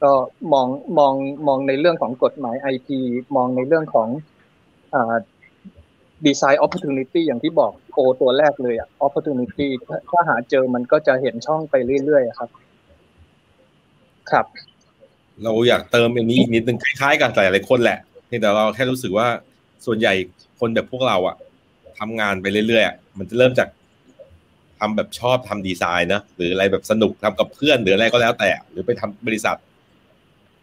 [0.02, 0.12] ก็
[0.52, 0.66] มอง
[0.98, 1.12] มอง
[1.47, 2.89] มองในเรื่องของกฎหมาย IP
[3.36, 4.09] มองในเรื่องของ
[6.27, 9.66] ดีไซน์ opportunity อย่างที่บอกโอตัวแรกเลยอะ opportunity
[10.10, 11.74] ถ้าหาเจอมันก็จะเห็นช่องไป
[12.05, 12.51] เรื่อยๆครับ
[14.31, 14.47] ครับ
[15.44, 17.98] เราอยากเติมอันนี้อีกนิดนึงคล้ายๆกับหลายๆคนแหละ
[18.28, 19.27] เแต่เราแค่รู้สึกว่า
[19.86, 20.12] ส่วนใหญ่
[20.60, 21.36] คนแบบพวกเราอะ
[21.98, 23.68] ทำงานไปเรื่อยๆมันจะเริ่มจาก
[24.78, 29.56] ทำแบบชอบทำดีไซน์นะหรืออะไรแบบสนุกทำกับเพื่อนหรืออะไรก็แล้วแต่ หรือไปทำบริษัท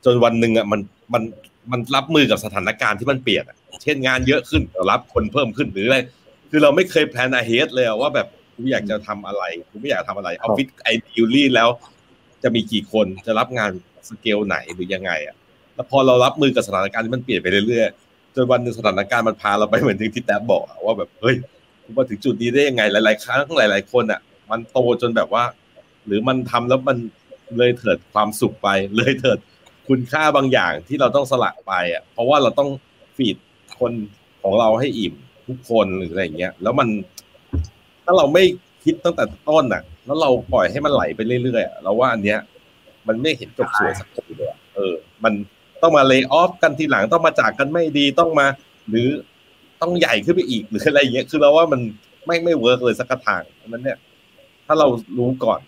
[0.05, 0.81] จนวันหนึ่งอะมัน
[1.13, 1.23] มัน
[1.71, 4.61] มันรับมือกับสถานการณ์ที่มันเปลี่ยนอะเช่นงานเยอะขึ้น
[4.91, 5.97] รับคนเพิ่มขึ้นหรืออะไร
[6.49, 11.69] คือเราไม่เคย plan ahead เลยอะว่าแบบกูอยากจะทำอะไรกูไม่อยากทำอะไรออฟฟิศ ideally แล้ว
[12.43, 13.71] จะมีกี่คนจะรับงาน
[14.09, 15.35] สเกลไหนหรือยังไงอะ
[15.75, 21.35] แล้วพอเรารับมือกับสถานการณ์ที่มันเปลี่ยนไปเรื่อยๆจนวันหนึ่งสถานการณ์มันพาเราไปเหมือนที่ที่แท็บบอกอะว่าแบบเฮ้ย
[21.83, 24.19] กูมาถึงจุดนี้ได้ยังไง หลาย ๆ ครั้งหลาย ๆ คนอะ
[24.51, 25.43] มันโตจนแบบว่า
[26.05, 26.97] หรือมันทำแล้วมัน
[27.57, 29.39] เลยเถิดความสุขไปเลยเถิด
[29.87, 32.69] คุณค่าบางอย่างที่เราต้องสละไปอะเพราะว่าเราต้อง
[33.15, 33.37] ฟีด
[33.79, 33.93] คน
[34.41, 35.13] ของเราให้อิ่ม
[35.47, 36.87] ทุกคนหรืออะไรเงี้ย แล้วมัน
[38.03, 38.43] ถ้าเราไม่
[38.83, 42.39] คิดตั้งแต่ต้นอะ แล้วเราปล่อยให้มันไหลไปเรื่อยๆเราว่าอันเนี้ย
[43.07, 44.93] มันไม่เห็นจบสวยสักทีเลยเออ
[45.23, 45.33] มัน
[45.81, 48.45] ต้องมาเล y o อ f กันทีหลังต้องมาจากกันไม่ดีต้องมา
[48.89, 49.07] หรือ
[49.81, 51.81] ต้องใหญ่ขึ้นไปอีกหรืออะไรเงี้ยคือเราว่ามัน
[52.25, 53.97] ไม่ไม่ work เลยสักทางเพราะฉะนั้นเนี่ย
[54.65, 54.87] ถ้าเรา
[55.17, 55.59] รู้ก่อน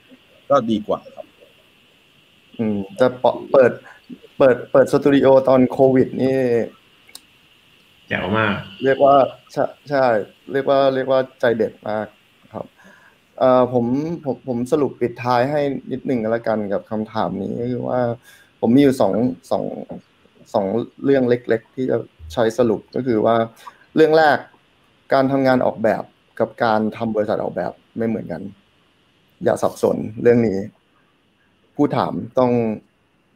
[0.49, 1.25] ก็ดีกว่าครับ
[2.57, 3.07] อืมจะ
[3.51, 3.71] เปิด
[4.37, 6.39] เปิดเปิดสตูดิโอตอนโควิด นี่
[8.07, 8.53] แจ๋วมาก
[8.83, 9.15] เรียกว่า
[9.51, 10.05] ใช่ใช่
[10.51, 12.07] เรียกว่าเรียกว่าใจเด็ดมาก
[12.53, 12.65] ครับ
[13.39, 13.85] เอ่อผม
[14.25, 17.99] ผมผมสรุปปิดท้ายให้นิดหนึ่งแล้วกันกับคำถามนี้ก็คือว่า
[18.59, 19.13] ผมมีอยู่สอง
[19.51, 19.63] สอง
[20.53, 20.65] สอง
[21.03, 21.97] เรื่องเล็ก ๆ ที่จะ
[22.33, 23.35] ใช้สรุปก็คือว่า
[23.95, 24.37] เรื่องแรก
[25.13, 26.03] การทำงานออกแบบ
[26.39, 28.41] กับการทำบริษัทออกแบบไม่เหมือนกัน
[29.43, 30.59] อย่าสับสนเรื่องนี้
[31.75, 32.51] ผู้ถามต้อง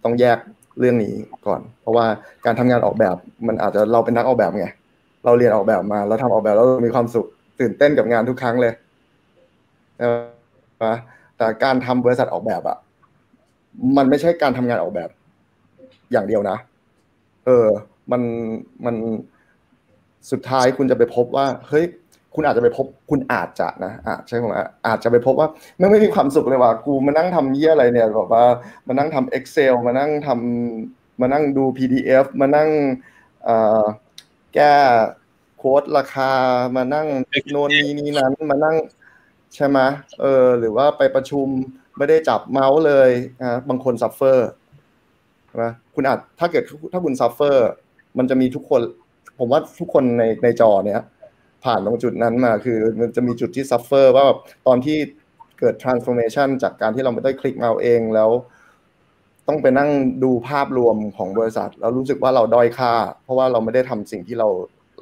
[0.04, 0.40] ต้องแยก
[0.80, 1.14] เรื่องนี้
[1.48, 2.06] ก่อน เพราะว่า
[2.46, 3.16] การทำงานออกแบบ
[3.48, 4.68] มันอาจจะเราเป็นนักออกแบบไง
[5.26, 7.28] เราเรียนออกแบบมาเราทำออกแบบแล้วมีความสุข
[7.60, 8.74] ตื่นเต้นกับงานทุกครั้งเลย
[9.98, 10.88] ใช่ไหม
[11.38, 12.78] แต่การทำบริษัทออกแบบอะ
[13.98, 15.10] มันไม่ใช่การทำงานออกแบบ
[16.12, 16.58] อย่างเดียวนะ
[17.46, 17.66] เออ
[18.12, 18.22] มัน
[18.86, 18.96] มัน
[20.32, 21.86] สุดท้ายคุณจะไปพบว่า เฮ้ย
[22.36, 24.46] คุณอาจจะไปพบคุณอาจจะนะอาจใช่ไหม
[24.88, 25.48] อาจจะไปพบว่า
[25.78, 28.46] ไม่ไม่มีความสุขเลยว่ะกูมานั่งทำเยี่ยอะไรเนี่ยแบบว่า
[28.88, 32.70] มานั่งทำ Excel มานั่งทำมานั่งดู PDF มานั่ง
[34.54, 34.74] แก้
[35.58, 36.32] โค้ดราคา
[36.76, 37.08] มานั่ง
[37.52, 38.76] โน่นนี่นี่นั่น มานั่ง
[39.56, 39.80] ใช่ไหม
[40.22, 41.48] เออ หรือว่าไปประชุม
[41.98, 43.10] ไม่ได้จับเมาส์เลย
[43.42, 44.50] นะบางคน suffer
[45.48, 45.66] ใช่ไหม
[45.96, 47.70] คุณอาจถ้าเกิดถ้าคุณ suffer
[48.18, 48.82] มันจะมีทุกคน
[49.40, 51.02] ผมว่าทุกคนในในจอเนี้ย
[51.64, 54.98] ผ่านตรงจุดนั้นมาคือมันจะมีจุดที่ suffer ว่าแบบตอนที่
[55.60, 58.30] เกิด transformation จากการที่เราไม่ได้คลิกเอาเองแล้ว
[59.48, 59.90] ต้องไปนั่ง
[60.23, 64.48] ดูภาพรวมของบริษัท แล้วรู้สึกว่าเราด้อยค่า เพราะว่าเราไม่ได้ทำสิ่งที่เรา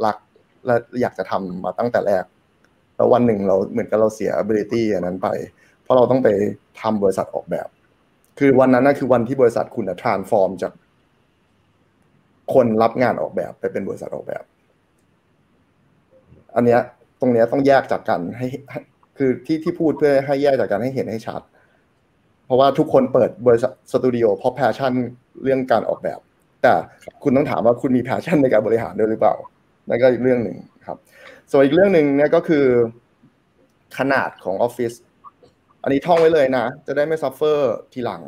[0.06, 0.18] รัก
[0.66, 2.24] และอยากจะทำมาตั้งแต่แรก
[2.96, 5.28] แล้ววันหนึ่งเราเหมือนกับเราเสีย ability อันนั้นไป
[5.84, 6.30] เพราะเราต้องไป
[6.82, 7.68] ทำบริษัทออกแบบ
[8.40, 10.74] คือวันนั้นน่ะคือวันที่บริษัทคุณ transform จาก
[12.54, 14.44] คนรับงานออกแบบไปเป็นบริษัทออกแบบ
[16.58, 16.82] อันเนี้ย
[17.22, 18.48] ตรงเนี้ยต้องแยกจากกันให้
[19.18, 21.42] คือที่ที่พูดเพื่อให้แยกจากกันให้เห็นให้ชัด
[22.46, 24.94] เพราะว่าทุกคนเปิดบริษัทสตูดิโอเพราะ passion
[25.44, 26.20] เรื่องการออกแบบ
[26.62, 26.74] แต่
[27.24, 29.36] คุณต้องถามว่าคุณมี passion ในการบริหารด้วยหรือเปล่า
[29.90, 30.58] นั่นก็อีกเรื่องหนึ่ง
[30.88, 30.98] ครับ
[31.52, 32.66] ส่วนอีกเรื่องหนึ่งเนี่ยก็คือ
[33.98, 34.94] ขนาดของออฟฟิศ
[35.84, 38.22] อันนี้ท่องไว้เลยนะ จะได้ไม่ suffer ทีหลัง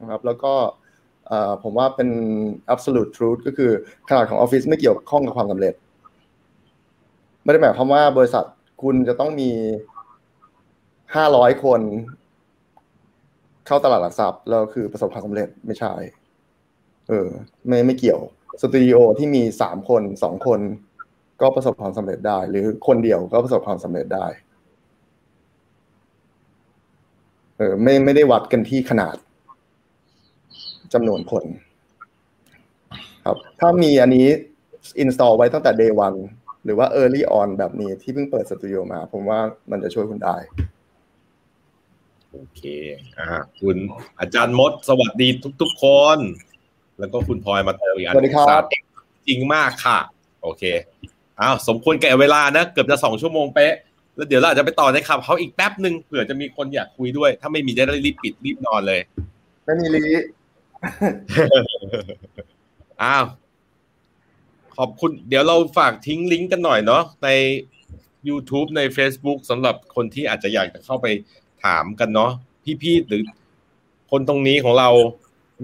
[0.00, 0.52] นะครับ แล้วก็
[1.62, 2.08] ผมว่าเป็น
[2.74, 3.70] absolute truth ก็คือ
[4.08, 5.74] ขนาดของออฟฟิศไม่เกี่ยวข้องกับความสำเร็จ
[7.48, 8.44] ไม่ได้หมายความว่าบริษัท
[8.82, 9.50] คุณจะต้องมี
[11.14, 11.80] ห้าร้อยคน
[13.66, 15.94] เข้าตลาดหลักทรัพย์แล้วคือประสบความสำเร็จไม่ใช่
[17.08, 17.28] เออ
[17.66, 18.20] ไม่ไม่เกี่ยว
[18.60, 20.60] สตูดิโอที่มีสามคนสองคน
[21.40, 24.26] ก็ประสบความสำเร็จได้ หรือคนเดียวก็ประสบความสำเร็จได้
[27.56, 29.16] เออ ไม่ไม่ได้วัดกันที่ขนาด
[30.92, 31.44] จำนวนคน
[33.24, 34.26] ครับ ถ้ามีอันนี้
[35.02, 36.18] install ไว้ตั้งแต่ day one
[36.68, 39.40] หรือว่า early on แบบนี้ที่เพิ่งเปิดสตูดิโอมา ผมว่า
[39.70, 40.36] มันจะช่วยคุณได้
[42.32, 42.62] โอเค
[43.18, 43.28] อ่า
[43.60, 43.76] คุณ
[44.20, 45.28] อาจารย์มด สวัสดี
[45.60, 45.84] ทุก ๆ ค
[46.16, 46.18] น
[46.98, 48.62] แล้วก็คุณพลอยมาเติมอีกอันสวัสดีครับ
[49.28, 49.98] จริงมากค่ะ
[50.42, 50.62] โอเค
[51.40, 53.74] อ้าวสมควรแก่เวลานะ เกือบจะสองชั่วโมงเป๊ะ
[54.14, 59.00] แล้วเดี๋ยวเราอาจจะไปต่อในขับเขาอีกแป๊บหนึ่งเผื่อจะมีคนอยากคุยด้วย ถ้าไม่มีจะได้รีบปิดรีบนอนเลย
[59.64, 60.02] ไม่มีลี
[63.02, 63.24] อ้าว
[64.78, 67.28] ขอบคุณเดี๋ยวเราฝากทิ้งลิงก์กันหน่อยเนาะใน
[68.28, 71.06] YouTube ใน Facebook สำหรับคนที่อาจจะอยากจะเข้าไป
[71.64, 72.30] ถามกันเนาะ
[72.82, 73.22] พี่ๆหรือ
[74.10, 74.90] คนตรงนี้ของเรา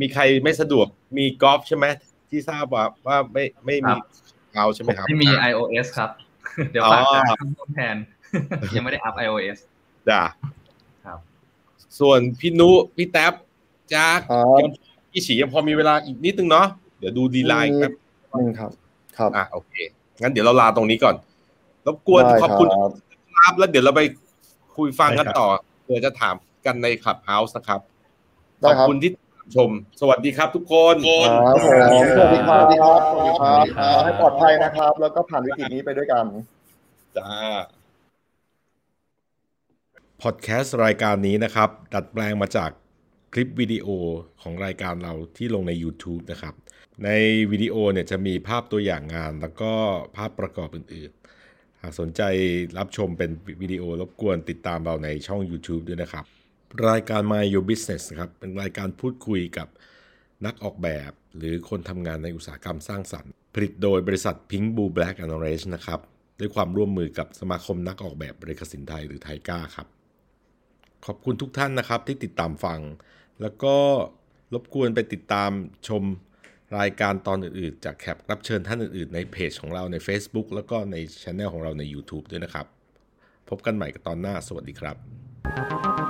[0.01, 0.87] มีใครไม่สะดวก
[1.19, 1.87] มีกอล์ฟใช่ไหม
[2.29, 3.95] ที่ทราบว่าว่าไม่ไม่มี
[4.55, 6.11] เอาใช่ไหมครับที่มี iOS ครับ
[6.73, 7.03] เดี๋ยวฝาก
[7.41, 7.97] ทำแทน
[8.75, 9.59] ยังไม่ได้อัพ iOS
[10.09, 10.23] จ้ะ
[11.05, 11.19] ครับ
[12.01, 13.33] ส่วนพี่นุพี่แท็บ
[13.95, 14.71] จากครับ
[15.11, 16.67] พี่ฉียังพอมีเวลาอีกนิดนึงเนาะ
[16.99, 17.93] เดี๋ยวดูดีไลน์แป๊บ
[18.39, 18.71] หนึ่งครับ
[19.19, 19.73] ครับอะโอเค
[20.23, 21.15] งั้นเดี๋ยวเราลาตรงนี้ก่อน
[21.87, 22.91] รบกวนได้ขอบคุณครับ
[23.37, 24.03] ครับแล้วเดี๋ยวเราไป
[24.77, 25.49] คุยฟังกันได้ครับต่อ
[25.85, 26.35] เผื่อจะถาม
[26.67, 27.81] กันในคลับเฮาส์นะครับ
[28.61, 29.11] ได้ขอบครับคุณที่
[29.57, 29.71] ชม
[30.01, 30.97] สวัสดีครับทุกคน
[31.47, 36.25] ครับผมสวัสดีครับสวัสดีครับสวัสดีคสวัสดีครัรับบให้ปลอดภัยนะครับ แล้วก็ผ่านวิกฤตนี้ไปด้วยกัน
[37.17, 37.31] จ้า
[40.23, 42.71] พอดแคสต์รายการนี้นะครับ ดัดแปลงมาจาก
[43.33, 43.87] คลิปวิดีโอ
[44.43, 46.55] ของรายการเราที่ลงใน YouTube นะครับ
[47.03, 47.09] ใน
[47.51, 49.73] วิดีโอเนี่ยจะมีภาพตัวอย่างงาน แล้วก็
[50.17, 52.23] ภาพประกอบอื่นๆ หากสนใจ
[52.79, 53.31] รับชมเป็น
[53.63, 56.25] วิดีโอรบกวนติดตามเราในช่อง YouTube ด้วยนะครับ
[56.89, 59.69] รายการ My Your Business นะครับ เป็นรายการพูดคุยกับ
[60.47, 66.01] นักออกแบบ หรือคนทำงานในอุตสาหกรรมสร้างสรรค์ ผลิตโดยบริษัท Pink Blue Black and Orange นะครับ
[66.41, 69.87] ด้วยความร่วมมือกับสมาคมนักออกแบบบริกสินไทยหรือไทก้าครับ
[71.07, 72.81] ขอบคุณทุกท่านนะครับที่ติดตามฟัง
[73.41, 73.77] แล้วก็
[74.55, 75.51] รบกวนไปติดตาม
[75.89, 76.03] ชม
[76.79, 82.67] รายการตอนอื่นๆ จากแขกรับเชิญท่านอื่นๆ ในเพจของเราใน Facebook แล้วก็ในช anel ของเราใน YouTube ด้วยนะครับ
[83.49, 86.04] พบกันใหม่กับตอนหน้า สวัสดีครับ